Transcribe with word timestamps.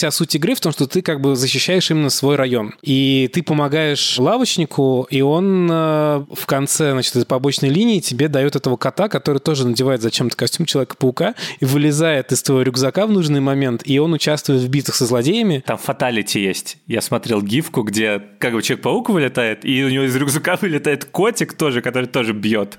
вся 0.00 0.10
суть 0.10 0.34
игры 0.34 0.54
в 0.54 0.60
том, 0.60 0.72
что 0.72 0.86
ты 0.86 1.02
как 1.02 1.20
бы 1.20 1.36
защищаешь 1.36 1.90
именно 1.90 2.08
свой 2.08 2.36
район. 2.36 2.74
И 2.80 3.28
ты 3.34 3.42
помогаешь 3.42 4.18
лавочнику, 4.18 5.06
и 5.10 5.20
он 5.20 5.68
э, 5.70 6.24
в 6.34 6.46
конце, 6.46 6.92
значит, 6.92 7.16
этой 7.16 7.26
побочной 7.26 7.68
линии 7.68 8.00
тебе 8.00 8.28
дает 8.28 8.56
этого 8.56 8.78
кота, 8.78 9.10
который 9.10 9.40
тоже 9.40 9.68
надевает 9.68 10.00
зачем-то 10.00 10.34
костюм 10.38 10.64
Человека-паука 10.64 11.34
и 11.58 11.66
вылезает 11.66 12.32
из 12.32 12.42
твоего 12.42 12.62
рюкзака 12.62 13.06
в 13.06 13.10
нужный 13.10 13.40
момент, 13.40 13.82
и 13.84 13.98
он 13.98 14.14
участвует 14.14 14.62
в 14.62 14.68
битвах 14.70 14.96
со 14.96 15.04
злодеями. 15.04 15.62
Там 15.66 15.76
фаталити 15.76 16.40
есть. 16.40 16.78
Я 16.86 17.02
смотрел 17.02 17.42
гифку, 17.42 17.82
где 17.82 18.22
как 18.38 18.54
бы 18.54 18.62
Человек-паук 18.62 19.10
вылетает, 19.10 19.66
и 19.66 19.84
у 19.84 19.90
него 19.90 20.04
из 20.04 20.16
рюкзака 20.16 20.56
вылетает 20.62 21.04
котик 21.04 21.52
тоже, 21.52 21.82
который 21.82 22.06
тоже 22.06 22.32
бьет. 22.32 22.78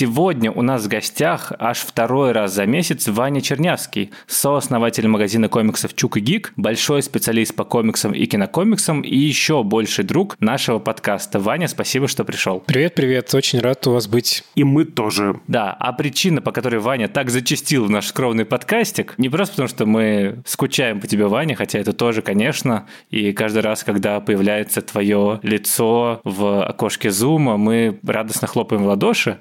Сегодня 0.00 0.52
у 0.52 0.62
нас 0.62 0.84
в 0.84 0.88
гостях 0.88 1.52
аж 1.58 1.78
второй 1.78 2.30
раз 2.30 2.54
за 2.54 2.66
месяц 2.66 3.08
Ваня 3.08 3.40
Чернявский, 3.40 4.12
сооснователь 4.28 5.08
магазина 5.08 5.48
комиксов 5.48 5.92
Чук 5.96 6.18
и 6.18 6.20
Гик, 6.20 6.52
большой 6.54 7.02
специалист 7.02 7.52
по 7.52 7.64
комиксам 7.64 8.12
и 8.12 8.24
кинокомиксам 8.26 9.00
и 9.00 9.16
еще 9.16 9.64
больший 9.64 10.04
друг 10.04 10.36
нашего 10.38 10.78
подкаста. 10.78 11.40
Ваня, 11.40 11.66
спасибо, 11.66 12.06
что 12.06 12.24
пришел. 12.24 12.60
Привет, 12.64 12.94
привет, 12.94 13.34
очень 13.34 13.58
рад 13.58 13.84
у 13.88 13.90
вас 13.90 14.06
быть. 14.06 14.44
И 14.54 14.62
мы 14.62 14.84
тоже. 14.84 15.40
Да, 15.48 15.72
а 15.72 15.92
причина, 15.92 16.40
по 16.42 16.52
которой 16.52 16.78
Ваня 16.78 17.08
так 17.08 17.30
зачастил 17.30 17.84
в 17.86 17.90
наш 17.90 18.06
скромный 18.06 18.44
подкастик, 18.44 19.14
не 19.18 19.28
просто 19.28 19.54
потому, 19.54 19.68
что 19.68 19.84
мы 19.84 20.44
скучаем 20.46 21.00
по 21.00 21.08
тебе, 21.08 21.26
Ваня, 21.26 21.56
хотя 21.56 21.80
это 21.80 21.92
тоже, 21.92 22.22
конечно, 22.22 22.86
и 23.10 23.32
каждый 23.32 23.62
раз, 23.62 23.82
когда 23.82 24.20
появляется 24.20 24.80
твое 24.80 25.40
лицо 25.42 26.20
в 26.22 26.64
окошке 26.64 27.10
зума, 27.10 27.56
мы 27.56 27.98
радостно 28.06 28.46
хлопаем 28.46 28.84
в 28.84 28.86
ладоши. 28.86 29.38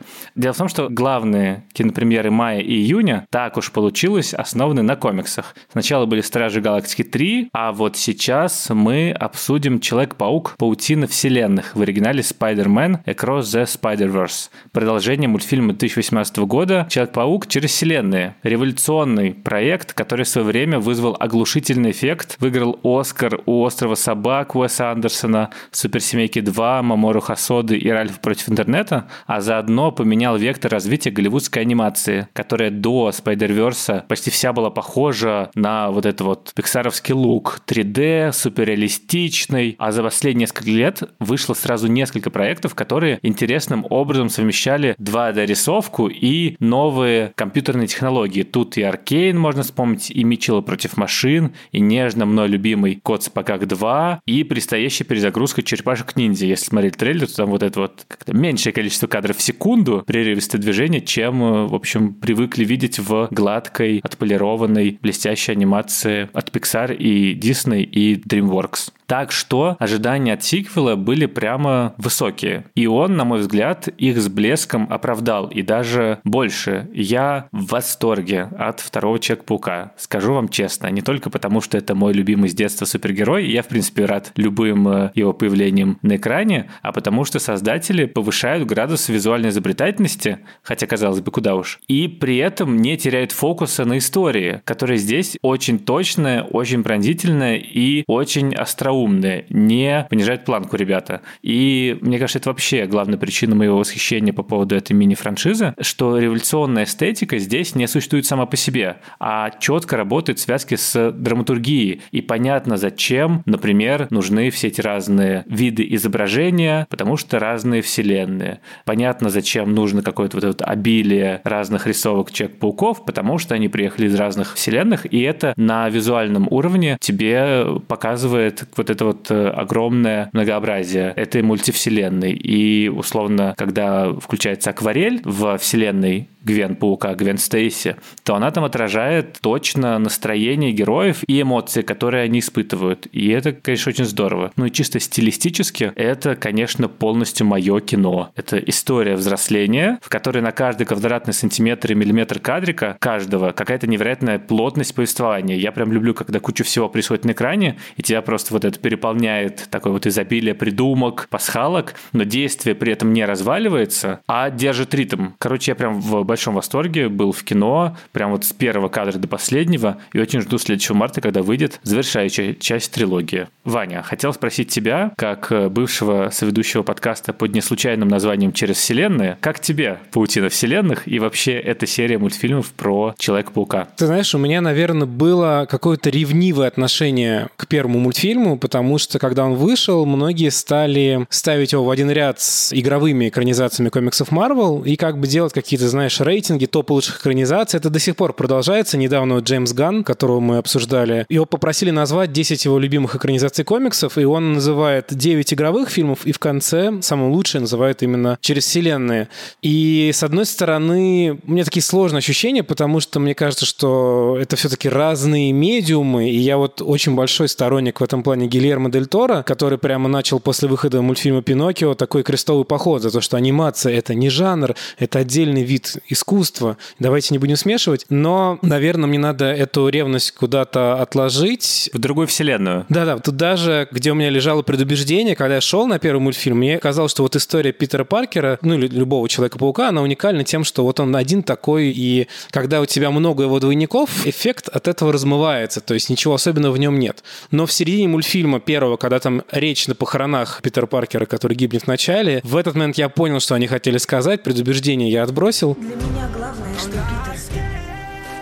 Дело 0.47 0.53
в 0.53 0.59
том, 0.59 0.69
что 0.69 0.87
главные 0.87 1.65
кинопремьеры 1.73 2.31
мая 2.31 2.61
и 2.61 2.71
июня, 2.71 3.27
так 3.31 3.57
уж 3.57 3.69
получилось, 3.69 4.33
основаны 4.33 4.81
на 4.81 4.95
комиксах. 4.95 5.53
Сначала 5.73 6.05
были 6.05 6.21
«Стражи 6.21 6.61
Галактики 6.61 7.01
3», 7.01 7.49
а 7.51 7.73
вот 7.73 7.97
сейчас 7.97 8.69
мы 8.69 9.11
обсудим 9.11 9.81
«Человек-паук. 9.81 10.55
Паутина 10.57 11.05
вселенных» 11.07 11.75
в 11.75 11.81
оригинале 11.81 12.21
«Spider-Man 12.21 13.03
Across 13.03 13.41
the 13.41 13.63
Spider-Verse». 13.65 14.49
Продолжение 14.71 15.27
мультфильма 15.27 15.73
2018 15.73 16.37
года 16.37 16.87
«Человек-паук 16.89 17.47
через 17.47 17.71
вселенные». 17.71 18.37
Революционный 18.41 19.33
проект, 19.33 19.91
который 19.91 20.23
в 20.23 20.29
свое 20.29 20.47
время 20.47 20.79
вызвал 20.79 21.17
оглушительный 21.19 21.91
эффект, 21.91 22.37
выиграл 22.39 22.79
«Оскар» 22.83 23.41
у 23.45 23.63
«Острова 23.63 23.95
собак» 23.95 24.55
Уэса 24.55 24.91
Андерсона, 24.91 25.49
«Суперсемейки 25.71 26.39
2», 26.39 26.83
«Мамору 26.83 27.19
Хасоды» 27.19 27.77
и 27.77 27.89
«Ральф 27.89 28.21
против 28.21 28.47
интернета», 28.47 29.09
а 29.25 29.41
заодно 29.41 29.91
поменял 29.91 30.36
вектор 30.37 30.71
развития 30.71 31.11
голливудской 31.11 31.61
анимации, 31.61 32.27
которая 32.33 32.71
до 32.71 33.09
Spider-Verse 33.09 34.07
почти 34.07 34.31
вся 34.31 34.53
была 34.53 34.69
похожа 34.69 35.51
на 35.55 35.91
вот 35.91 36.05
это 36.05 36.23
вот 36.23 36.51
пиксаровский 36.55 37.13
лук. 37.13 37.61
3D, 37.67 38.31
суперреалистичный. 38.31 39.75
А 39.77 39.91
за 39.91 40.03
последние 40.03 40.47
несколько 40.47 40.69
лет 40.69 41.03
вышло 41.19 41.53
сразу 41.53 41.87
несколько 41.87 42.29
проектов, 42.29 42.75
которые 42.75 43.19
интересным 43.21 43.85
образом 43.89 44.29
совмещали 44.29 44.95
2D-рисовку 44.99 46.09
и 46.09 46.55
новые 46.59 47.33
компьютерные 47.35 47.87
технологии. 47.87 48.43
Тут 48.43 48.77
и 48.77 48.83
Аркейн 48.83 49.37
можно 49.37 49.63
вспомнить, 49.63 50.09
и 50.11 50.23
Мичела 50.23 50.61
против 50.61 50.97
машин, 50.97 51.53
и 51.71 51.79
нежно 51.79 52.25
мной 52.25 52.47
любимый 52.47 52.99
Код 53.01 53.23
Спакак 53.23 53.67
2, 53.67 54.21
и 54.25 54.43
предстоящая 54.43 55.03
перезагрузка 55.03 55.63
черепашек 55.63 56.15
ниндзя. 56.15 56.45
Если 56.45 56.65
смотреть 56.65 56.97
трейлер, 56.97 57.27
то 57.27 57.35
там 57.35 57.49
вот 57.49 57.63
это 57.63 57.79
вот 57.81 58.05
меньшее 58.27 58.73
количество 58.73 59.07
кадров 59.07 59.37
в 59.37 59.41
секунду, 59.41 60.03
при 60.05 60.26
прерывистые 60.27 60.59
движения, 60.59 60.99
чем, 60.99 61.41
э, 61.41 61.67
в 61.67 61.73
общем, 61.73 62.13
привыкли 62.13 62.65
видеть 62.65 62.99
в 62.99 63.29
гладкой, 63.31 64.01
отполированной, 64.03 64.99
блестящей 65.01 65.53
анимации 65.53 66.29
от 66.33 66.49
Pixar 66.49 66.93
и 66.93 67.33
Disney 67.33 67.83
и 67.83 68.15
DreamWorks. 68.15 68.91
Так 69.07 69.31
что 69.31 69.77
ожидания 69.79 70.33
от 70.33 70.43
сиквела 70.43 70.95
были 70.97 71.27
прямо 71.27 71.93
высокие. 71.97 72.65
И 72.75 72.87
он, 72.87 73.15
на 73.15 73.23
мой 73.23 73.39
взгляд, 73.39 73.87
их 73.87 74.21
с 74.21 74.27
блеском 74.27 74.85
оправдал. 74.91 75.47
И 75.47 75.61
даже 75.61 76.19
больше. 76.25 76.89
Я 76.93 77.47
в 77.53 77.67
восторге 77.67 78.49
от 78.59 78.81
второго 78.81 79.17
Человека-паука. 79.17 79.93
Скажу 79.95 80.33
вам 80.33 80.49
честно. 80.49 80.87
Не 80.87 81.01
только 81.01 81.29
потому, 81.29 81.61
что 81.61 81.77
это 81.77 81.95
мой 81.95 82.11
любимый 82.11 82.49
с 82.49 82.53
детства 82.53 82.83
супергерой. 82.83 83.49
Я, 83.49 83.63
в 83.63 83.67
принципе, 83.67 84.03
рад 84.03 84.33
любым 84.35 84.87
э, 84.89 85.11
его 85.15 85.31
появлением 85.31 85.99
на 86.01 86.17
экране. 86.17 86.69
А 86.81 86.91
потому 86.91 87.23
что 87.23 87.39
создатели 87.39 88.05
повышают 88.05 88.67
градус 88.67 89.07
визуальной 89.07 89.49
изобретательности. 89.49 90.16
Хотя, 90.61 90.87
казалось 90.87 91.21
бы, 91.21 91.31
куда 91.31 91.55
уж. 91.55 91.79
И 91.87 92.07
при 92.07 92.37
этом 92.37 92.77
не 92.77 92.97
теряют 92.97 93.31
фокуса 93.31 93.85
на 93.85 93.97
истории, 93.97 94.61
которая 94.65 94.97
здесь 94.97 95.37
очень 95.41 95.79
точная, 95.79 96.43
очень 96.43 96.83
пронзительная 96.83 97.57
и 97.57 98.03
очень 98.07 98.55
остроумная 98.55 99.45
не 99.49 100.07
понижать 100.09 100.45
планку, 100.45 100.75
ребята. 100.75 101.21
И 101.41 101.97
мне 102.01 102.19
кажется, 102.19 102.39
это 102.39 102.49
вообще 102.49 102.85
главная 102.85 103.17
причина 103.17 103.55
моего 103.55 103.77
восхищения 103.77 104.33
по 104.33 104.43
поводу 104.43 104.75
этой 104.75 104.93
мини-франшизы, 104.93 105.73
что 105.79 106.17
революционная 106.17 106.85
эстетика 106.85 107.37
здесь 107.37 107.75
не 107.75 107.87
существует 107.87 108.25
сама 108.25 108.45
по 108.45 108.57
себе, 108.57 108.97
а 109.19 109.51
четко 109.59 109.97
работает 109.97 110.39
в 110.39 110.41
связке 110.41 110.77
с 110.77 111.11
драматургией. 111.11 112.01
И 112.11 112.21
понятно, 112.21 112.77
зачем, 112.77 113.43
например, 113.45 114.07
нужны 114.09 114.49
все 114.49 114.67
эти 114.67 114.81
разные 114.81 115.43
виды 115.47 115.85
изображения, 115.91 116.87
потому 116.89 117.17
что 117.17 117.39
разные 117.39 117.81
вселенные. 117.81 118.59
Понятно, 118.85 119.29
зачем 119.29 119.73
нужно 119.73 120.01
какое-то 120.11 120.37
вот 120.37 120.43
это 120.43 120.65
обилие 120.65 121.41
разных 121.43 121.85
рисовок 121.85 122.31
Человек-пауков, 122.31 123.05
потому 123.05 123.37
что 123.37 123.53
они 123.53 123.67
приехали 123.67 124.07
из 124.07 124.15
разных 124.15 124.55
вселенных, 124.55 125.05
и 125.11 125.21
это 125.21 125.53
на 125.55 125.87
визуальном 125.89 126.47
уровне 126.49 126.97
тебе 126.99 127.65
показывает 127.87 128.65
вот 128.75 128.87
вот 128.87 128.95
это 128.95 129.05
вот 129.05 129.31
э, 129.31 129.49
огромное 129.49 130.29
многообразие 130.33 131.13
этой 131.15 131.41
мультивселенной. 131.41 132.33
И, 132.33 132.89
условно, 132.89 133.53
когда 133.57 134.13
включается 134.13 134.69
акварель 134.69 135.21
в 135.23 135.57
вселенной 135.57 136.27
Гвен 136.47 136.75
Паука, 136.75 137.13
Гвен 137.13 137.37
Стейси, 137.37 137.97
то 138.23 138.35
она 138.35 138.51
там 138.51 138.63
отражает 138.63 139.37
точно 139.41 139.99
настроение 139.99 140.71
героев 140.71 141.23
и 141.27 141.41
эмоции, 141.41 141.81
которые 141.81 142.23
они 142.23 142.39
испытывают. 142.39 143.07
И 143.11 143.27
это, 143.29 143.51
конечно, 143.51 143.89
очень 143.89 144.05
здорово. 144.05 144.51
Ну 144.55 144.65
и 144.65 144.71
чисто 144.71 144.99
стилистически 144.99 145.91
это, 145.95 146.35
конечно, 146.35 146.87
полностью 146.87 147.45
мое 147.45 147.81
кино. 147.81 148.31
Это 148.35 148.57
история 148.57 149.15
взросления, 149.15 149.86
в 150.01 150.09
которой 150.09 150.41
на 150.41 150.51
каждый 150.51 150.85
квадратный 150.85 151.33
сантиметр 151.33 151.91
и 151.91 151.95
миллиметр 151.95 152.39
кадрика 152.39 152.97
каждого 152.99 153.51
какая-то 153.51 153.87
невероятная 153.87 154.39
плотность 154.39 154.93
повествования. 154.95 155.57
Я 155.57 155.71
прям 155.71 155.91
люблю, 155.91 156.13
когда 156.13 156.39
куча 156.39 156.63
всего 156.63 156.89
происходит 156.89 157.25
на 157.25 157.31
экране, 157.31 157.77
и 157.95 158.03
тебя 158.03 158.21
просто 158.21 158.53
вот 158.53 158.65
это 158.65 158.79
переполняет 158.79 159.67
такое 159.69 159.93
вот 159.93 160.05
изобилие 160.07 160.55
придумок, 160.55 161.27
пасхалок, 161.29 161.95
но 162.13 162.23
действие 162.23 162.75
при 162.75 162.91
этом 162.91 163.13
не 163.13 163.25
разваливается, 163.25 164.21
а 164.27 164.49
держит 164.49 164.93
ритм. 164.93 165.29
Короче, 165.37 165.71
я 165.71 165.75
прям 165.75 165.99
в 166.01 166.23
большом 166.23 166.55
восторге, 166.55 167.09
был 167.09 167.31
в 167.31 167.43
кино, 167.43 167.97
прям 168.11 168.31
вот 168.31 168.45
с 168.45 168.53
первого 168.53 168.89
кадра 168.89 169.17
до 169.17 169.27
последнего, 169.27 169.97
и 170.13 170.19
очень 170.19 170.41
жду 170.41 170.57
следующего 170.57 170.95
марта, 170.95 171.21
когда 171.21 171.41
выйдет 171.41 171.79
завершающая 171.83 172.53
часть 172.53 172.91
трилогии. 172.93 173.47
Ваня, 173.63 174.01
хотел 174.03 174.33
спросить 174.33 174.69
тебя, 174.69 175.11
как 175.17 175.51
э, 175.51 175.69
бывшего 175.69 176.29
соведущего 176.31 176.83
подкаста 176.83 177.33
под 177.33 177.53
неслучайным 177.53 178.07
названием 178.07 178.53
«Через 178.53 178.77
вселенные», 178.77 179.37
как 179.41 179.59
тебе 179.59 179.76
«Паутина 180.11 180.49
вселенных» 180.49 181.07
и 181.07 181.19
вообще 181.19 181.53
эта 181.53 181.85
серия 181.85 182.17
мультфильмов 182.17 182.71
про 182.71 183.13
Человека-паука? 183.17 183.87
Ты 183.95 184.05
знаешь, 184.05 184.33
у 184.33 184.37
меня, 184.37 184.61
наверное, 184.61 185.07
было 185.07 185.67
какое-то 185.69 186.09
ревнивое 186.09 186.67
отношение 186.67 187.49
к 187.55 187.67
первому 187.67 187.99
мультфильму, 187.99 188.57
потому 188.57 188.97
что, 188.97 189.19
когда 189.19 189.45
он 189.45 189.55
вышел, 189.55 190.05
многие 190.05 190.49
стали 190.49 191.25
ставить 191.29 191.73
его 191.73 191.83
в 191.83 191.89
один 191.89 192.09
ряд 192.11 192.39
с 192.39 192.73
игровыми 192.73 193.29
экранизациями 193.29 193.89
комиксов 193.89 194.31
Marvel 194.31 194.83
и 194.85 194.95
как 194.95 195.19
бы 195.19 195.27
делать 195.27 195.53
какие-то, 195.53 195.87
знаешь, 195.87 196.19
рейтинги 196.19 196.65
топ 196.65 196.91
лучших 196.91 197.19
экранизаций. 197.19 197.79
Это 197.79 197.89
до 197.89 197.99
сих 197.99 198.15
пор 198.15 198.33
продолжается. 198.33 198.97
Недавно 198.97 199.37
Джеймс 199.39 199.73
Ганн, 199.73 200.03
которого 200.03 200.39
мы 200.39 200.57
обсуждали, 200.57 201.25
его 201.29 201.45
попросили 201.45 201.91
назвать 201.91 202.31
10 202.31 202.65
его 202.65 202.79
любимых 202.79 203.15
экранизаций 203.15 203.63
комиксов, 203.63 204.17
и 204.17 204.25
он 204.25 204.53
называет 204.53 205.07
9 205.11 205.53
игровых 205.53 205.89
фильмов, 205.89 206.25
и 206.25 206.31
в 206.31 206.39
конце 206.39 207.01
самое 207.01 207.31
лучшее 207.31 207.61
называет 207.61 208.03
именно 208.03 208.37
«Через 208.41 208.65
вселенные». 208.65 209.29
И, 209.67 210.11
с 210.13 210.23
одной 210.23 210.45
стороны, 210.45 211.41
у 211.45 211.51
меня 211.51 211.65
такие 211.65 211.83
сложные 211.83 212.19
ощущения, 212.19 212.63
потому 212.63 213.01
что 213.01 213.19
мне 213.19 213.35
кажется, 213.35 213.65
что 213.65 214.37
это 214.39 214.55
все-таки 214.55 214.87
разные 214.87 215.51
медиумы, 215.51 216.29
и 216.29 216.37
я 216.37 216.57
вот 216.57 216.81
очень 216.81 217.15
большой 217.15 217.49
сторонник 217.49 217.99
в 217.99 218.03
этом 218.03 218.23
плане 218.23 218.47
Гильермо 218.47 218.89
Дель 218.89 219.07
Торо, 219.07 219.43
который 219.43 219.77
прямо 219.77 220.07
начал 220.07 220.39
после 220.39 220.69
выхода 220.69 221.01
мультфильма 221.01 221.41
«Пиноккио» 221.41 221.95
такой 221.95 222.23
крестовый 222.23 222.63
поход 222.63 223.01
за 223.01 223.11
то, 223.11 223.19
что 223.19 223.35
анимация— 223.35 223.93
это 223.97 224.15
не 224.15 224.29
жанр, 224.29 224.73
это 224.99 225.19
отдельный 225.19 225.63
вид 225.63 225.97
искусства. 226.07 226.77
Давайте 226.97 227.33
не 227.33 227.37
будем 227.37 227.57
смешивать. 227.57 228.05
Но, 228.07 228.59
наверное, 228.61 229.07
мне 229.09 229.19
надо 229.19 229.47
эту 229.47 229.89
ревность 229.89 230.31
куда-то 230.31 231.01
отложить. 231.01 231.89
В 231.91 231.99
другую 231.99 232.27
вселенную. 232.27 232.85
Да-да, 232.87 233.17
тут 233.17 233.35
даже, 233.35 233.89
где 233.91 234.13
у 234.13 234.15
меня 234.15 234.29
лежало 234.29 234.61
предубеждение, 234.61 235.35
когда 235.35 235.55
я 235.55 235.61
шел 235.61 235.87
на 235.87 235.99
первый 235.99 236.21
мультфильм, 236.21 236.59
мне 236.59 236.79
казалось, 236.79 237.11
что 237.11 237.23
вот 237.23 237.35
история 237.35 237.73
Питера 237.73 238.05
Паркера, 238.05 238.59
ну 238.61 238.75
или 238.75 238.87
любого 238.87 239.27
Человека-паука, 239.57 239.89
она 239.89 240.01
уникальна 240.01 240.43
тем, 240.43 240.63
что 240.63 240.83
вот 240.83 240.99
он 240.99 241.15
один 241.15 241.43
такой, 241.43 241.87
и 241.89 242.27
когда 242.51 242.81
у 242.81 242.85
тебя 242.85 243.11
много 243.11 243.43
его 243.43 243.59
двойников, 243.59 244.25
эффект 244.25 244.69
от 244.69 244.87
этого 244.87 245.11
размывается, 245.11 245.81
то 245.81 245.93
есть 245.93 246.09
ничего 246.09 246.35
особенного 246.35 246.73
в 246.73 246.77
нем 246.77 246.99
нет. 246.99 247.23
Но 247.51 247.65
в 247.65 247.71
середине 247.71 248.07
мультфильма 248.07 248.59
первого, 248.59 248.97
когда 248.97 249.19
там 249.19 249.41
речь 249.51 249.87
на 249.87 249.95
похоронах 249.95 250.61
Питера 250.61 250.85
Паркера, 250.85 251.25
который 251.25 251.55
гибнет 251.55 251.83
в 251.83 251.87
начале, 251.87 252.41
в 252.43 252.55
этот 252.55 252.75
момент 252.75 252.97
я 252.97 253.09
понял, 253.09 253.39
что 253.39 253.55
они 253.55 253.67
хотели 253.67 253.97
сказать, 253.97 254.43
предубеждение 254.43 255.09
я 255.09 255.23
отбросил. 255.23 255.75
Для 255.75 255.95
меня 255.95 256.29
главное, 256.35 256.75
что 256.77 256.91
Питер 256.91 257.63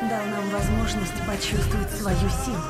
дал 0.10 0.26
нам 0.26 0.50
возможность 0.52 1.14
почувствовать 1.26 1.92
свою 1.92 2.30
силу. 2.46 2.62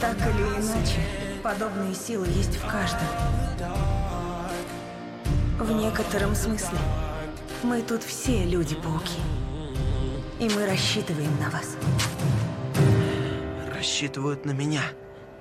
Так 0.00 0.16
или 0.16 0.42
иначе, 0.60 0.98
подобные 1.42 1.94
силы 1.94 2.26
есть 2.36 2.56
в 2.56 2.66
каждом. 2.66 3.41
В 5.62 5.70
некотором 5.70 6.34
смысле 6.34 6.76
мы 7.62 7.82
тут 7.82 8.02
все 8.02 8.44
люди-пауки. 8.44 9.20
И 10.40 10.48
мы 10.48 10.66
рассчитываем 10.66 11.30
на 11.38 11.50
вас. 11.50 11.76
Рассчитывают 13.72 14.44
на 14.44 14.50
меня. 14.50 14.82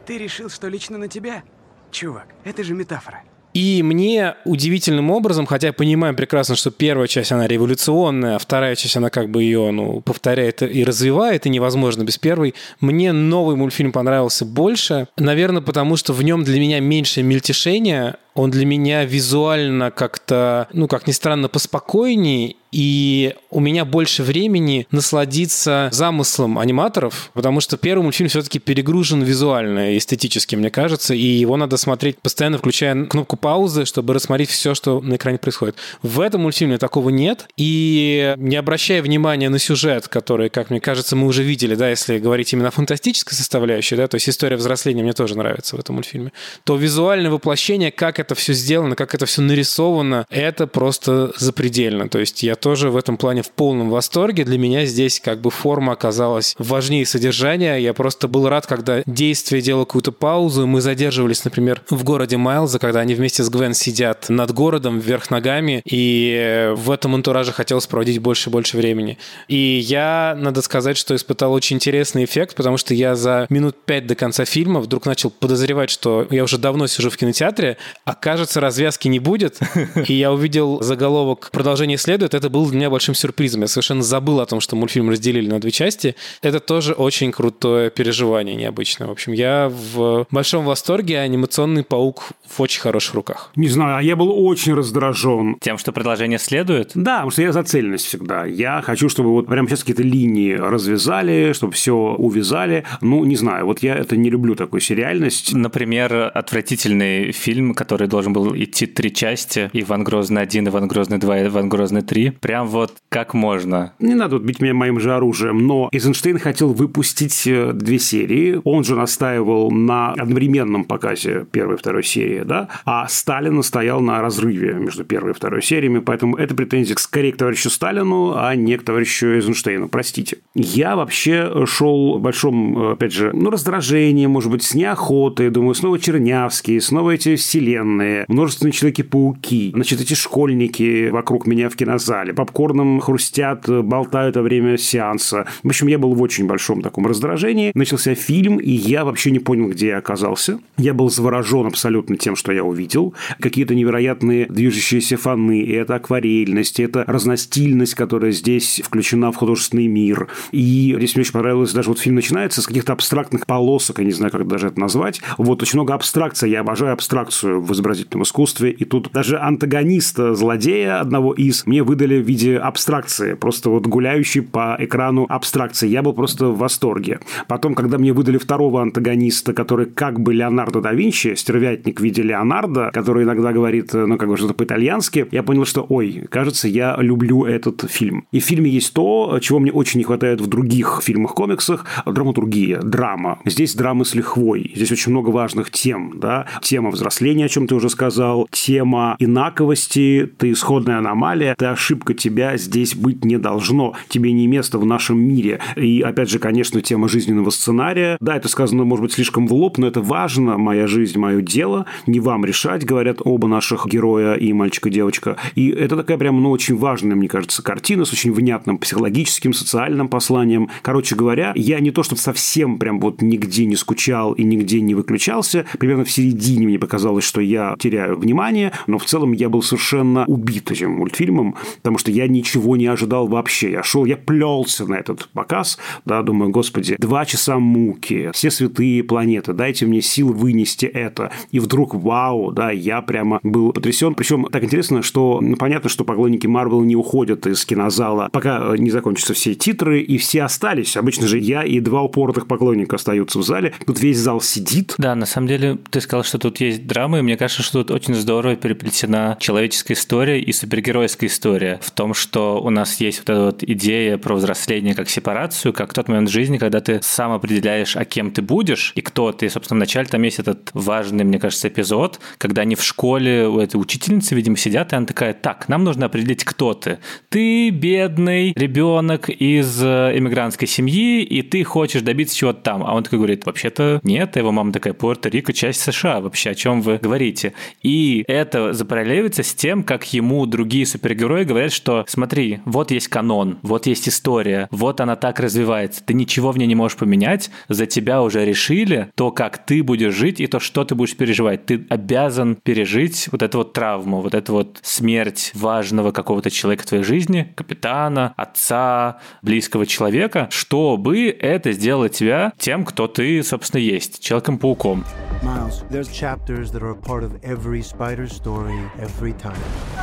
Ты 0.06 0.20
решил, 0.20 0.52
что 0.52 0.68
лично 0.68 1.00
на 1.00 1.08
тебя? 1.08 1.42
Чувак, 1.90 2.28
это 2.44 2.64
же 2.64 2.76
метафора. 2.76 3.24
И 3.54 3.84
мне 3.84 4.36
удивительным 4.46 5.12
образом, 5.12 5.46
хотя 5.46 5.68
я 5.68 5.74
понимаю 5.74 6.16
прекрасно, 6.16 6.56
что 6.56 6.72
первая 6.72 7.08
часть, 7.08 7.32
она 7.32 7.48
революционная, 7.48 8.36
а 8.36 8.40
вторая 8.40 8.76
часть, 8.76 8.96
она 8.96 9.10
как 9.10 9.30
бы 9.30 9.44
ее 9.44 9.72
ну, 9.72 10.02
повторяет 10.02 10.62
и 10.62 10.84
развивает, 10.84 11.46
и 11.46 11.50
невозможно 11.50 12.04
без 12.04 12.18
первой, 12.18 12.54
мне 12.80 13.12
новый 13.12 13.56
мультфильм 13.56 13.92
понравился 13.92 14.46
больше. 14.46 15.08
Наверное, 15.18 15.62
потому 15.62 15.98
что 15.98 16.14
в 16.14 16.24
нем 16.24 16.44
для 16.44 16.60
меня 16.60 16.80
меньше 16.80 17.24
мельтешения, 17.24 18.18
он 18.34 18.52
для 18.52 18.66
меня 18.66 19.04
визуально 19.04 19.92
как-то, 19.92 20.68
ну, 20.72 20.88
как 20.88 21.08
ни 21.08 21.12
странно, 21.12 21.50
поспокойнее, 21.50 22.56
и 22.72 23.36
у 23.50 23.60
меня 23.60 23.86
больше 23.86 24.24
времени 24.24 24.88
насладиться 24.92 25.90
замыслом 25.92 26.58
аниматоров, 26.58 27.32
потому 27.34 27.60
что 27.60 27.78
первый 27.78 28.04
мультфильм 28.04 28.30
все-таки 28.30 28.60
перегружен 28.60 29.22
визуально, 29.24 29.98
эстетически, 29.98 30.56
мне 30.56 30.70
кажется, 30.70 31.14
и 31.14 31.26
его 31.26 31.58
надо 31.58 31.78
смотреть 31.78 32.18
постоянно, 32.20 32.58
включая 32.58 33.06
кнопку 33.06 33.36
паузы, 33.36 33.86
чтобы 33.86 34.14
рассмотреть 34.14 34.50
все, 34.50 34.74
что 34.74 35.02
на 35.02 35.16
экране 35.16 35.38
происходит. 35.38 35.76
В 36.02 36.22
этом 36.22 36.42
мультфильме 36.42 36.78
такого 36.78 37.10
нет, 37.10 37.48
и 37.58 38.36
не 38.38 38.56
обращая 38.56 39.02
внимания 39.02 39.50
на 39.50 39.60
сюжет, 39.60 40.08
который, 40.08 40.50
как 40.50 40.70
мне 40.70 40.80
кажется, 40.80 41.16
мы 41.16 41.28
уже 41.28 41.44
видели, 41.44 41.76
да, 41.76 41.90
если 41.90 42.20
говорить 42.20 42.54
именно 42.54 42.70
о 42.70 42.72
фантастической 42.72 43.36
составляющей, 43.36 43.96
да, 43.96 44.08
то 44.08 44.16
есть 44.16 44.30
история 44.30 44.56
взросления 44.56 45.04
мне 45.04 45.14
тоже 45.14 45.38
нравится 45.38 45.76
в 45.76 45.80
этом 45.80 45.96
мультфильме, 45.96 46.32
то 46.64 46.78
визуальное 46.78 47.32
воплощение, 47.32 47.92
как 47.92 48.20
это 48.20 48.34
все 48.36 48.54
сделано, 48.54 48.96
как 48.96 49.14
это 49.14 49.26
все 49.26 49.42
нарисовано, 49.42 50.26
это 50.30 50.68
просто 50.68 51.34
запредельно. 51.38 52.08
То 52.08 52.20
есть 52.20 52.44
я 52.44 52.56
тоже 52.62 52.90
в 52.90 52.96
этом 52.96 53.18
плане 53.18 53.42
в 53.42 53.52
полном 53.52 53.90
восторге. 53.90 54.46
Для 54.46 54.58
меня 54.58 54.86
здесь 54.86 55.20
как 55.20 55.42
бы 55.42 55.52
форма 55.52 55.94
оказалась 55.94 56.56
важнее 56.58 57.06
содержания. 57.06 57.78
Я 57.78 57.94
просто 57.94 58.28
был 58.28 58.48
рад, 58.48 58.68
когда 58.68 59.02
действие 59.06 59.62
делало 59.62 59.86
какую-то 59.86 60.12
паузу. 60.12 60.68
Мы 60.68 60.80
задерживались, 60.80 61.44
например, 61.44 61.82
в 61.90 62.04
городе 62.04 62.38
Майлза, 62.38 62.80
когда 62.80 63.02
они 63.02 63.16
вместе 63.16 63.44
с 63.44 63.50
Гвен 63.50 63.74
сидят 63.74 64.30
над 64.30 64.52
городом 64.52 65.00
вверх 65.00 65.30
ногами, 65.32 65.82
и 65.86 66.72
в 66.76 66.92
этом 66.92 67.16
антураже 67.16 67.52
хотелось 67.52 67.88
проводить 67.88 68.20
больше 68.20 68.50
и 68.50 68.54
больше 68.54 68.78
времени. 68.78 69.18
И 69.48 69.80
я, 69.84 70.38
надо 70.38 70.62
сказать, 70.62 70.98
что 70.98 71.16
испытал 71.16 71.52
очень 71.54 71.78
интересный 71.78 72.26
эффект, 72.26 72.56
потому 72.56 72.78
что 72.78 72.94
я 72.94 73.16
за 73.16 73.48
минут 73.50 73.76
пять 73.86 74.06
до 74.06 74.16
конца 74.16 74.46
фильма 74.46 74.80
вдруг 74.80 75.06
начал 75.06 75.32
подозревать, 75.32 75.90
что 75.90 76.28
я 76.30 76.44
уже 76.44 76.58
давно 76.60 76.86
сижу 76.88 77.10
в 77.10 77.18
кинотеатре, 77.18 77.78
а 78.06 78.14
кажется, 78.14 78.62
развязки 78.62 79.08
не 79.08 79.20
будет. 79.20 79.60
И 80.08 80.14
я 80.14 80.32
увидел 80.32 80.82
заголовок 80.82 81.50
«Продолжение 81.52 81.98
следует». 81.98 82.34
Это 82.36 82.51
был 82.52 82.68
для 82.68 82.78
меня 82.78 82.90
большим 82.90 83.16
сюрпризом. 83.16 83.62
Я 83.62 83.68
совершенно 83.68 84.04
забыл 84.04 84.40
о 84.40 84.46
том, 84.46 84.60
что 84.60 84.76
мультфильм 84.76 85.10
разделили 85.10 85.50
на 85.50 85.60
две 85.60 85.72
части. 85.72 86.16
Это 86.42 86.60
тоже 86.60 86.94
очень 86.94 87.32
крутое 87.32 87.90
переживание 87.90 88.56
необычное. 88.56 89.08
В 89.08 89.12
общем, 89.12 89.34
я 89.34 89.70
в 89.70 90.28
большом 90.30 90.66
восторге. 90.66 91.20
Анимационный 91.20 91.84
паук 91.84 92.32
в 92.48 92.62
очень 92.62 92.82
хороших 92.82 93.16
руках. 93.16 93.52
Не 93.56 93.68
знаю, 93.68 93.98
а 93.98 94.04
я 94.04 94.16
был 94.16 94.32
очень 94.46 94.74
раздражен. 94.74 95.58
Тем, 95.62 95.78
что 95.78 95.92
продолжение 95.92 96.40
следует? 96.40 96.92
Да, 96.96 97.18
потому 97.18 97.32
что 97.32 97.42
я 97.42 97.52
за 97.52 97.64
цельность 97.64 98.06
всегда. 98.06 98.46
Я 98.46 98.82
хочу, 98.82 99.10
чтобы 99.10 99.32
вот 99.32 99.48
прямо 99.48 99.68
сейчас 99.68 99.80
какие-то 99.80 100.04
линии 100.04 100.54
развязали, 100.54 101.54
чтобы 101.54 101.74
все 101.74 101.94
увязали. 101.94 102.86
Ну, 103.02 103.24
не 103.26 103.36
знаю, 103.36 103.66
вот 103.66 103.80
я 103.84 103.96
это 103.96 104.18
не 104.18 104.30
люблю, 104.30 104.56
такую 104.56 104.82
сериальность. 104.82 105.54
Например, 105.54 106.32
отвратительный 106.34 107.32
фильм, 107.32 107.74
который 107.74 108.08
должен 108.08 108.34
был 108.34 108.56
идти 108.56 108.86
три 108.86 109.14
части, 109.14 109.70
Иван 109.74 110.04
Грозный 110.04 110.42
1, 110.42 110.68
Иван 110.68 110.88
Грозный 110.88 111.18
2, 111.18 111.48
Иван 111.48 111.70
Грозный 111.70 112.02
3. 112.02 112.32
Прям 112.42 112.68
вот 112.68 112.94
как 113.10 113.34
можно. 113.34 113.94
Не 114.00 114.16
надо 114.16 114.38
вот 114.38 114.44
бить 114.44 114.60
меня 114.60 114.74
моим 114.74 115.00
же 115.00 115.14
оружием, 115.14 115.68
но 115.68 115.90
Эйзенштейн 115.92 116.40
хотел 116.40 116.74
выпустить 116.74 117.46
э, 117.46 117.72
две 117.74 118.00
серии. 118.00 118.60
Он 118.64 118.84
же 118.84 118.96
настаивал 118.96 119.70
на 119.70 120.14
одновременном 120.14 120.86
показе 120.86 121.46
первой 121.52 121.76
и 121.76 121.78
второй 121.78 122.04
серии, 122.04 122.44
да, 122.44 122.68
а 122.84 123.08
Сталин 123.08 123.58
настоял 123.58 124.02
на 124.02 124.22
разрыве 124.22 124.74
между 124.74 125.04
первой 125.04 125.32
и 125.32 125.34
второй 125.34 125.62
сериями, 125.62 126.00
поэтому 126.00 126.36
это 126.36 126.56
претензия 126.56 126.96
скорее 126.98 127.32
к 127.32 127.38
товарищу 127.38 127.70
Сталину, 127.70 128.34
а 128.36 128.56
не 128.56 128.78
к 128.78 128.84
товарищу 128.84 129.28
Эйзенштейну, 129.28 129.88
простите. 129.88 130.38
Я 130.56 130.96
вообще 130.96 131.66
шел 131.68 132.18
большом, 132.18 132.78
э, 132.78 132.92
опять 132.94 133.14
же, 133.14 133.32
ну, 133.34 133.50
раздражении, 133.52 134.26
может 134.26 134.52
быть, 134.52 134.64
с 134.64 134.74
неохотой, 134.74 135.50
думаю, 135.50 135.76
снова 135.76 136.00
Чернявский, 136.00 136.82
снова 136.82 137.12
эти 137.12 137.36
вселенные, 137.36 138.26
множественные 138.28 138.72
Человеки-пауки, 138.72 139.72
значит, 139.74 140.02
эти 140.02 140.14
школьники 140.14 141.10
вокруг 141.10 141.46
меня 141.46 141.70
в 141.70 141.76
кинозале, 141.76 142.31
попкорном 142.34 143.00
хрустят, 143.00 143.68
болтают 143.68 144.36
во 144.36 144.42
время 144.42 144.78
сеанса. 144.78 145.48
В 145.64 145.68
общем, 145.68 145.88
я 145.88 145.98
был 145.98 146.14
в 146.14 146.22
очень 146.22 146.48
большом 146.48 146.82
таком 146.82 147.06
раздражении. 147.08 147.72
Начался 147.74 148.16
фильм, 148.16 148.58
и 148.58 148.72
я 148.72 149.06
вообще 149.06 149.32
не 149.32 149.40
понял, 149.40 149.70
где 149.70 149.88
я 149.88 149.98
оказался. 149.98 150.60
Я 150.78 150.94
был 150.94 151.10
заворожен 151.10 151.68
абсолютно 151.68 152.18
тем, 152.18 152.36
что 152.36 152.52
я 152.52 152.64
увидел. 152.64 153.14
Какие-то 153.40 153.76
невероятные 153.76 154.46
движущиеся 154.48 155.18
фоны, 155.18 155.62
и 155.62 155.72
это 155.72 155.96
акварельность, 155.96 156.80
это 156.80 157.04
разностильность, 157.08 157.96
которая 157.96 158.32
здесь 158.32 158.82
включена 158.84 159.32
в 159.32 159.36
художественный 159.36 159.88
мир. 159.88 160.28
И 160.52 160.96
здесь 160.98 161.16
мне 161.16 161.22
очень 161.22 161.34
понравилось, 161.34 161.74
даже 161.74 161.90
вот 161.90 162.00
фильм 162.00 162.16
начинается 162.16 162.62
с 162.62 162.68
каких-то 162.68 162.94
абстрактных 162.94 163.46
полосок, 163.46 164.00
я 164.00 164.06
не 164.06 164.12
знаю, 164.12 164.32
как 164.32 164.48
даже 164.48 164.68
это 164.68 164.80
назвать. 164.80 165.22
Вот 165.38 165.62
очень 165.62 165.78
много 165.78 165.94
абстракции, 165.94 166.50
я 166.50 166.62
обожаю 166.62 166.94
абстракцию 166.94 167.62
в 167.62 167.72
изобразительном 167.74 168.24
искусстве, 168.24 168.72
и 168.72 168.86
тут 168.86 169.12
даже 169.12 169.40
антагониста 169.40 170.36
злодея 170.36 171.00
одного 171.00 171.34
из 171.34 171.66
мне 171.66 171.84
выдали 171.84 172.16
в 172.22 172.28
виде 172.28 172.58
абстракции, 172.58 173.34
просто 173.34 173.70
вот 173.70 173.88
гуляющий 173.88 174.42
по 174.42 174.76
экрану 174.80 175.26
абстракции. 175.30 175.88
Я 175.88 176.02
был 176.02 176.14
просто 176.14 176.48
в 176.48 176.58
восторге. 176.58 177.20
Потом, 177.48 177.76
когда 177.76 177.98
мне 177.98 178.14
выдали 178.14 178.38
второго 178.38 178.82
антагониста, 178.82 179.54
который 179.54 179.86
как 179.86 180.20
бы 180.20 180.34
Леонардо 180.34 180.82
да 180.82 180.94
Винчи, 180.94 181.36
стервятник 181.36 182.00
в 182.00 182.04
виде 182.04 182.22
Леонардо, 182.22 182.92
который 182.94 183.24
иногда 183.24 183.52
говорит, 183.52 183.94
ну, 183.94 184.18
как 184.18 184.30
бы 184.30 184.38
что-то 184.38 184.54
по-итальянски, 184.54 185.28
я 185.32 185.44
понял, 185.44 185.66
что, 185.66 185.86
ой, 185.88 186.26
кажется, 186.30 186.68
я 186.68 186.96
люблю 187.00 187.46
этот 187.46 187.90
фильм. 187.90 188.26
И 188.32 188.40
в 188.40 188.46
фильме 188.46 188.70
есть 188.70 188.94
то, 188.94 189.40
чего 189.42 189.60
мне 189.60 189.72
очень 189.72 190.00
не 190.00 190.04
хватает 190.04 190.42
в 190.42 190.48
других 190.48 191.02
фильмах-комиксах, 191.04 191.86
драматургия, 192.06 192.80
драма. 192.82 193.40
Здесь 193.46 193.76
драмы 193.76 194.06
с 194.06 194.16
лихвой. 194.16 194.72
Здесь 194.76 194.92
очень 194.92 195.12
много 195.12 195.30
важных 195.30 195.72
тем, 195.72 196.20
да. 196.20 196.48
Тема 196.62 196.92
взросления, 196.92 197.46
о 197.46 197.50
чем 197.50 197.68
ты 197.68 197.76
уже 197.76 197.90
сказал, 197.90 198.48
тема 198.52 199.16
инаковости, 199.20 200.30
ты 200.38 200.52
исходная 200.52 200.98
аномалия, 200.98 201.56
ты 201.58 201.66
ошибка 201.66 202.01
ошибка, 202.02 202.14
тебя 202.14 202.58
здесь 202.58 202.96
быть 202.96 203.24
не 203.26 203.38
должно, 203.38 203.94
тебе 204.10 204.32
не 204.32 204.48
место 204.48 204.80
в 204.80 204.86
нашем 204.86 205.20
мире. 205.20 205.60
И, 205.76 206.02
опять 206.02 206.30
же, 206.30 206.40
конечно, 206.40 206.82
тема 206.82 207.08
жизненного 207.08 207.50
сценария. 207.52 208.18
Да, 208.20 208.36
это 208.36 208.48
сказано, 208.48 208.84
может 208.84 209.04
быть, 209.04 209.14
слишком 209.14 209.48
в 209.48 209.54
лоб, 209.54 209.78
но 209.78 209.88
это 209.88 210.02
важно, 210.02 210.58
моя 210.58 210.88
жизнь, 210.88 211.20
мое 211.20 211.42
дело, 211.42 211.86
не 212.08 212.20
вам 212.20 212.46
решать, 212.46 212.86
говорят 212.86 213.22
оба 213.24 213.48
наших 213.48 213.88
героя 213.88 214.34
и 214.34 214.54
мальчик 214.54 214.88
и 214.88 214.90
девочка. 214.90 215.38
И 215.56 215.70
это 215.70 215.96
такая 215.96 216.18
прям, 216.18 216.42
ну, 216.42 216.52
очень 216.52 216.76
важная, 216.76 217.16
мне 217.16 217.28
кажется, 217.28 217.64
картина 217.64 218.06
с 218.06 218.14
очень 218.14 218.32
внятным 218.34 218.78
психологическим, 218.78 219.54
социальным 219.54 220.08
посланием. 220.08 220.70
Короче 220.82 221.16
говоря, 221.16 221.54
я 221.56 221.80
не 221.80 221.92
то, 221.92 222.04
чтобы 222.04 222.22
совсем 222.22 222.78
прям 222.80 223.00
вот 223.00 223.22
нигде 223.22 223.66
не 223.66 223.76
скучал 223.76 224.34
и 224.34 224.44
нигде 224.44 224.82
не 224.82 224.96
выключался. 224.96 225.66
Примерно 225.80 226.06
в 226.06 226.12
середине 226.12 226.68
мне 226.68 226.80
показалось, 226.80 227.24
что 227.24 227.42
я 227.42 227.76
теряю 227.80 228.18
внимание, 228.18 228.72
но 228.88 228.98
в 228.98 229.06
целом 229.06 229.34
я 229.34 229.50
был 229.50 229.62
совершенно 229.62 230.26
убит 230.26 230.72
этим 230.72 230.92
мультфильмом, 230.92 231.56
потому 231.92 232.00
что 232.00 232.12
я 232.12 232.28
ничего 232.30 232.78
не 232.78 232.88
ожидал 232.88 233.28
вообще. 233.28 233.72
Я 233.72 233.84
шел, 233.84 234.06
я 234.06 234.16
плелся 234.16 234.86
на 234.86 234.96
этот 234.96 235.28
показ, 235.34 235.78
да, 236.06 236.22
думаю, 236.22 236.50
господи, 236.50 236.96
два 236.98 237.26
часа 237.26 237.60
муки, 237.60 238.30
все 238.34 238.50
святые 238.50 239.04
планеты, 239.04 239.52
дайте 239.52 239.86
мне 239.86 240.02
сил 240.02 240.32
вынести 240.32 240.86
это. 240.86 241.32
И 241.52 241.60
вдруг, 241.60 241.94
вау, 241.94 242.54
да, 242.54 242.72
я 242.72 243.02
прямо 243.02 243.42
был 243.44 243.74
потрясен. 243.74 244.16
Причем 244.16 244.46
так 244.46 244.64
интересно, 244.64 245.02
что 245.02 245.40
ну, 245.42 245.58
понятно, 245.58 245.90
что 245.90 246.06
поклонники 246.06 246.48
Марвел 246.48 246.82
не 246.84 246.96
уходят 246.96 247.46
из 247.46 247.66
кинозала, 247.66 248.30
пока 248.32 248.74
не 248.78 248.90
закончатся 248.90 249.34
все 249.34 249.54
титры, 249.54 250.00
и 250.00 250.18
все 250.18 250.44
остались. 250.44 250.96
Обычно 250.96 251.28
же 251.28 251.40
я 251.40 251.64
и 251.64 251.82
два 251.82 252.04
упоротых 252.04 252.48
поклонника 252.48 252.96
остаются 252.96 253.38
в 253.38 253.44
зале. 253.44 253.74
Тут 253.86 254.00
весь 254.00 254.18
зал 254.18 254.40
сидит. 254.40 254.96
Да, 254.98 255.14
на 255.16 255.26
самом 255.26 255.48
деле, 255.48 255.78
ты 255.90 256.00
сказал, 256.00 256.24
что 256.24 256.38
тут 256.38 256.62
есть 256.62 256.88
драма, 256.88 257.20
и 257.20 257.22
мне 257.22 257.36
кажется, 257.36 257.64
что 257.64 257.84
тут 257.84 257.92
очень 257.92 258.14
здорово 258.14 258.56
переплетена 258.56 259.36
человеческая 259.42 259.96
история 259.96 260.42
и 260.42 260.54
супергеройская 260.54 261.30
история 261.30 261.81
в 261.82 261.92
том, 261.92 262.14
что 262.14 262.62
у 262.62 262.70
нас 262.70 263.00
есть 263.02 263.20
вот 263.20 263.30
эта 263.30 263.46
вот 263.46 263.64
идея 263.64 264.18
про 264.18 264.36
взросление 264.36 264.96
как 264.96 265.10
сепарацию, 265.10 265.74
как 265.74 265.94
тот 265.94 266.08
момент 266.08 266.30
жизни, 266.30 266.58
когда 266.58 266.82
ты 266.82 267.00
сам 267.02 267.32
определяешь, 267.32 267.96
а 267.96 268.06
кем 268.06 268.32
ты 268.32 268.42
будешь 268.42 268.94
и 268.96 269.02
кто 269.02 269.32
ты. 269.32 269.50
Собственно, 269.50 269.80
в 269.80 269.82
начале 269.82 270.08
там 270.08 270.22
есть 270.24 270.40
этот 270.40 270.70
важный, 270.74 271.24
мне 271.24 271.40
кажется, 271.40 271.68
эпизод, 271.68 272.20
когда 272.38 272.64
они 272.64 272.76
в 272.76 272.84
школе 272.84 273.48
у 273.48 273.60
этой 273.60 273.78
учительницы, 273.78 274.36
видимо, 274.36 274.58
сидят, 274.58 274.94
и 274.94 274.96
она 274.96 275.06
такая, 275.06 275.34
так, 275.34 275.68
нам 275.70 275.84
нужно 275.84 276.06
определить, 276.06 276.44
кто 276.44 276.74
ты. 276.74 277.00
Ты 277.30 277.70
бедный 277.70 278.54
ребенок 278.56 279.30
из 279.30 279.82
э, 279.84 280.18
иммигрантской 280.18 280.68
семьи, 280.68 281.24
и 281.24 281.42
ты 281.42 281.64
хочешь 281.64 282.02
добиться 282.02 282.36
чего-то 282.36 282.62
там. 282.62 282.84
А 282.84 282.94
он 282.94 283.04
такой 283.04 283.20
говорит, 283.20 283.46
вообще-то 283.46 284.00
нет, 284.04 284.36
его 284.36 284.52
мама 284.52 284.72
такая, 284.72 284.94
Пуэрто-Рико, 284.94 285.54
часть 285.54 285.82
США, 285.82 286.20
вообще 286.22 286.52
о 286.52 286.56
чем 286.56 286.82
вы 286.82 286.98
говорите? 286.98 287.54
И 287.82 288.24
это 288.28 288.74
запараллеливается 288.74 289.44
с 289.44 289.54
тем, 289.54 289.84
как 289.84 290.14
ему 290.14 290.46
другие 290.46 290.86
супергерои 290.86 291.44
говорят, 291.44 291.71
что 291.72 292.06
смотри, 292.08 292.60
вот 292.66 292.92
есть 292.92 293.08
канон, 293.08 293.60
вот 293.62 293.88
есть 293.88 294.08
история, 294.08 294.68
вот 294.72 295.02
она 295.02 295.16
так 295.16 295.40
развивается, 295.40 296.04
ты 296.04 296.14
ничего 296.14 296.52
в 296.52 296.58
ней 296.58 296.68
не 296.68 296.76
можешь 296.76 296.98
поменять, 296.98 297.50
за 297.68 297.86
тебя 297.86 298.22
уже 298.22 298.46
решили 298.46 299.12
то, 299.16 299.32
как 299.32 299.66
ты 299.66 299.84
будешь 299.84 300.14
жить 300.14 300.40
и 300.40 300.48
то, 300.48 300.60
что 300.60 300.84
ты 300.84 300.96
будешь 300.96 301.16
переживать. 301.16 301.66
Ты 301.66 301.86
обязан 301.90 302.56
пережить 302.56 303.30
вот 303.32 303.42
эту 303.42 303.60
вот 303.60 303.74
травму, 303.74 304.22
вот 304.22 304.34
эту 304.34 304.54
вот 304.54 304.80
смерть 304.82 305.52
важного 305.54 306.12
какого-то 306.12 306.50
человека 306.50 306.84
в 306.84 306.88
твоей 306.88 307.04
жизни, 307.04 307.54
капитана, 307.56 308.34
отца, 308.38 309.20
близкого 309.42 309.86
человека, 309.86 310.48
чтобы 310.52 311.30
это 311.30 311.72
сделало 311.72 312.10
тебя 312.10 312.54
тем, 312.58 312.86
кто 312.86 313.08
ты, 313.08 313.44
собственно, 313.44 313.82
есть, 313.82 314.20
Человеком-пауком. 314.22 315.04
Miles, 315.44 315.84
there's 315.90 316.10
chapters 316.10 316.72
that 316.72 316.84
are 316.84 316.92
a 316.92 316.96
part 316.96 317.24
of 317.24 317.34
every 317.44 317.82
spider 317.82 318.28
story 318.28 318.80
every 319.00 319.34
time. 319.34 319.58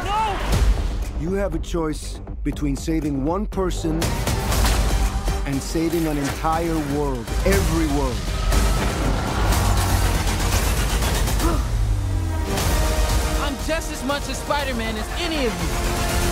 No! 0.05 0.58
You 1.21 1.33
have 1.33 1.57
a 1.57 1.59
choice 1.59 2.21
between 2.45 2.77
saving 2.77 3.25
one 3.25 3.47
person 3.47 4.01
and 5.47 5.61
saving 5.61 6.07
an 6.07 6.17
entire 6.17 6.79
world, 6.97 7.27
every 7.45 7.89
world. 7.99 8.15
I'm 13.43 13.57
just 13.67 13.91
as 13.91 14.05
much 14.05 14.29
a 14.29 14.35
Spider-Man 14.35 14.97
as 14.97 15.09
any 15.19 15.45
of 15.47 16.23
you. 16.25 16.28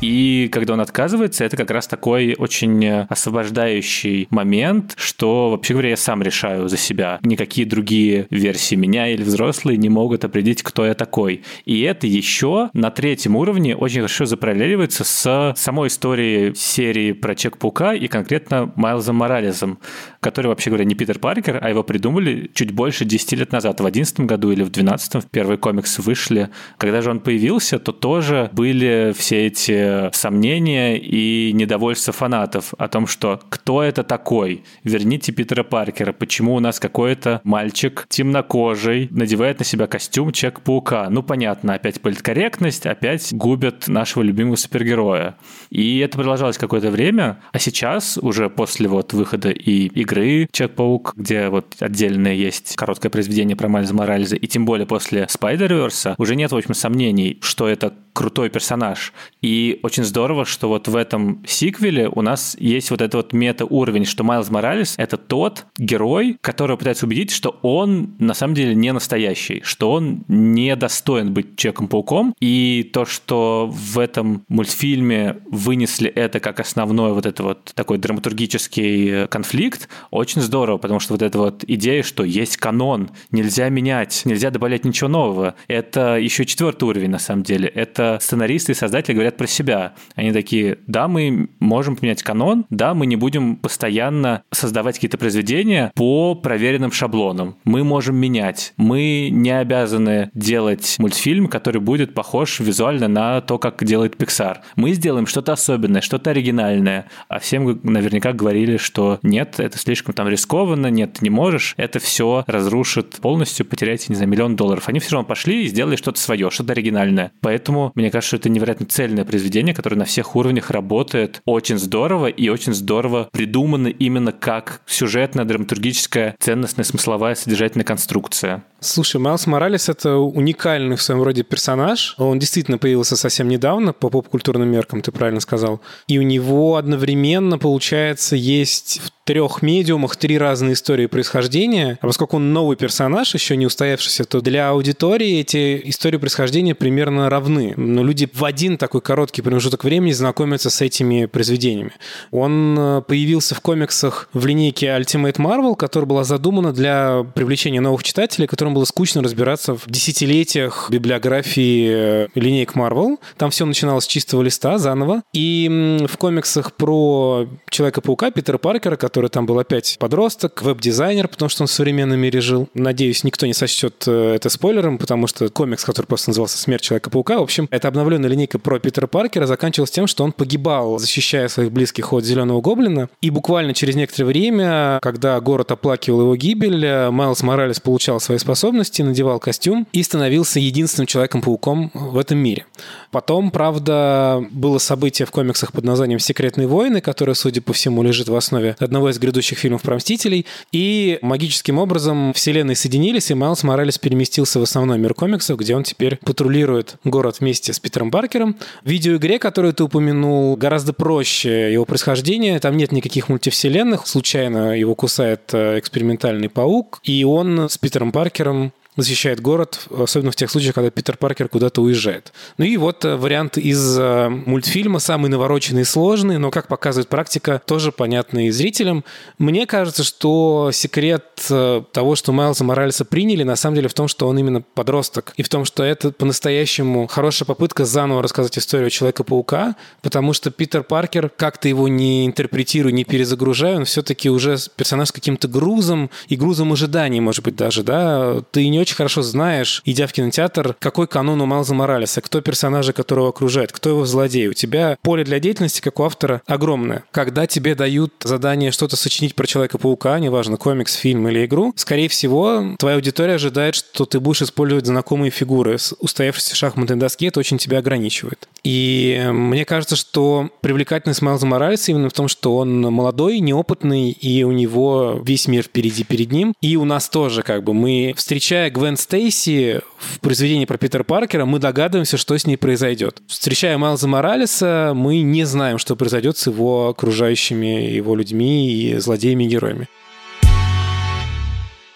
И 0.00 0.48
когда 0.52 0.74
он 0.74 0.80
отказывается, 0.80 1.44
это 1.44 1.56
как 1.56 1.70
раз 1.70 1.86
такой 1.86 2.34
очень 2.36 2.86
освобождающий 2.86 4.28
момент, 4.30 4.94
что, 4.96 5.50
вообще 5.50 5.72
говоря, 5.72 5.90
я 5.90 5.96
сам 5.96 6.22
решаю 6.22 6.68
за 6.68 6.76
себя. 6.76 7.18
Никакие 7.22 7.66
другие 7.66 8.26
версии 8.30 8.74
меня 8.74 9.08
или 9.08 9.22
взрослые 9.22 9.78
не 9.78 9.88
могут 9.88 10.24
определить, 10.24 10.62
кто 10.62 10.84
я 10.84 10.94
такой. 10.94 11.42
И 11.64 11.80
это 11.80 12.06
еще 12.06 12.70
на 12.74 12.90
третьем 12.90 13.36
уровне 13.36 13.74
очень 13.74 14.00
хорошо 14.00 14.26
запараллеливается 14.26 15.04
с 15.04 15.54
самой 15.56 15.88
историей 15.88 16.54
серии 16.54 17.12
про 17.12 17.34
Чек-паука 17.34 17.94
и 17.94 18.06
конкретно 18.06 18.72
Майлзом 18.76 19.16
Моралесом, 19.16 19.78
который, 20.20 20.48
вообще 20.48 20.70
говоря, 20.70 20.84
не 20.84 20.94
Питер 20.94 21.18
Паркер, 21.18 21.58
а 21.62 21.70
его 21.70 21.82
придумали 21.82 22.50
чуть 22.52 22.72
больше 22.72 23.04
10 23.04 23.32
лет 23.32 23.52
назад, 23.52 23.80
в 23.80 23.82
2011 23.82 24.20
году 24.20 24.50
или 24.50 24.62
в 24.62 24.70
2012 24.70 25.30
первые 25.30 25.56
комиксы 25.58 26.02
вышли. 26.02 26.50
Когда 26.76 27.00
же 27.00 27.10
он 27.10 27.20
появился, 27.20 27.78
то 27.78 27.92
тоже 27.92 28.50
были 28.52 29.14
все 29.16 29.46
эти 29.46 29.85
сомнения 30.12 30.98
и 30.98 31.52
недовольство 31.52 32.12
фанатов 32.12 32.74
о 32.78 32.88
том, 32.88 33.06
что 33.06 33.40
кто 33.48 33.82
это 33.82 34.02
такой? 34.02 34.64
Верните 34.84 35.32
Питера 35.32 35.62
Паркера. 35.62 36.12
Почему 36.12 36.54
у 36.54 36.60
нас 36.60 36.80
какой-то 36.80 37.40
мальчик 37.44 38.06
темнокожий 38.08 39.08
надевает 39.10 39.58
на 39.58 39.64
себя 39.64 39.86
костюм 39.86 40.32
Человек-паука? 40.32 41.08
Ну, 41.10 41.22
понятно, 41.22 41.74
опять 41.74 42.00
политкорректность, 42.00 42.86
опять 42.86 43.32
губят 43.32 43.88
нашего 43.88 44.22
любимого 44.22 44.56
супергероя. 44.56 45.36
И 45.70 45.98
это 45.98 46.16
продолжалось 46.16 46.58
какое-то 46.58 46.90
время, 46.90 47.38
а 47.52 47.58
сейчас, 47.58 48.18
уже 48.18 48.50
после 48.50 48.88
вот 48.88 49.12
выхода 49.12 49.50
и 49.50 49.86
игры 49.86 50.48
Человек-паук, 50.52 51.14
где 51.16 51.48
вот 51.48 51.76
отдельное 51.80 52.34
есть 52.34 52.76
короткое 52.76 53.10
произведение 53.10 53.56
про 53.56 53.68
Майльза 53.68 53.94
Моральза, 53.94 54.36
и 54.36 54.46
тем 54.46 54.64
более 54.64 54.86
после 54.86 55.24
Spider-Verse, 55.24 56.14
уже 56.18 56.36
нет, 56.36 56.52
в 56.52 56.56
общем, 56.56 56.74
сомнений, 56.74 57.38
что 57.40 57.68
это 57.68 57.94
крутой 58.12 58.48
персонаж. 58.48 59.12
И 59.42 59.75
очень 59.82 60.04
здорово, 60.04 60.44
что 60.44 60.68
вот 60.68 60.88
в 60.88 60.96
этом 60.96 61.42
сиквеле 61.46 62.08
у 62.08 62.22
нас 62.22 62.56
есть 62.58 62.90
вот 62.90 63.00
этот 63.00 63.14
вот 63.14 63.32
мета-уровень, 63.32 64.04
что 64.04 64.24
Майлз 64.24 64.50
Моралес— 64.50 64.94
это 64.98 65.16
тот 65.16 65.66
герой, 65.78 66.38
который 66.40 66.76
пытается 66.76 67.06
убедить, 67.06 67.30
что 67.30 67.58
он 67.62 68.14
на 68.18 68.34
самом 68.34 68.54
деле 68.54 68.74
не 68.74 68.92
настоящий, 68.92 69.62
что 69.64 69.92
он 69.92 70.24
не 70.28 70.74
достоин 70.76 71.32
быть 71.32 71.56
Человеком-пауком. 71.56 72.34
И 72.40 72.90
то, 72.92 73.04
что 73.04 73.68
в 73.72 73.98
этом 73.98 74.44
мультфильме 74.48 75.38
вынесли 75.46 76.08
это 76.08 76.40
как 76.40 76.60
основной 76.60 77.12
вот 77.12 77.26
это 77.26 77.42
вот 77.42 77.72
такой 77.74 77.98
драматургический 77.98 79.26
конфликт, 79.28 79.88
очень 80.10 80.42
здорово, 80.42 80.78
потому 80.78 81.00
что 81.00 81.14
вот 81.14 81.22
эта 81.22 81.38
вот 81.38 81.64
идея, 81.66 82.02
что 82.02 82.24
есть 82.24 82.56
канон, 82.56 83.10
нельзя 83.30 83.68
менять, 83.68 84.22
нельзя 84.24 84.50
добавлять 84.50 84.84
ничего 84.84 85.08
нового, 85.08 85.54
это 85.68 86.16
еще 86.16 86.44
четвертый 86.44 86.84
уровень 86.84 87.10
на 87.10 87.18
самом 87.18 87.42
деле. 87.42 87.68
Это 87.68 88.18
сценаристы 88.20 88.72
и 88.72 88.74
создатели 88.74 89.14
говорят 89.14 89.36
про 89.36 89.46
себя. 89.46 89.65
Они 90.14 90.32
такие, 90.32 90.78
да, 90.86 91.08
мы 91.08 91.48
можем 91.60 91.96
поменять 91.96 92.22
канон, 92.22 92.66
да, 92.70 92.94
мы 92.94 93.06
не 93.06 93.16
будем 93.16 93.56
постоянно 93.56 94.42
создавать 94.50 94.96
какие-то 94.96 95.18
произведения 95.18 95.92
по 95.94 96.34
проверенным 96.34 96.92
шаблонам. 96.92 97.56
Мы 97.64 97.84
можем 97.84 98.16
менять. 98.16 98.72
Мы 98.76 99.28
не 99.30 99.50
обязаны 99.50 100.30
делать 100.34 100.96
мультфильм, 100.98 101.48
который 101.48 101.80
будет 101.80 102.14
похож 102.14 102.60
визуально 102.60 103.08
на 103.08 103.40
то, 103.40 103.58
как 103.58 103.84
делает 103.84 104.16
Pixar. 104.16 104.58
Мы 104.76 104.92
сделаем 104.92 105.26
что-то 105.26 105.52
особенное, 105.52 106.00
что-то 106.00 106.30
оригинальное. 106.30 107.06
А 107.28 107.38
всем 107.38 107.80
наверняка 107.82 108.32
говорили, 108.32 108.76
что 108.76 109.18
нет, 109.22 109.58
это 109.58 109.78
слишком 109.78 110.14
там 110.14 110.28
рискованно, 110.28 110.88
нет, 110.88 111.22
не 111.22 111.30
можешь, 111.30 111.74
это 111.76 111.98
все 111.98 112.44
разрушит 112.46 113.16
полностью, 113.20 113.66
потеряете, 113.66 114.06
не 114.08 114.16
знаю, 114.16 114.30
миллион 114.30 114.56
долларов. 114.56 114.88
Они 114.88 115.00
все 115.00 115.12
равно 115.12 115.26
пошли 115.26 115.64
и 115.64 115.68
сделали 115.68 115.96
что-то 115.96 116.20
свое, 116.20 116.50
что-то 116.50 116.72
оригинальное. 116.72 117.32
Поэтому 117.40 117.92
мне 117.94 118.10
кажется, 118.10 118.28
что 118.28 118.36
это 118.36 118.48
невероятно 118.48 118.86
цельное 118.86 119.24
произведение, 119.24 119.55
которое 119.74 119.96
на 119.96 120.04
всех 120.04 120.36
уровнях 120.36 120.70
работает 120.70 121.40
очень 121.44 121.78
здорово 121.78 122.26
и 122.26 122.48
очень 122.48 122.74
здорово 122.74 123.28
придумано 123.32 123.88
именно 123.88 124.32
как 124.32 124.80
сюжетная, 124.86 125.44
драматургическая, 125.44 126.36
ценностная, 126.38 126.84
смысловая, 126.84 127.34
содержательная 127.34 127.84
конструкция. 127.84 128.64
Слушай, 128.80 129.20
Майлз 129.20 129.46
Моралес— 129.46 129.88
это 129.90 130.16
уникальный 130.16 130.96
в 130.96 131.02
своем 131.02 131.22
роде 131.22 131.42
персонаж. 131.42 132.14
Он 132.18 132.38
действительно 132.38 132.78
появился 132.78 133.16
совсем 133.16 133.48
недавно 133.48 133.92
по 133.92 134.10
поп-культурным 134.10 134.68
меркам, 134.68 135.00
ты 135.00 135.12
правильно 135.12 135.40
сказал. 135.40 135.80
И 136.06 136.18
у 136.18 136.22
него 136.22 136.76
одновременно, 136.76 137.58
получается, 137.58 138.36
есть 138.36 139.00
в 139.02 139.15
трех 139.26 139.60
медиумах 139.60 140.16
три 140.16 140.38
разные 140.38 140.74
истории 140.74 141.06
происхождения. 141.06 141.98
А 142.00 142.06
поскольку 142.06 142.36
он 142.36 142.52
новый 142.52 142.76
персонаж, 142.76 143.34
еще 143.34 143.56
не 143.56 143.66
устоявшийся, 143.66 144.24
то 144.24 144.40
для 144.40 144.70
аудитории 144.70 145.40
эти 145.40 145.82
истории 145.90 146.16
происхождения 146.16 146.74
примерно 146.74 147.28
равны. 147.28 147.74
Но 147.76 148.04
люди 148.04 148.28
в 148.32 148.44
один 148.44 148.78
такой 148.78 149.00
короткий 149.00 149.42
промежуток 149.42 149.82
времени 149.84 150.12
знакомятся 150.12 150.70
с 150.70 150.80
этими 150.80 151.26
произведениями. 151.26 151.92
Он 152.30 152.78
э, 152.78 153.02
появился 153.02 153.56
в 153.56 153.60
комиксах 153.60 154.28
в 154.32 154.46
линейке 154.46 154.86
Ultimate 154.86 155.36
Marvel, 155.36 155.74
которая 155.74 156.06
была 156.06 156.22
задумана 156.22 156.72
для 156.72 157.26
привлечения 157.34 157.80
новых 157.80 158.04
читателей, 158.04 158.46
которым 158.46 158.74
было 158.74 158.84
скучно 158.84 159.22
разбираться 159.22 159.74
в 159.74 159.86
десятилетиях 159.88 160.88
библиографии 160.88 161.88
э, 161.90 162.28
линейк 162.36 162.76
Marvel. 162.76 163.18
Там 163.36 163.50
все 163.50 163.66
начиналось 163.66 164.04
с 164.04 164.06
чистого 164.06 164.42
листа, 164.42 164.78
заново. 164.78 165.22
И 165.32 166.06
в 166.08 166.16
комиксах 166.16 166.74
про 166.74 167.48
Человека-паука 167.70 168.30
Питера 168.30 168.58
Паркера, 168.58 168.94
который 168.94 169.15
там 169.28 169.46
был 169.46 169.58
опять 169.58 169.96
подросток, 169.98 170.62
веб-дизайнер, 170.62 171.28
потому 171.28 171.48
что 171.48 171.62
он 171.62 171.66
в 171.66 171.72
современном 171.72 172.18
мире 172.18 172.40
жил. 172.40 172.68
Надеюсь, 172.74 173.24
никто 173.24 173.46
не 173.46 173.54
сочтет 173.54 174.04
э, 174.06 174.34
это 174.34 174.48
спойлером, 174.48 174.98
потому 174.98 175.26
что 175.26 175.48
комикс, 175.48 175.84
который 175.84 176.06
просто 176.06 176.30
назывался 176.30 176.58
«Смерть 176.58 176.82
Человека-паука», 176.82 177.38
в 177.38 177.42
общем, 177.42 177.68
это 177.70 177.88
обновленная 177.88 178.30
линейка 178.30 178.58
про 178.58 178.78
Питера 178.78 179.06
Паркера 179.06 179.46
заканчивалась 179.46 179.90
тем, 179.90 180.06
что 180.06 180.24
он 180.24 180.32
погибал, 180.32 180.98
защищая 180.98 181.48
своих 181.48 181.72
близких 181.72 182.12
от 182.12 182.24
Зеленого 182.24 182.60
Гоблина. 182.60 183.08
И 183.20 183.30
буквально 183.30 183.74
через 183.74 183.94
некоторое 183.94 184.26
время, 184.26 184.98
когда 185.02 185.40
город 185.40 185.72
оплакивал 185.72 186.22
его 186.22 186.36
гибель, 186.36 186.84
э, 186.84 187.10
Майлз 187.10 187.42
Моралес 187.42 187.80
получал 187.80 188.20
свои 188.20 188.38
способности, 188.38 189.02
надевал 189.02 189.38
костюм 189.38 189.86
и 189.92 190.02
становился 190.02 190.60
единственным 190.60 191.06
Человеком-пауком 191.06 191.90
в 191.94 192.18
этом 192.18 192.38
мире. 192.38 192.66
Потом, 193.10 193.50
правда, 193.50 194.44
было 194.50 194.78
событие 194.78 195.26
в 195.26 195.30
комиксах 195.30 195.72
под 195.72 195.84
названием 195.84 196.18
«Секретные 196.18 196.66
войны», 196.66 197.00
которое, 197.00 197.34
судя 197.34 197.62
по 197.62 197.72
всему, 197.72 198.02
лежит 198.02 198.28
в 198.28 198.34
основе 198.34 198.76
одного 198.78 199.05
из 199.10 199.18
грядущих 199.18 199.58
фильмов 199.58 199.82
про 199.82 199.96
Мстителей. 199.96 200.46
И 200.72 201.18
магическим 201.22 201.78
образом 201.78 202.32
вселенные 202.32 202.76
соединились, 202.76 203.30
и 203.30 203.34
Майлз 203.34 203.62
Моралес 203.62 203.98
переместился 203.98 204.58
в 204.58 204.62
основной 204.62 204.98
мир 204.98 205.14
комиксов, 205.14 205.58
где 205.58 205.74
он 205.76 205.84
теперь 205.84 206.16
патрулирует 206.16 206.96
город 207.04 207.36
вместе 207.40 207.72
с 207.72 207.80
Питером 207.80 208.10
Паркером. 208.10 208.56
В 208.84 208.90
видеоигре, 208.90 209.38
которую 209.38 209.74
ты 209.74 209.84
упомянул, 209.84 210.56
гораздо 210.56 210.92
проще 210.92 211.72
его 211.72 211.84
происхождение. 211.84 212.58
Там 212.60 212.76
нет 212.76 212.92
никаких 212.92 213.28
мультивселенных. 213.28 214.06
Случайно 214.06 214.78
его 214.78 214.94
кусает 214.94 215.50
э, 215.52 215.78
экспериментальный 215.78 216.48
паук, 216.48 217.00
и 217.02 217.24
он 217.24 217.68
с 217.68 217.78
Питером 217.78 218.12
Паркером 218.12 218.72
защищает 218.96 219.40
город, 219.40 219.86
особенно 219.90 220.30
в 220.30 220.36
тех 220.36 220.50
случаях, 220.50 220.74
когда 220.74 220.90
Питер 220.90 221.16
Паркер 221.16 221.48
куда-то 221.48 221.82
уезжает. 221.82 222.32
Ну 222.58 222.64
и 222.64 222.76
вот 222.76 223.04
э, 223.04 223.16
вариант 223.16 223.58
из 223.58 223.98
э, 223.98 224.28
мультфильма, 224.28 224.98
самый 224.98 225.30
навороченный 225.30 225.82
и 225.82 225.84
сложный, 225.84 226.38
но, 226.38 226.50
как 226.50 226.68
показывает 226.68 227.08
практика, 227.08 227.60
тоже 227.64 227.92
понятный 227.92 228.50
зрителям. 228.50 229.04
Мне 229.38 229.66
кажется, 229.66 230.02
что 230.02 230.70
секрет 230.72 231.24
э, 231.50 231.82
того, 231.92 232.16
что 232.16 232.32
Майлза 232.32 232.64
Моралеса 232.64 233.04
приняли, 233.04 233.42
на 233.42 233.56
самом 233.56 233.76
деле 233.76 233.88
в 233.88 233.94
том, 233.94 234.08
что 234.08 234.28
он 234.28 234.38
именно 234.38 234.62
подросток, 234.62 235.34
и 235.36 235.42
в 235.42 235.48
том, 235.48 235.64
что 235.64 235.84
это 235.84 236.10
по-настоящему 236.10 237.06
хорошая 237.06 237.46
попытка 237.46 237.84
заново 237.84 238.22
рассказать 238.22 238.56
историю 238.58 238.88
Человека-паука, 238.90 239.76
потому 240.00 240.32
что 240.32 240.50
Питер 240.50 240.82
Паркер, 240.82 241.28
как-то 241.28 241.68
его 241.68 241.88
не 241.88 242.24
интерпретируя, 242.24 242.92
не 242.92 243.04
перезагружая, 243.04 243.76
он 243.76 243.84
все-таки 243.84 244.30
уже 244.30 244.56
персонаж 244.74 245.08
с 245.08 245.12
каким-то 245.12 245.48
грузом 245.48 246.10
и 246.28 246.36
грузом 246.36 246.72
ожиданий, 246.72 247.20
может 247.20 247.44
быть, 247.44 247.56
даже, 247.56 247.82
да, 247.82 248.40
ты 248.52 248.66
не 248.68 248.85
хорошо 248.94 249.22
знаешь, 249.22 249.82
идя 249.84 250.06
в 250.06 250.12
кинотеатр, 250.12 250.76
какой 250.78 251.06
канон 251.06 251.40
у 251.40 251.46
Майлза 251.46 251.74
Моралеса, 251.74 252.20
кто 252.20 252.40
персонажи, 252.40 252.92
которого 252.92 253.28
окружает, 253.28 253.72
кто 253.72 253.90
его 253.90 254.04
злодей. 254.04 254.48
У 254.48 254.52
тебя 254.52 254.96
поле 255.02 255.24
для 255.24 255.38
деятельности, 255.38 255.80
как 255.80 256.00
у 256.00 256.04
автора, 256.04 256.42
огромное. 256.46 257.04
Когда 257.10 257.46
тебе 257.46 257.74
дают 257.74 258.12
задание 258.22 258.70
что-то 258.70 258.96
сочинить 258.96 259.34
про 259.34 259.46
Человека-паука, 259.46 260.18
неважно, 260.18 260.56
комикс, 260.56 260.94
фильм 260.94 261.28
или 261.28 261.44
игру, 261.44 261.72
скорее 261.76 262.08
всего, 262.08 262.76
твоя 262.78 262.96
аудитория 262.96 263.34
ожидает, 263.34 263.74
что 263.74 264.04
ты 264.04 264.20
будешь 264.20 264.42
использовать 264.42 264.86
знакомые 264.86 265.30
фигуры. 265.30 265.78
С 265.78 265.94
устоявшейся 265.98 266.56
шахматной 266.56 266.96
доски 266.96 267.26
это 267.26 267.40
очень 267.40 267.58
тебя 267.58 267.78
ограничивает. 267.78 268.48
И 268.64 269.16
э, 269.18 269.32
мне 269.32 269.64
кажется, 269.64 269.94
что 269.96 270.50
привлекательность 270.60 271.22
Майлза 271.22 271.46
Моралеса 271.46 271.92
именно 271.92 272.08
в 272.08 272.12
том, 272.12 272.28
что 272.28 272.56
он 272.56 272.80
молодой, 272.80 273.38
неопытный, 273.38 274.10
и 274.10 274.42
у 274.42 274.52
него 274.52 275.20
весь 275.24 275.46
мир 275.46 275.62
впереди 275.62 276.04
перед 276.04 276.32
ним. 276.32 276.54
И 276.60 276.76
у 276.76 276.84
нас 276.84 277.08
тоже, 277.08 277.42
как 277.42 277.62
бы, 277.62 277.74
мы, 277.74 278.14
встречая 278.16 278.70
Гвен 278.76 278.98
Стейси 278.98 279.80
в 279.96 280.20
произведении 280.20 280.66
про 280.66 280.76
Питера 280.76 281.02
Паркера, 281.02 281.46
мы 281.46 281.58
догадываемся, 281.58 282.18
что 282.18 282.36
с 282.36 282.46
ней 282.46 282.58
произойдет. 282.58 283.22
Встречая 283.26 283.78
Майлза 283.78 284.06
Моралеса, 284.06 284.92
мы 284.94 285.22
не 285.22 285.44
знаем, 285.44 285.78
что 285.78 285.96
произойдет 285.96 286.36
с 286.36 286.46
его 286.46 286.88
окружающими 286.88 287.90
его 287.90 288.14
людьми 288.14 288.70
и 288.70 288.98
злодеями 288.98 289.44
и 289.44 289.48
героями. 289.48 289.88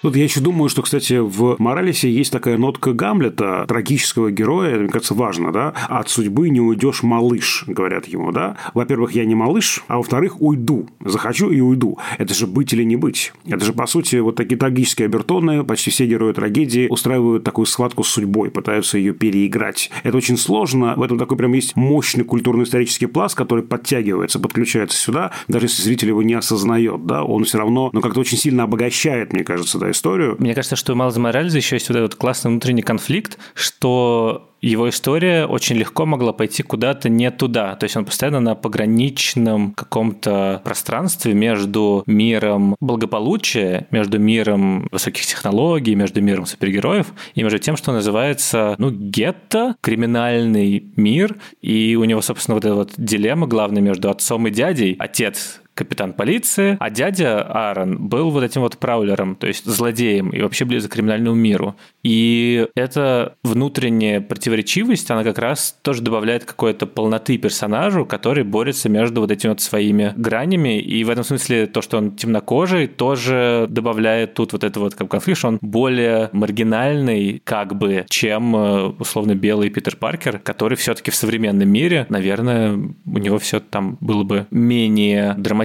Вот 0.02 0.16
я 0.16 0.24
еще 0.24 0.40
думаю, 0.40 0.70
что, 0.70 0.80
кстати, 0.80 1.18
в 1.18 1.56
Моралесе 1.58 2.10
есть 2.10 2.32
такая 2.32 2.56
нотка 2.56 2.94
Гамлета, 2.94 3.66
трагического 3.68 4.30
героя, 4.30 4.78
мне 4.78 4.88
кажется, 4.88 5.12
важно, 5.12 5.52
да? 5.52 5.74
От 5.90 6.08
судьбы 6.08 6.48
не 6.48 6.58
уйдешь, 6.58 7.02
малыш, 7.02 7.64
говорят 7.66 8.06
ему, 8.06 8.32
да? 8.32 8.56
Во-первых, 8.72 9.12
я 9.12 9.26
не 9.26 9.34
малыш, 9.34 9.84
а 9.88 9.98
во-вторых, 9.98 10.40
уйду. 10.40 10.88
Захочу 11.04 11.50
и 11.50 11.60
уйду. 11.60 11.98
Это 12.16 12.32
же 12.32 12.46
быть 12.46 12.72
или 12.72 12.82
не 12.82 12.96
быть. 12.96 13.34
Это 13.46 13.62
же, 13.62 13.74
по 13.74 13.84
сути, 13.84 14.16
вот 14.16 14.36
такие 14.36 14.56
трагические 14.56 15.04
обертоны, 15.04 15.64
почти 15.64 15.90
все 15.90 16.06
герои 16.06 16.32
трагедии 16.32 16.88
устраивают 16.88 17.44
такую 17.44 17.66
схватку 17.66 18.02
с 18.02 18.08
судьбой, 18.08 18.50
пытаются 18.50 18.96
ее 18.96 19.12
переиграть. 19.12 19.90
Это 20.02 20.16
очень 20.16 20.38
сложно. 20.38 20.94
В 20.96 21.02
этом 21.02 21.18
такой 21.18 21.36
прям 21.36 21.52
есть 21.52 21.76
мощный 21.76 22.24
культурно-исторический 22.24 23.06
пласт, 23.06 23.36
который 23.36 23.64
подтягивается, 23.64 24.40
подключается 24.40 24.96
сюда, 24.96 25.32
даже 25.46 25.66
если 25.66 25.82
зритель 25.82 26.08
его 26.08 26.22
не 26.22 26.32
осознает, 26.32 27.04
да? 27.04 27.22
Он 27.22 27.44
все 27.44 27.58
равно, 27.58 27.90
ну, 27.92 28.00
как-то 28.00 28.20
очень 28.20 28.38
сильно 28.38 28.62
обогащает, 28.62 29.34
мне 29.34 29.44
кажется, 29.44 29.78
да, 29.78 29.89
историю. 29.90 30.36
Мне 30.38 30.54
кажется, 30.54 30.76
что 30.76 30.92
у 30.92 30.96
Майлза 30.96 31.20
Моральза 31.20 31.56
еще 31.56 31.76
есть 31.76 31.88
вот 31.88 31.96
этот 31.96 32.14
классный 32.14 32.50
внутренний 32.50 32.82
конфликт, 32.82 33.38
что 33.54 34.50
его 34.60 34.88
история 34.88 35.46
очень 35.46 35.76
легко 35.76 36.04
могла 36.04 36.32
пойти 36.32 36.62
куда-то 36.62 37.08
не 37.08 37.30
туда. 37.30 37.76
То 37.76 37.84
есть 37.84 37.96
он 37.96 38.04
постоянно 38.04 38.40
на 38.40 38.54
пограничном 38.54 39.72
каком-то 39.72 40.60
пространстве 40.64 41.32
между 41.32 42.02
миром 42.06 42.76
благополучия, 42.80 43.86
между 43.90 44.18
миром 44.18 44.88
высоких 44.92 45.24
технологий, 45.24 45.94
между 45.94 46.20
миром 46.20 46.46
супергероев 46.46 47.06
и 47.34 47.42
между 47.42 47.58
тем, 47.58 47.76
что 47.76 47.92
называется, 47.92 48.74
ну, 48.78 48.90
гетто, 48.90 49.76
криминальный 49.80 50.84
мир. 50.96 51.36
И 51.62 51.96
у 51.96 52.04
него, 52.04 52.20
собственно, 52.20 52.56
вот 52.56 52.64
эта 52.64 52.74
вот 52.74 52.92
дилемма 52.96 53.46
главная 53.46 53.82
между 53.82 54.10
отцом 54.10 54.46
и 54.46 54.50
дядей. 54.50 54.96
Отец 54.98 55.59
капитан 55.74 56.12
полиции, 56.12 56.76
а 56.80 56.90
дядя 56.90 57.42
Аарон 57.42 58.08
был 58.08 58.30
вот 58.30 58.44
этим 58.44 58.62
вот 58.62 58.78
праулером, 58.78 59.36
то 59.36 59.46
есть 59.46 59.64
злодеем 59.64 60.30
и 60.30 60.42
вообще 60.42 60.64
близок 60.64 60.90
к 60.90 60.94
криминальному 60.94 61.36
миру. 61.36 61.76
И 62.02 62.66
эта 62.74 63.34
внутренняя 63.42 64.20
противоречивость, 64.20 65.10
она 65.10 65.24
как 65.24 65.38
раз 65.38 65.76
тоже 65.82 66.02
добавляет 66.02 66.44
какой-то 66.44 66.86
полноты 66.86 67.38
персонажу, 67.38 68.04
который 68.04 68.44
борется 68.44 68.88
между 68.88 69.20
вот 69.20 69.30
этими 69.30 69.50
вот 69.50 69.60
своими 69.60 70.12
гранями. 70.16 70.80
И 70.80 71.04
в 71.04 71.10
этом 71.10 71.24
смысле 71.24 71.66
то, 71.66 71.82
что 71.82 71.98
он 71.98 72.12
темнокожий, 72.16 72.86
тоже 72.86 73.66
добавляет 73.68 74.34
тут 74.34 74.52
вот 74.52 74.64
это 74.64 74.80
вот 74.80 74.94
как 74.94 75.10
конфликт, 75.10 75.44
он 75.44 75.58
более 75.60 76.30
маргинальный 76.32 77.40
как 77.44 77.76
бы, 77.76 78.04
чем 78.08 78.56
э, 78.56 78.86
условно 78.98 79.34
белый 79.34 79.70
Питер 79.70 79.96
Паркер, 79.96 80.38
который 80.38 80.76
все-таки 80.76 81.10
в 81.10 81.14
современном 81.14 81.68
мире, 81.68 82.06
наверное, 82.08 82.72
у 82.72 83.18
него 83.18 83.38
все 83.38 83.60
там 83.60 83.96
было 84.00 84.24
бы 84.24 84.46
менее 84.50 85.34
драматично. 85.36 85.59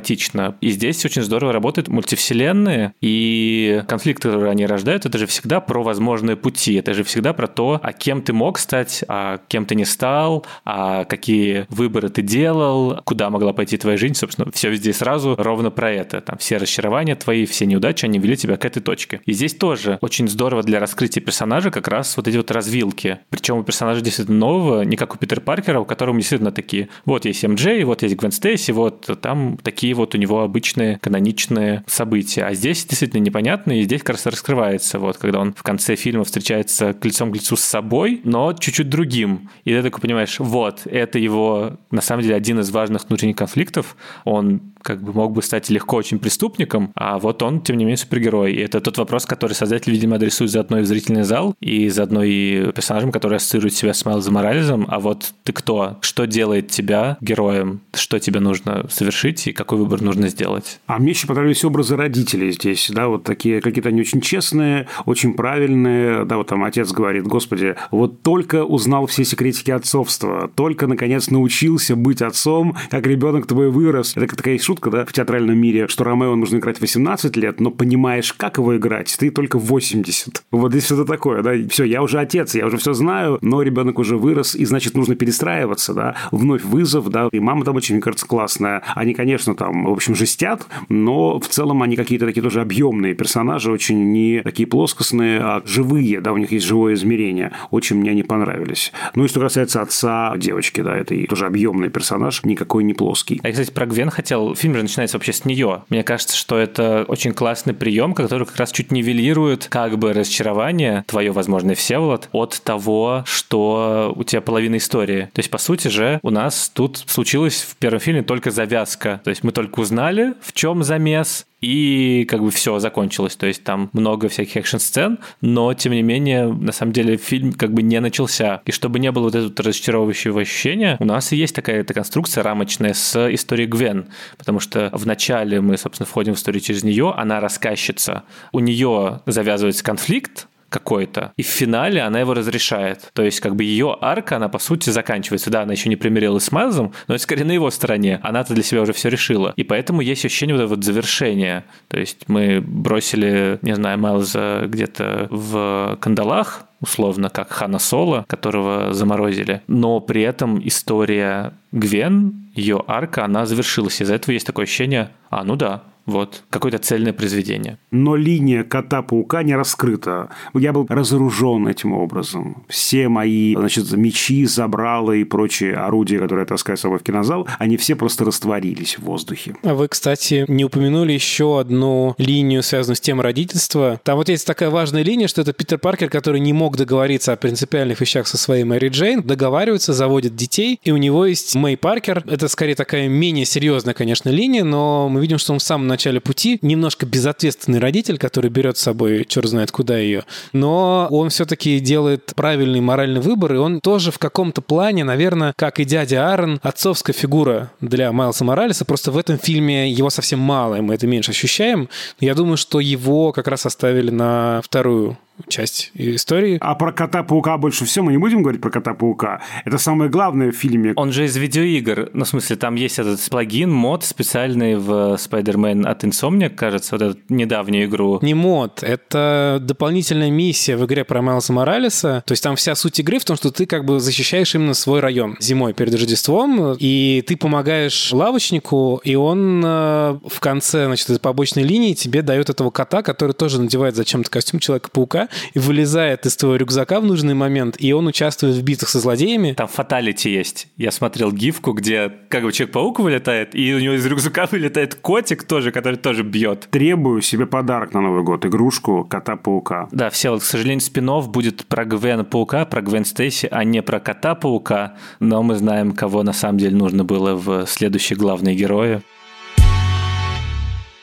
И 0.61 0.69
здесь 0.69 1.03
очень 1.05 1.21
здорово 1.21 1.53
работают 1.53 1.87
мультивселенные, 1.87 2.93
и 3.01 3.83
конфликты, 3.87 4.29
которые 4.29 4.51
они 4.51 4.65
рождают, 4.65 5.05
это 5.05 5.17
же 5.17 5.27
всегда 5.27 5.59
про 5.59 5.83
возможные 5.83 6.35
пути. 6.35 6.75
Это 6.75 6.93
же 6.93 7.03
всегда 7.03 7.33
про 7.33 7.47
то, 7.47 7.79
а 7.81 7.93
кем 7.93 8.21
ты 8.21 8.33
мог 8.33 8.59
стать, 8.59 9.03
а 9.07 9.39
кем 9.47 9.65
ты 9.65 9.75
не 9.75 9.85
стал, 9.85 10.45
а 10.65 11.05
какие 11.05 11.65
выборы 11.69 12.09
ты 12.09 12.21
делал, 12.21 13.01
куда 13.05 13.29
могла 13.29 13.53
пойти 13.53 13.77
твоя 13.77 13.97
жизнь. 13.97 14.15
Собственно, 14.15 14.51
все 14.51 14.69
везде 14.69 14.93
сразу 14.93 15.35
ровно 15.37 15.71
про 15.71 15.91
это. 15.91 16.21
Там 16.21 16.37
все 16.37 16.57
расчарования 16.57 17.15
твои, 17.15 17.45
все 17.45 17.65
неудачи, 17.65 18.05
они 18.05 18.19
вели 18.19 18.35
тебя 18.37 18.57
к 18.57 18.65
этой 18.65 18.81
точке. 18.81 19.21
И 19.25 19.33
здесь 19.33 19.53
тоже 19.53 19.97
очень 20.01 20.27
здорово 20.27 20.63
для 20.63 20.79
раскрытия 20.79 21.21
персонажа 21.21 21.71
как 21.71 21.87
раз 21.87 22.17
вот 22.17 22.27
эти 22.27 22.37
вот 22.37 22.51
развилки. 22.51 23.19
Причем 23.29 23.57
у 23.57 23.63
персонажа 23.63 24.01
действительно 24.01 24.37
нового, 24.37 24.81
не 24.81 24.97
как 24.97 25.15
у 25.15 25.17
Питера 25.17 25.41
Паркера, 25.41 25.79
у 25.79 25.85
которого 25.85 26.15
действительно 26.17 26.51
такие, 26.51 26.89
вот 27.05 27.25
есть 27.25 27.43
МД, 27.43 27.83
вот 27.83 28.01
есть 28.03 28.15
Гвен 28.15 28.31
Стейси, 28.31 28.71
вот 28.71 29.09
там 29.21 29.57
такие 29.57 29.84
вот 29.93 30.15
у 30.15 30.17
него 30.17 30.41
обычные 30.41 30.97
каноничные 30.99 31.83
события. 31.87 32.43
А 32.43 32.53
здесь 32.53 32.85
действительно 32.85 33.21
непонятно, 33.21 33.79
и 33.79 33.83
здесь 33.83 34.01
как 34.01 34.15
раз 34.15 34.25
раскрывается, 34.25 34.99
вот 34.99 35.17
когда 35.17 35.39
он 35.39 35.53
в 35.53 35.63
конце 35.63 35.95
фильма 35.95 36.23
встречается 36.23 36.95
лицом 37.03 37.31
к 37.31 37.35
лицу 37.35 37.55
с 37.55 37.61
собой, 37.61 38.21
но 38.23 38.53
чуть-чуть 38.53 38.89
другим. 38.89 39.49
И 39.63 39.71
ты 39.71 39.81
такой 39.83 40.01
понимаешь, 40.01 40.39
вот, 40.39 40.81
это 40.85 41.19
его, 41.19 41.77
на 41.91 42.01
самом 42.01 42.23
деле, 42.23 42.35
один 42.35 42.59
из 42.59 42.71
важных 42.71 43.07
внутренних 43.07 43.35
конфликтов. 43.35 43.95
Он 44.23 44.74
как 44.85 45.01
бы 45.01 45.13
мог 45.13 45.31
бы 45.31 45.41
стать 45.41 45.71
легко 45.71 45.97
очень 45.97 46.19
преступником, 46.19 46.91
а 46.95 47.17
вот 47.17 47.41
он, 47.41 47.61
тем 47.61 47.77
не 47.77 47.85
менее, 47.85 47.97
супергерой. 47.97 48.53
И 48.53 48.59
это 48.59 48.79
тот 48.79 48.99
вопрос, 48.99 49.25
который 49.25 49.53
создатель, 49.53 49.91
видимо, 49.91 50.17
адресует 50.17 50.51
заодно 50.51 50.79
и 50.79 50.81
в 50.83 50.85
зрительный 50.85 51.23
зал, 51.23 51.55
и 51.59 51.89
заодно 51.89 52.23
и 52.23 52.71
персонажем, 52.71 53.11
который 53.11 53.37
ассоциирует 53.37 53.73
себя 53.73 53.95
с 53.95 54.05
Майлзом 54.05 54.35
Морализом. 54.35 54.85
А 54.87 54.99
вот 54.99 55.33
ты 55.43 55.53
кто? 55.53 55.97
Что 56.01 56.27
делает 56.27 56.69
тебя 56.69 57.17
героем? 57.19 57.81
Что 57.95 58.19
тебе 58.19 58.39
нужно 58.39 58.85
совершить? 58.89 59.47
И 59.47 59.53
какой 59.53 59.79
выбор 59.79 60.03
нужно 60.03 60.27
сделать. 60.27 60.79
А 60.85 60.99
мне 60.99 61.11
еще 61.11 61.25
понравились 61.25 61.63
образы 61.65 61.95
родителей 61.95 62.51
здесь, 62.51 62.91
да, 62.93 63.07
вот 63.07 63.23
такие 63.23 63.61
какие-то 63.61 63.89
они 63.89 64.01
очень 64.01 64.21
честные, 64.21 64.87
очень 65.05 65.33
правильные, 65.33 66.25
да, 66.25 66.37
вот 66.37 66.47
там 66.47 66.63
отец 66.63 66.91
говорит, 66.91 67.23
господи, 67.23 67.75
вот 67.89 68.21
только 68.21 68.63
узнал 68.63 69.07
все 69.07 69.25
секретики 69.25 69.71
отцовства, 69.71 70.51
только, 70.53 70.85
наконец, 70.85 71.31
научился 71.31 71.95
быть 71.95 72.21
отцом, 72.21 72.75
как 72.91 73.07
ребенок 73.07 73.47
твой 73.47 73.71
вырос. 73.71 74.13
Это 74.15 74.35
такая 74.35 74.59
шутка, 74.59 74.74
да, 74.81 75.05
в 75.05 75.13
театральном 75.13 75.57
мире, 75.57 75.87
что 75.87 76.03
Ромео 76.03 76.35
нужно 76.35 76.57
играть 76.57 76.81
18 76.81 77.35
лет, 77.37 77.59
но 77.59 77.71
понимаешь, 77.71 78.33
как 78.33 78.57
его 78.57 78.75
играть, 78.77 79.15
ты 79.17 79.29
только 79.31 79.57
80. 79.59 80.45
Вот 80.51 80.71
здесь 80.71 80.85
что-то 80.85 81.05
такое, 81.05 81.41
да, 81.41 81.53
все, 81.69 81.83
я 81.83 82.01
уже 82.01 82.19
отец, 82.19 82.55
я 82.55 82.65
уже 82.65 82.77
все 82.77 82.93
знаю, 82.93 83.37
но 83.41 83.61
ребенок 83.61 83.99
уже 83.99 84.17
вырос, 84.17 84.55
и, 84.55 84.65
значит, 84.65 84.95
нужно 84.95 85.15
перестраиваться, 85.15 85.93
да, 85.93 86.15
вновь 86.31 86.63
вызов, 86.63 87.09
да, 87.09 87.29
и 87.31 87.39
мама 87.39 87.65
там 87.65 87.75
очень, 87.75 87.95
мне 87.95 88.01
кажется, 88.01 88.25
классная. 88.25 88.83
Они, 88.95 89.13
конечно, 89.13 89.55
там, 89.55 89.85
в 89.85 89.91
общем, 89.91 90.15
жестят, 90.15 90.65
но 90.89 91.39
в 91.39 91.47
целом 91.47 91.81
они 91.81 91.95
какие-то 91.95 92.25
такие 92.25 92.41
тоже 92.41 92.61
объемные 92.61 93.13
персонажи, 93.13 93.71
очень 93.71 94.11
не 94.11 94.41
такие 94.41 94.67
плоскостные, 94.67 95.39
а 95.41 95.61
живые, 95.65 96.21
да, 96.21 96.33
у 96.33 96.37
них 96.37 96.51
есть 96.51 96.65
живое 96.65 96.93
измерение. 96.93 97.51
Очень 97.71 97.97
мне 97.97 98.11
они 98.11 98.23
понравились. 98.23 98.91
Ну 99.15 99.25
и 99.25 99.27
что 99.27 99.39
касается 99.39 99.81
отца 99.81 100.33
девочки, 100.37 100.81
да, 100.81 100.95
это 100.95 101.15
тоже 101.27 101.45
объемный 101.45 101.89
персонаж, 101.89 102.43
никакой 102.43 102.83
не 102.83 102.93
плоский. 102.93 103.39
А 103.43 103.47
я, 103.47 103.53
кстати, 103.53 103.71
про 103.71 103.85
Гвен 103.85 104.09
хотел, 104.09 104.55
фильм 104.65 104.77
же 104.77 104.81
начинается 104.81 105.17
вообще 105.17 105.31
с 105.31 105.45
нее. 105.45 105.83
Мне 105.89 106.01
кажется, 106.01 106.35
что 106.35 106.57
это 106.57 107.05
очень 107.07 107.33
классный 107.33 107.75
прием, 107.75 108.15
который 108.15 108.47
как 108.47 108.57
раз 108.57 108.71
чуть 108.71 108.91
нивелирует 108.91 109.67
как 109.69 109.99
бы 109.99 110.11
разочарование 110.11 111.05
твое, 111.07 111.31
возможно, 111.31 111.71
и 111.71 111.75
Всеволод, 111.75 112.29
от 112.31 112.59
того, 112.63 113.23
что 113.27 114.11
у 114.15 114.23
тебя 114.23 114.41
половина 114.41 114.77
истории. 114.77 115.29
То 115.33 115.39
есть, 115.39 115.51
по 115.51 115.59
сути 115.59 115.89
же, 115.89 116.19
у 116.23 116.31
нас 116.31 116.71
тут 116.73 117.03
случилось 117.05 117.61
в 117.61 117.75
первом 117.75 117.99
фильме 117.99 118.23
только 118.23 118.49
завязка. 118.49 119.21
То 119.23 119.29
есть 119.29 119.43
мы 119.43 119.51
только 119.51 119.81
узнали, 119.81 120.33
в 120.41 120.51
чем 120.53 120.83
замес, 120.83 121.45
и 121.65 122.25
как 122.25 122.41
бы 122.41 122.51
все 122.51 122.79
закончилось. 122.79 123.35
То 123.35 123.47
есть 123.47 123.63
там 123.63 123.89
много 123.93 124.29
всяких 124.29 124.57
экшн-сцен, 124.57 125.19
но 125.41 125.73
тем 125.73 125.93
не 125.93 126.03
менее, 126.03 126.53
на 126.53 126.71
самом 126.71 126.91
деле, 126.93 127.17
фильм 127.17 127.53
как 127.53 127.73
бы 127.73 127.81
не 127.81 127.99
начался. 127.99 128.61
И 128.65 128.71
чтобы 128.71 128.99
не 128.99 129.11
было 129.11 129.23
вот 129.23 129.35
этого 129.35 129.51
разочаровывающего 129.57 130.41
ощущения, 130.41 130.97
у 130.99 131.05
нас 131.05 131.31
и 131.31 131.37
есть 131.37 131.55
такая 131.55 131.81
эта 131.81 131.93
конструкция 131.93 132.43
рамочная 132.43 132.93
с 132.93 133.33
историей 133.33 133.67
Гвен, 133.67 134.07
потому 134.37 134.59
что 134.59 134.89
в 134.93 135.05
начале 135.05 135.59
мы, 135.61 135.77
собственно, 135.77 136.05
входим 136.05 136.35
в 136.35 136.37
историю 136.37 136.61
через 136.61 136.83
нее, 136.83 137.13
она 137.15 137.39
рассказчица, 137.39 138.23
у 138.51 138.59
нее 138.59 139.21
завязывается 139.25 139.83
конфликт, 139.83 140.47
какой-то. 140.69 141.33
И 141.37 141.43
в 141.43 141.47
финале 141.47 142.01
она 142.01 142.19
его 142.19 142.33
разрешает. 142.33 143.09
То 143.13 143.23
есть, 143.23 143.39
как 143.39 143.55
бы 143.55 143.63
ее 143.63 143.97
арка, 144.01 144.37
она 144.37 144.49
по 144.49 144.59
сути 144.59 144.89
заканчивается. 144.89 145.49
Да, 145.49 145.61
она 145.61 145.73
еще 145.73 145.89
не 145.89 145.95
примирилась 145.95 146.45
с 146.45 146.51
Майлзом, 146.51 146.93
но 147.07 147.17
скорее 147.17 147.45
на 147.45 147.51
его 147.51 147.69
стороне. 147.71 148.19
Она-то 148.23 148.53
для 148.53 148.63
себя 148.63 148.81
уже 148.81 148.93
все 148.93 149.09
решила. 149.09 149.53
И 149.55 149.63
поэтому 149.63 150.01
есть 150.01 150.25
ощущение 150.25 150.55
вот 150.55 150.61
этого 150.63 150.75
вот 150.75 150.83
завершения. 150.83 151.65
То 151.87 151.99
есть 151.99 152.27
мы 152.27 152.61
бросили, 152.61 153.59
не 153.61 153.75
знаю, 153.75 153.99
Майлза 153.99 154.63
где-то 154.67 155.27
в 155.29 155.97
кандалах, 156.01 156.65
условно, 156.81 157.29
как 157.29 157.51
Хана 157.51 157.79
Соло, 157.79 158.25
которого 158.27 158.93
заморозили. 158.93 159.61
Но 159.67 159.99
при 159.99 160.21
этом 160.21 160.65
история 160.67 161.53
Гвен, 161.71 162.49
ее 162.53 162.83
арка, 162.87 163.25
она 163.25 163.45
завершилась. 163.45 164.01
Из-за 164.01 164.15
этого 164.15 164.33
есть 164.33 164.45
такое 164.45 164.63
ощущение, 164.63 165.09
а, 165.29 165.43
ну 165.43 165.55
да, 165.55 165.83
вот, 166.05 166.43
какое-то 166.49 166.77
цельное 166.77 167.13
произведение. 167.13 167.77
Но 167.91 168.15
линия 168.15 168.63
кота-паука 168.63 169.43
не 169.43 169.55
раскрыта. 169.55 170.29
Я 170.53 170.73
был 170.73 170.85
разоружен 170.87 171.67
этим 171.67 171.93
образом. 171.93 172.63
Все 172.67 173.07
мои, 173.07 173.55
значит, 173.55 173.91
мечи, 173.93 174.45
забралы 174.45 175.21
и 175.21 175.23
прочие 175.23 175.75
орудия, 175.75 176.19
которые 176.19 176.43
я 176.43 176.45
таскаю 176.45 176.77
с 176.77 176.81
собой 176.81 176.99
в 176.99 177.03
кинозал, 177.03 177.47
они 177.59 177.77
все 177.77 177.95
просто 177.95 178.25
растворились 178.25 178.97
в 178.97 179.03
воздухе. 179.03 179.55
А 179.63 179.73
вы, 179.73 179.87
кстати, 179.87 180.45
не 180.47 180.63
упомянули 180.65 181.13
еще 181.13 181.59
одну 181.59 182.15
линию, 182.17 182.61
связанную 182.61 182.95
с 182.95 183.01
темой 183.01 183.23
родительства. 183.23 183.99
Там 184.03 184.17
вот 184.17 184.29
есть 184.29 184.45
такая 184.45 184.69
важная 184.69 185.03
линия, 185.03 185.27
что 185.27 185.41
это 185.41 185.53
Питер 185.53 185.79
Паркер, 185.79 186.09
который 186.09 186.39
не 186.39 186.53
мог 186.53 186.77
договориться 186.77 187.33
о 187.33 187.35
принципиальных 187.35 187.99
вещах 188.01 188.27
со 188.27 188.37
своей 188.37 188.63
Мэри 188.63 188.89
Джейн, 188.89 189.21
договаривается, 189.21 189.93
заводит 189.93 190.35
детей, 190.35 190.79
и 190.83 190.91
у 190.91 190.97
него 190.97 191.25
есть 191.25 191.55
Мэй 191.55 191.77
Паркер. 191.77 192.23
Это 192.27 192.47
скорее 192.47 192.75
такая 192.75 193.07
менее 193.07 193.45
серьезная, 193.45 193.93
конечно, 193.93 194.29
линия, 194.29 194.63
но 194.63 195.09
мы 195.09 195.21
видим, 195.21 195.37
что 195.37 195.53
он 195.53 195.59
в 195.59 195.63
самом 195.63 195.87
начале 195.95 196.19
пути 196.19 196.59
немножко 196.61 197.05
безответственный 197.05 197.79
родитель, 197.79 198.17
который 198.17 198.49
берет 198.49 198.77
с 198.77 198.81
собой 198.81 199.25
черт 199.27 199.47
знает 199.47 199.71
куда 199.71 199.97
ее, 199.97 200.23
но 200.51 201.07
он 201.09 201.29
все-таки 201.29 201.79
делает 201.79 202.33
правильный 202.35 202.81
моральный 202.81 203.21
выбор, 203.21 203.53
и 203.53 203.57
он 203.57 203.79
тоже 203.79 204.11
в 204.11 204.19
каком-то 204.19 204.61
плане, 204.61 205.03
наверное, 205.03 205.53
как 205.55 205.79
и 205.79 205.85
дядя 205.85 206.29
Аарон, 206.29 206.59
отцовская 206.61 207.13
фигура 207.13 207.71
для 207.79 208.11
Майлса 208.11 208.43
Моралеса, 208.43 208.83
просто 208.83 209.11
в 209.11 209.17
этом 209.17 209.37
фильме 209.37 209.89
его 209.89 210.09
совсем 210.09 210.39
мало, 210.39 210.75
и 210.75 210.81
мы 210.81 210.95
это 210.95 211.07
меньше 211.07 211.31
ощущаем. 211.31 211.89
Я 212.19 212.35
думаю, 212.35 212.57
что 212.57 212.79
его 212.79 213.31
как 213.31 213.47
раз 213.47 213.65
оставили 213.65 214.11
на 214.11 214.61
вторую 214.63 215.17
часть 215.47 215.91
истории. 215.93 216.57
А 216.61 216.75
про 216.75 216.91
кота-паука 216.91 217.57
больше 217.57 217.85
всего 217.85 218.05
мы 218.05 218.11
не 218.13 218.17
будем 218.17 218.41
говорить 218.41 218.61
про 218.61 218.69
кота-паука. 218.69 219.41
Это 219.65 219.77
самое 219.77 220.09
главное 220.09 220.51
в 220.51 220.55
фильме. 220.55 220.93
Он 220.95 221.11
же 221.11 221.25
из 221.25 221.35
видеоигр. 221.35 222.11
Ну, 222.13 222.25
в 222.25 222.27
смысле, 222.27 222.55
там 222.55 222.75
есть 222.75 222.99
этот 222.99 223.19
плагин, 223.29 223.71
мод 223.71 224.03
специальный 224.03 224.75
в 224.77 225.15
Spider-Man 225.15 225.85
от 225.85 226.03
Insomniac, 226.03 226.55
кажется, 226.55 226.95
вот 226.95 227.01
эту 227.01 227.19
недавнюю 227.29 227.85
игру. 227.85 228.19
Не 228.21 228.33
мод, 228.33 228.83
это 228.83 229.59
дополнительная 229.61 230.31
миссия 230.31 230.77
в 230.77 230.85
игре 230.85 231.03
про 231.03 231.21
Майлса 231.21 231.53
Моралеса. 231.53 232.23
То 232.25 232.31
есть 232.31 232.43
там 232.43 232.55
вся 232.55 232.75
суть 232.75 232.99
игры 232.99 233.19
в 233.19 233.25
том, 233.25 233.35
что 233.35 233.51
ты 233.51 233.65
как 233.65 233.85
бы 233.85 233.99
защищаешь 233.99 234.55
именно 234.55 234.73
свой 234.73 234.99
район 234.99 235.35
зимой 235.39 235.73
перед 235.73 235.93
Рождеством, 235.93 236.75
и 236.79 237.23
ты 237.27 237.37
помогаешь 237.37 238.11
лавочнику, 238.13 239.01
и 239.03 239.15
он 239.15 239.63
э, 239.65 240.19
в 240.27 240.39
конце, 240.39 240.85
значит, 240.85 241.09
этой 241.09 241.19
побочной 241.19 241.63
линии 241.63 241.93
тебе 241.93 242.21
дает 242.21 242.49
этого 242.49 242.69
кота, 242.69 243.01
который 243.01 243.33
тоже 243.33 243.61
надевает 243.61 243.95
зачем-то 243.95 244.29
костюм 244.29 244.59
Человека-паука, 244.59 245.24
и 245.53 245.59
вылезает 245.59 246.25
из 246.25 246.35
твоего 246.35 246.55
рюкзака 246.57 246.99
в 246.99 247.05
нужный 247.05 247.33
момент, 247.33 247.75
и 247.79 247.93
он 247.93 248.07
участвует 248.07 248.55
в 248.55 248.63
битвах 248.63 248.89
со 248.89 248.99
злодеями. 248.99 249.53
Там 249.53 249.67
фаталити 249.67 250.29
есть. 250.29 250.67
Я 250.77 250.91
смотрел 250.91 251.31
гифку, 251.31 251.73
где 251.73 252.11
как 252.29 252.43
бы 252.43 252.51
Человек-паук 252.51 252.99
вылетает, 252.99 253.55
и 253.55 253.73
у 253.73 253.79
него 253.79 253.95
из 253.95 254.05
рюкзака 254.05 254.47
вылетает 254.51 254.95
котик 254.95 255.43
тоже, 255.43 255.71
который 255.71 255.97
тоже 255.97 256.23
бьет. 256.23 256.67
Требую 256.71 257.21
себе 257.21 257.45
подарок 257.45 257.93
на 257.93 258.01
Новый 258.01 258.23
год, 258.23 258.45
игрушку 258.45 259.05
кота-паука. 259.05 259.87
Да, 259.91 260.09
все, 260.09 260.31
вот, 260.31 260.41
к 260.41 260.45
сожалению, 260.45 260.81
спинов 260.81 261.29
будет 261.29 261.65
про 261.65 261.85
Гвен 261.85 262.25
Паука, 262.25 262.65
про 262.65 262.81
Гвен 262.81 263.05
Стейси, 263.05 263.47
а 263.51 263.63
не 263.63 263.81
про 263.81 263.99
кота-паука, 263.99 264.95
но 265.19 265.43
мы 265.43 265.55
знаем, 265.55 265.91
кого 265.93 266.23
на 266.23 266.33
самом 266.33 266.57
деле 266.57 266.75
нужно 266.75 267.03
было 267.03 267.35
в 267.35 267.65
следующие 267.67 268.17
главные 268.17 268.55
герои. 268.55 269.01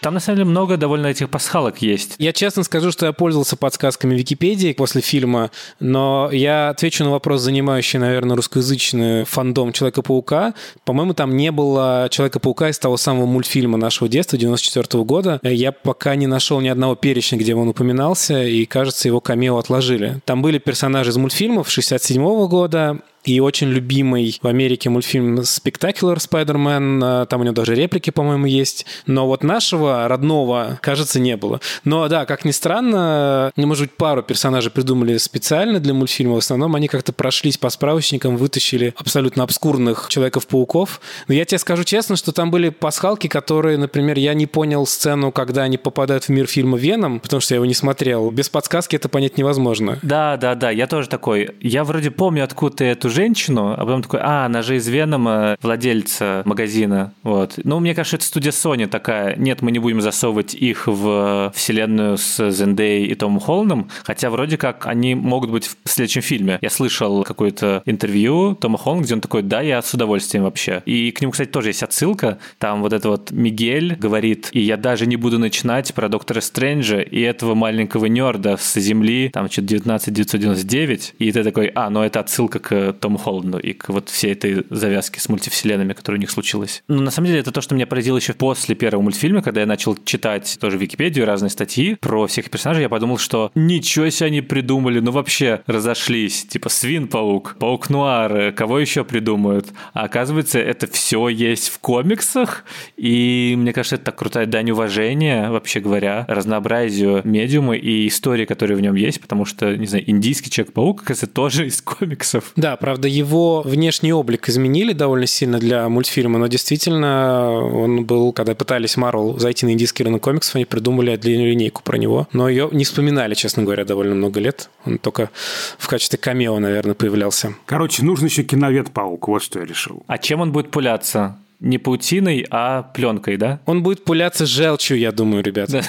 Там, 0.03 0.15
на 0.15 0.21
самом 0.21 0.39
деле, 0.39 0.51
много 0.51 0.77
довольно 0.77 1.07
этих 1.07 1.31
пасхалок 1.31 1.81
есть. 1.81 2.17
Я 2.19 2.33
честно 2.33 2.65
скажу, 2.65 2.91
что 2.91 3.07
я 3.07 3.13
пользовался 3.13 3.57
подсказками 3.57 4.17
Википедии 4.17 4.73
после 4.73 5.01
фильма, 5.01 5.53
но 5.79 6.29
я 6.33 6.71
отвечу 6.71 7.05
на 7.05 7.11
вопрос, 7.11 7.43
занимающий, 7.43 8.01
наверное, 8.01 8.35
русскоязычный 8.35 9.25
фандом 9.25 9.73
Человека-паука. 9.73 10.55
По-моему, 10.85 11.15
там 11.15 11.37
не 11.37 11.53
было 11.53 12.09
Человека-паука 12.11 12.71
из 12.71 12.81
того 12.81 12.97
самого 12.97 13.27
мультфильма 13.27 13.79
нашего 13.79 14.09
детства, 14.09 14.37
94 14.37 15.05
года. 15.05 15.39
Я 15.45 15.71
пока 15.71 16.17
не 16.17 16.27
нашел 16.27 16.61
ни 16.61 16.69
одного 16.69 16.97
перечня, 16.97 17.39
где 17.39 17.55
он 17.55 17.69
упоминался, 17.69 18.43
и, 18.43 18.65
кажется, 18.65 19.07
его 19.07 19.21
камео 19.21 19.57
отложили. 19.59 20.21
Там 20.25 20.43
были 20.43 20.59
персонажи 20.59 21.11
из 21.11 21.17
мультфильмов 21.17 21.71
67 21.71 22.49
года, 22.49 22.99
и 23.25 23.41
очень 23.41 23.69
любимый 23.69 24.39
в 24.43 24.47
Америке 24.47 24.91
мультфильм 24.91 25.41
Spectacular 25.41 26.17
Spider-Man, 26.17 27.27
там 27.27 27.41
у 27.41 27.45
него 27.45 27.55
даже 27.55 27.75
реплики, 27.75 28.11
по-моему, 28.11 28.47
есть, 28.47 28.87
но 29.07 29.27
вот 29.27 29.43
нашего 29.45 30.09
родного, 30.09 30.79
кажется, 30.83 31.21
не 31.21 31.37
было. 31.37 31.61
Но 31.85 32.09
да, 32.09 32.27
как 32.27 32.45
ни 32.45 32.51
странно, 32.51 33.53
ну, 33.57 33.67
может 33.67 33.89
быть, 33.89 33.97
пару 33.97 34.23
персонажей 34.23 34.71
придумали 34.71 35.17
специально 35.19 35.79
для 35.81 35.95
мультфильма, 35.95 36.35
в 36.35 36.39
основном 36.39 36.75
они 36.75 36.89
как-то 36.89 37.13
прошлись 37.13 37.59
по 37.59 37.71
справочникам, 37.71 38.37
вытащили 38.37 38.95
абсолютно 38.97 39.45
обскурных 39.45 40.07
Человеков-пауков. 40.09 41.01
Но 41.29 41.35
я 41.35 41.45
тебе 41.45 41.59
скажу 41.59 41.85
честно, 41.85 42.17
что 42.17 42.33
там 42.33 42.51
были 42.51 42.71
пасхалки, 42.71 43.29
которые, 43.29 43.79
например, 43.79 44.19
я 44.19 44.35
не 44.35 44.47
понял 44.47 44.87
сцену, 44.87 45.33
когда 45.33 45.63
они 45.63 45.79
попадают 45.79 46.25
в 46.25 46.29
мир 46.31 46.47
фильма 46.47 46.79
«Веном», 46.79 47.21
потому 47.21 47.41
что 47.41 47.55
я 47.55 47.57
его 47.57 47.67
не 47.67 47.75
смотрел. 47.75 48.31
Без 48.31 48.49
подсказки 48.49 48.97
это 48.97 49.09
понять 49.09 49.39
невозможно. 49.39 49.99
Да, 50.03 50.37
да, 50.37 50.55
да, 50.55 50.71
я 50.71 50.87
тоже 50.87 51.09
такой. 51.09 51.51
Я 51.61 51.85
вроде 51.85 52.11
помню, 52.11 52.45
откуда 52.45 52.85
эту 52.85 53.12
женщину, 53.13 53.73
а 53.73 53.79
потом 53.79 54.03
такой, 54.03 54.21
а, 54.23 54.47
она 54.47 54.63
же 54.63 54.77
из 54.77 54.89
Венома, 54.89 55.57
владельца 55.63 56.43
магазина. 56.45 57.13
Вот. 57.23 57.59
Ну, 57.63 57.81
мне 57.81 57.95
кажется, 57.95 58.17
это 58.17 58.25
студия 58.25 58.51
Sony 58.51 58.87
такая. 58.87 59.37
Нет, 59.37 59.63
мы 59.63 59.71
не 59.71 59.79
будем 59.79 60.01
засовывать 60.01 60.55
их 60.55 60.87
в 60.87 61.53
вселенную 61.55 62.19
с 62.19 62.51
Зендей 62.51 63.07
и 63.07 63.15
Томом 63.15 63.41
Холландом, 63.41 63.89
хотя 64.05 64.31
вроде 64.31 64.57
как 64.57 64.87
они 64.87 65.15
могут 65.15 65.51
быть 65.51 65.67
в 65.85 65.89
следующем 65.89 66.23
фильме. 66.23 66.59
Я 66.61 66.71
слышал 66.71 67.23
какое-то 67.25 67.83
интервью 67.87 68.55
Тома 68.55 68.79
Холланда, 68.79 69.05
где 69.05 69.15
он 69.15 69.21
такой, 69.21 69.43
да, 69.43 69.61
я 69.61 69.81
с 69.83 69.93
удовольствием 69.95 70.45
вообще. 70.45 70.83
И 70.87 71.11
к 71.11 71.21
нему, 71.21 71.33
кстати, 71.33 71.51
тоже 71.51 71.71
есть 71.71 71.83
отсылка. 71.83 72.39
Там 72.59 72.83
вот 72.83 72.93
это 72.93 73.09
вот 73.09 73.31
Мигель 73.31 73.97
говорит, 73.97 74.49
и 74.53 74.61
я 74.61 74.77
даже 74.77 75.07
не 75.07 75.17
буду 75.17 75.39
начинать 75.39 75.93
про 75.95 76.09
Доктора 76.09 76.41
Стрэнджа 76.41 77.01
и 77.01 77.21
этого 77.21 77.55
маленького 77.55 78.07
нерда 78.07 78.57
с 78.57 78.79
Земли, 78.79 79.31
там 79.33 79.51
что-то 79.51 79.69
19999, 79.69 81.15
и 81.19 81.33
ты 81.33 81.45
такой, 81.45 81.67
а, 81.75 81.91
ну 81.91 82.03
это 82.03 82.21
отсылка 82.21 82.59
к 82.59 82.93
Тому 83.03 83.19
Холланду 83.19 83.59
и 83.59 83.73
к 83.73 83.89
вот 83.89 84.09
всей 84.09 84.33
этой 84.33 84.65
завязке 84.71 85.21
с 85.21 85.29
мультивселенными, 85.29 85.93
которая 85.93 86.19
у 86.19 86.21
них 86.21 86.31
случилась. 86.31 86.85
Но 86.87 87.03
на 87.03 87.11
самом 87.11 87.27
деле 87.27 87.41
это 87.41 87.51
то, 87.51 87.61
что 87.61 87.75
меня 87.75 87.87
поразило 87.87 88.17
еще 88.17 88.33
после 88.33 88.77
первого 88.77 89.03
мультфильма, 89.03 89.43
когда 89.43 89.61
я 89.61 89.67
начал 89.67 89.97
читать 90.05 90.57
тоже 90.61 90.79
Википедию, 90.79 91.27
разные 91.27 91.51
статьи 91.51 91.97
про 91.97 92.27
всех 92.29 92.49
персонажей, 92.49 92.83
я 92.83 92.89
подумал, 92.89 93.19
что 93.19 93.51
ничего 93.57 94.09
себе 94.09 94.29
они 94.29 94.41
придумали, 94.41 95.01
ну 95.01 95.11
вообще 95.11 95.63
разошлись. 95.67 96.45
Типа 96.47 96.69
Свин-паук, 96.69 97.57
Паук-Нуар, 97.59 98.53
кого 98.53 98.79
еще 98.79 99.05
придумают? 99.05 99.67
А 99.95 100.05
оказывается, 100.05 100.61
это 100.61 100.87
все 100.87 101.29
есть 101.29 101.71
в 101.71 101.81
комиксах, 101.81 102.65
и 102.97 103.55
мне 103.59 103.73
кажется, 103.73 103.97
это 103.97 104.05
так 104.07 104.17
крутая 104.17 104.47
дань 104.47 104.71
уважения, 104.71 105.51
вообще 105.51 105.81
говоря, 105.81 106.25
разнообразию 106.29 107.23
медиума 107.25 107.77
и 107.77 108.07
истории, 108.07 108.45
которые 108.45 108.77
в 108.77 108.81
нем 108.81 108.95
есть, 108.95 109.21
потому 109.21 109.45
что, 109.45 109.77
не 109.77 109.89
знаю, 109.89 110.09
индийский 110.09 110.51
Человек-паук, 110.51 111.03
кажется, 111.03 111.27
тоже 111.27 111.67
из 111.67 111.83
комиксов. 111.83 112.53
Да, 112.55 112.77
правда, 112.93 113.09
его 113.09 113.63
внешний 113.63 114.13
облик 114.13 114.51
изменили 114.51 114.93
довольно 114.93 115.27
сильно 115.27 115.59
для 115.59 115.89
мультфильма, 115.89 116.39
но 116.39 116.47
действительно 116.47 117.51
он 117.55 118.05
был, 118.05 118.35
когда 118.35 118.55
пытались 118.55 118.99
Марвел 118.99 119.39
зайти 119.39 119.65
на 119.65 119.71
индийский 119.71 120.05
рынок 120.05 120.23
комиксов, 120.23 120.57
они 120.57 120.67
придумали 120.67 121.09
отдельную 121.09 121.49
линейку 121.49 121.83
про 121.83 121.97
него, 121.97 122.29
но 122.35 122.51
ее 122.51 122.69
не 122.71 122.85
вспоминали, 122.85 123.33
честно 123.33 123.63
говоря, 123.63 123.87
довольно 123.87 124.15
много 124.15 124.41
лет. 124.41 124.69
Он 124.85 124.99
только 124.99 125.31
в 125.79 125.89
качестве 125.89 126.19
камео, 126.19 126.59
наверное, 126.59 126.93
появлялся. 126.93 127.55
Короче, 127.65 128.05
нужен 128.05 128.27
еще 128.27 128.43
киновед-паук, 128.43 129.27
вот 129.27 129.43
что 129.43 129.61
я 129.61 129.65
решил. 129.65 130.03
А 130.07 130.19
чем 130.19 130.43
он 130.43 130.53
будет 130.53 130.71
пуляться? 130.71 131.39
Не 131.63 131.79
паутиной, 131.79 132.45
а 132.51 132.83
пленкой, 132.83 133.37
да? 133.37 133.61
Он 133.67 133.83
будет 133.83 134.05
пуляться 134.05 134.47
желчью, 134.47 134.99
я 134.99 135.13
думаю, 135.13 135.43
ребят. 135.43 135.71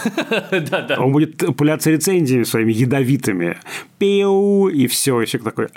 Да, 0.51 0.81
да. 0.81 0.99
Он 0.99 1.11
будет 1.11 1.37
пуляться 1.57 1.89
рецензиями 1.89 2.43
своими 2.43 2.71
ядовитыми. 2.71 3.57
Пиу, 3.97 4.69
и 4.69 4.87
все, 4.87 5.21
и 5.21 5.27
человек 5.27 5.43
такой... 5.43 5.67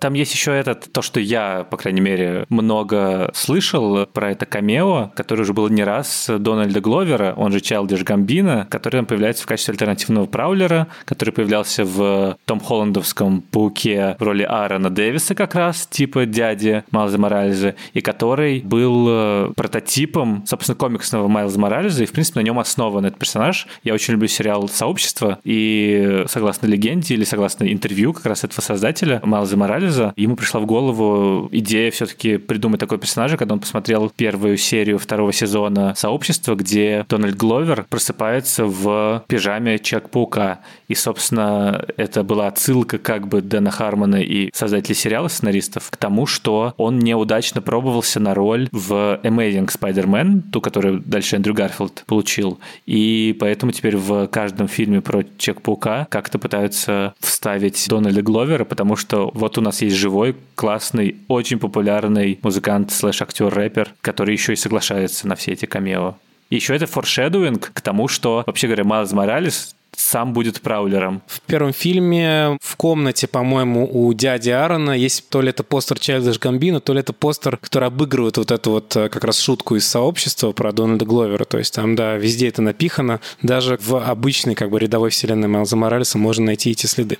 Там 0.00 0.14
есть 0.14 0.34
еще 0.34 0.52
этот, 0.52 0.90
то, 0.92 1.00
что 1.00 1.20
я, 1.20 1.64
по 1.70 1.76
крайней 1.76 2.00
мере, 2.00 2.44
много 2.48 3.30
слышал 3.34 4.04
про 4.06 4.32
это 4.32 4.46
камео, 4.46 5.12
который 5.14 5.42
уже 5.42 5.52
был 5.52 5.68
не 5.68 5.84
раз 5.84 6.28
Дональда 6.28 6.80
Гловера, 6.80 7.34
он 7.36 7.52
же 7.52 7.60
Чайлдиш 7.60 8.02
Гамбина, 8.02 8.66
который 8.68 8.96
там 8.96 9.06
появляется 9.06 9.44
в 9.44 9.46
качестве 9.46 9.72
альтернативного 9.72 10.26
Праулера, 10.26 10.88
который 11.04 11.30
появлялся 11.30 11.84
в 11.84 12.36
Том 12.46 12.58
Холландовском 12.58 13.42
Пауке 13.42 14.16
в 14.18 14.22
роли 14.22 14.42
Аарона 14.42 14.90
Дэвиса 14.90 15.36
как 15.36 15.54
раз, 15.54 15.86
типа 15.86 16.26
дяди 16.26 16.82
Майлза 16.90 17.18
Моральза, 17.18 17.76
и 17.92 18.00
который 18.00 18.60
был 18.60 19.08
прототипом, 19.56 20.44
собственно, 20.46 20.76
комиксного 20.76 21.28
Майлза 21.28 21.58
Моральза, 21.58 22.02
и, 22.02 22.06
в 22.06 22.12
принципе, 22.12 22.40
на 22.40 22.44
нем 22.44 22.58
основан 22.58 23.06
этот 23.06 23.18
персонаж. 23.18 23.66
Я 23.82 23.94
очень 23.94 24.14
люблю 24.14 24.28
сериал 24.28 24.68
«Сообщество», 24.68 25.38
и 25.44 26.24
согласно 26.28 26.66
легенде 26.66 27.14
или 27.14 27.24
согласно 27.24 27.64
интервью 27.70 28.12
как 28.12 28.26
раз 28.26 28.44
этого 28.44 28.60
создателя 28.60 29.20
Майлза 29.24 29.56
Морализа, 29.56 30.12
ему 30.16 30.36
пришла 30.36 30.60
в 30.60 30.66
голову 30.66 31.48
идея 31.52 31.90
все-таки 31.90 32.36
придумать 32.36 32.80
такой 32.80 32.98
персонажа, 32.98 33.36
когда 33.36 33.54
он 33.54 33.60
посмотрел 33.60 34.10
первую 34.10 34.56
серию 34.56 34.98
второго 34.98 35.32
сезона 35.32 35.94
«Сообщества», 35.96 36.54
где 36.54 37.06
Дональд 37.08 37.36
Гловер 37.36 37.86
просыпается 37.88 38.64
в 38.64 39.24
пижаме 39.26 39.78
Человек-паука. 39.78 40.60
И, 40.88 40.94
собственно, 40.94 41.84
это 41.96 42.22
была 42.22 42.48
отсылка 42.48 42.98
как 42.98 43.28
бы 43.28 43.40
Дэна 43.40 43.70
Хармона 43.70 44.16
и 44.22 44.50
создателей 44.52 44.94
сериала, 44.94 45.28
сценаристов, 45.28 45.90
к 45.90 45.96
тому, 45.96 46.26
что 46.26 46.74
он 46.76 46.98
неудачно 46.98 47.60
пробовался 47.60 48.20
на 48.20 48.34
роль 48.34 48.68
в 48.72 49.11
Amazing 49.22 49.68
Spider-Man, 49.68 50.50
ту, 50.52 50.60
которую 50.60 51.00
дальше 51.00 51.36
Эндрю 51.36 51.54
Гарфилд 51.54 52.04
получил. 52.06 52.58
И 52.86 53.36
поэтому 53.38 53.72
теперь 53.72 53.96
в 53.96 54.26
каждом 54.28 54.68
фильме 54.68 55.00
про 55.00 55.24
Человек-паука 55.38 56.06
как-то 56.10 56.38
пытаются 56.38 57.14
вставить 57.20 57.84
Дональда 57.88 58.22
Гловера, 58.22 58.64
потому 58.64 58.96
что 58.96 59.30
вот 59.34 59.58
у 59.58 59.60
нас 59.60 59.82
есть 59.82 59.96
живой, 59.96 60.36
классный, 60.54 61.16
очень 61.28 61.58
популярный 61.58 62.38
музыкант 62.42 62.92
слэш-актер, 62.92 63.52
рэпер, 63.52 63.94
который 64.00 64.32
еще 64.32 64.52
и 64.52 64.56
соглашается 64.56 65.26
на 65.28 65.36
все 65.36 65.52
эти 65.52 65.66
камео. 65.66 66.16
Еще 66.50 66.76
это 66.76 66.86
форшедуинг 66.86 67.72
к 67.72 67.80
тому, 67.80 68.08
что, 68.08 68.44
вообще 68.46 68.66
говоря, 68.66 68.84
Майлз 68.84 69.12
Моралес 69.12 69.74
сам 69.96 70.32
будет 70.32 70.60
Праулером. 70.60 71.22
В 71.26 71.40
первом 71.42 71.72
фильме 71.72 72.58
в 72.60 72.76
комнате, 72.76 73.26
по-моему, 73.26 73.88
у 73.90 74.12
дяди 74.12 74.50
Аарона 74.50 74.92
есть 74.92 75.28
то 75.28 75.40
ли 75.40 75.50
это 75.50 75.62
постер 75.62 75.98
Чайлдиш 75.98 76.38
Гамбина, 76.38 76.80
то 76.80 76.92
ли 76.92 77.00
это 77.00 77.12
постер, 77.12 77.56
который 77.56 77.88
обыгрывает 77.88 78.36
вот 78.36 78.50
эту 78.50 78.70
вот 78.70 78.96
э, 78.96 79.08
как 79.08 79.24
раз 79.24 79.38
шутку 79.38 79.76
из 79.76 79.86
сообщества 79.86 80.52
про 80.52 80.72
Дональда 80.72 81.04
Гловера. 81.04 81.44
То 81.44 81.58
есть 81.58 81.74
там, 81.74 81.94
да, 81.96 82.16
везде 82.16 82.48
это 82.48 82.62
напихано. 82.62 83.20
Даже 83.42 83.78
в 83.80 83.96
обычной 83.96 84.54
как 84.54 84.70
бы 84.70 84.78
рядовой 84.78 85.10
вселенной 85.10 85.48
Майлза 85.48 85.76
Моралеса 85.76 86.18
можно 86.18 86.46
найти 86.46 86.70
эти 86.70 86.86
следы. 86.86 87.18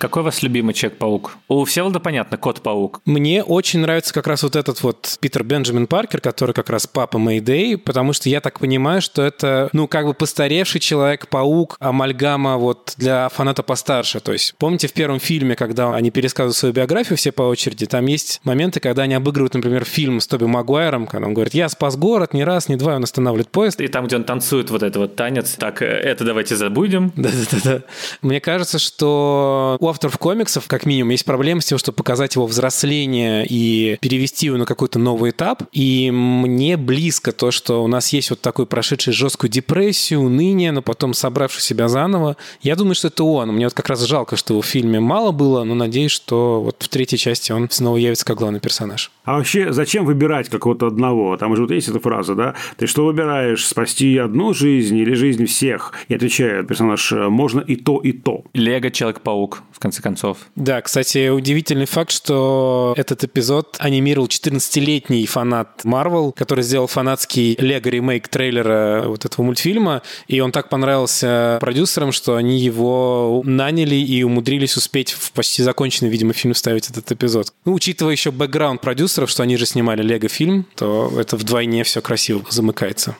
Какой 0.00 0.22
у 0.22 0.24
вас 0.24 0.42
любимый 0.42 0.72
Человек-паук? 0.72 1.36
У 1.48 1.62
Всеволода, 1.66 2.00
понятно, 2.00 2.38
Кот-паук. 2.38 3.02
Мне 3.04 3.44
очень 3.44 3.80
нравится 3.80 4.14
как 4.14 4.26
раз 4.26 4.42
вот 4.42 4.56
этот 4.56 4.82
вот 4.82 5.18
Питер 5.20 5.44
Бенджамин 5.44 5.86
Паркер, 5.86 6.22
который 6.22 6.54
как 6.54 6.70
раз 6.70 6.86
папа 6.86 7.18
Мэйдэй, 7.18 7.76
потому 7.76 8.14
что 8.14 8.30
я 8.30 8.40
так 8.40 8.60
понимаю, 8.60 9.02
что 9.02 9.20
это, 9.20 9.68
ну, 9.74 9.86
как 9.88 10.06
бы 10.06 10.14
постаревший 10.14 10.80
Человек-паук, 10.80 11.76
амальгама 11.80 12.56
вот 12.56 12.94
для 12.96 13.28
фаната 13.28 13.62
постарше. 13.62 14.20
То 14.20 14.32
есть, 14.32 14.54
помните 14.56 14.88
в 14.88 14.94
первом 14.94 15.20
фильме, 15.20 15.54
когда 15.54 15.94
они 15.94 16.10
пересказывают 16.10 16.56
свою 16.56 16.72
биографию 16.72 17.18
все 17.18 17.30
по 17.30 17.42
очереди, 17.42 17.84
там 17.84 18.06
есть 18.06 18.40
моменты, 18.42 18.80
когда 18.80 19.02
они 19.02 19.12
обыгрывают, 19.12 19.52
например, 19.52 19.84
фильм 19.84 20.20
с 20.20 20.26
Тоби 20.26 20.46
Магуайром, 20.46 21.08
когда 21.08 21.26
он 21.26 21.34
говорит, 21.34 21.52
я 21.52 21.68
спас 21.68 21.98
город, 21.98 22.32
не 22.32 22.44
раз, 22.44 22.70
не 22.70 22.76
два, 22.76 22.96
он 22.96 23.04
останавливает 23.04 23.50
поезд. 23.50 23.82
И 23.82 23.88
там, 23.88 24.06
где 24.06 24.16
он 24.16 24.24
танцует 24.24 24.70
вот 24.70 24.82
этот 24.82 24.96
вот 24.96 25.16
танец, 25.16 25.56
так, 25.58 25.82
э, 25.82 25.84
это 25.84 26.24
давайте 26.24 26.56
забудем. 26.56 27.12
Да-да-да. 27.16 27.82
Мне 28.22 28.40
кажется, 28.40 28.78
что 28.78 29.76
у 29.78 29.89
авторов 29.90 30.18
комиксов, 30.18 30.66
как 30.66 30.86
минимум, 30.86 31.10
есть 31.10 31.24
проблема 31.24 31.60
с 31.60 31.66
тем, 31.66 31.78
чтобы 31.78 31.96
показать 31.96 32.34
его 32.34 32.46
взросление 32.46 33.46
и 33.48 33.98
перевести 34.00 34.46
его 34.46 34.56
на 34.56 34.64
какой-то 34.64 34.98
новый 34.98 35.30
этап. 35.30 35.64
И 35.72 36.10
мне 36.10 36.76
близко 36.76 37.32
то, 37.32 37.50
что 37.50 37.84
у 37.84 37.86
нас 37.86 38.12
есть 38.12 38.30
вот 38.30 38.40
такой 38.40 38.66
прошедший 38.66 39.12
жесткую 39.12 39.50
депрессию, 39.50 40.20
уныние, 40.20 40.72
но 40.72 40.82
потом 40.82 41.14
собравший 41.14 41.62
себя 41.62 41.88
заново. 41.88 42.36
Я 42.62 42.76
думаю, 42.76 42.94
что 42.94 43.08
это 43.08 43.24
он. 43.24 43.50
Мне 43.50 43.66
вот 43.66 43.74
как 43.74 43.88
раз 43.88 44.02
жалко, 44.02 44.36
что 44.36 44.54
его 44.54 44.62
в 44.62 44.66
фильме 44.66 45.00
мало 45.00 45.32
было, 45.32 45.64
но 45.64 45.74
надеюсь, 45.74 46.12
что 46.12 46.62
вот 46.62 46.76
в 46.78 46.88
третьей 46.88 47.18
части 47.18 47.52
он 47.52 47.68
снова 47.70 47.96
явится 47.96 48.24
как 48.24 48.38
главный 48.38 48.60
персонаж. 48.60 49.10
А 49.24 49.36
вообще, 49.36 49.72
зачем 49.72 50.04
выбирать 50.04 50.48
какого-то 50.48 50.86
одного? 50.86 51.36
Там 51.36 51.54
же 51.56 51.62
вот 51.62 51.70
есть 51.70 51.88
эта 51.88 52.00
фраза, 52.00 52.34
да? 52.34 52.54
Ты 52.76 52.86
что 52.86 53.04
выбираешь, 53.04 53.66
спасти 53.66 54.16
одну 54.18 54.54
жизнь 54.54 54.96
или 54.96 55.14
жизнь 55.14 55.46
всех? 55.46 55.92
И 56.08 56.14
отвечает 56.14 56.68
персонаж, 56.68 57.12
можно 57.12 57.60
и 57.60 57.76
то, 57.76 57.98
и 57.98 58.12
то. 58.12 58.44
Лего 58.54 58.90
Человек-паук 58.90 59.62
конце 59.80 60.02
концов. 60.02 60.38
Да, 60.54 60.80
кстати, 60.80 61.28
удивительный 61.28 61.86
факт, 61.86 62.12
что 62.12 62.94
этот 62.96 63.24
эпизод 63.24 63.76
анимировал 63.78 64.28
14-летний 64.28 65.26
фанат 65.26 65.80
Marvel, 65.84 66.32
который 66.32 66.62
сделал 66.62 66.86
фанатский 66.86 67.56
лего-ремейк 67.58 68.28
трейлера 68.28 69.04
вот 69.06 69.24
этого 69.24 69.44
мультфильма, 69.44 70.02
и 70.28 70.40
он 70.40 70.52
так 70.52 70.68
понравился 70.68 71.58
продюсерам, 71.60 72.12
что 72.12 72.36
они 72.36 72.60
его 72.60 73.42
наняли 73.44 73.96
и 73.96 74.22
умудрились 74.22 74.76
успеть 74.76 75.12
в 75.12 75.32
почти 75.32 75.62
законченный, 75.62 76.10
видимо, 76.10 76.32
фильм 76.32 76.54
вставить 76.54 76.88
этот 76.90 77.10
эпизод. 77.10 77.52
Ну, 77.64 77.74
учитывая 77.74 78.12
еще 78.12 78.30
бэкграунд 78.30 78.80
продюсеров, 78.80 79.30
что 79.30 79.42
они 79.42 79.56
же 79.56 79.66
снимали 79.66 80.02
лего-фильм, 80.02 80.66
то 80.76 81.12
это 81.18 81.36
вдвойне 81.36 81.84
все 81.84 82.00
красиво 82.00 82.44
замыкается. 82.50 83.16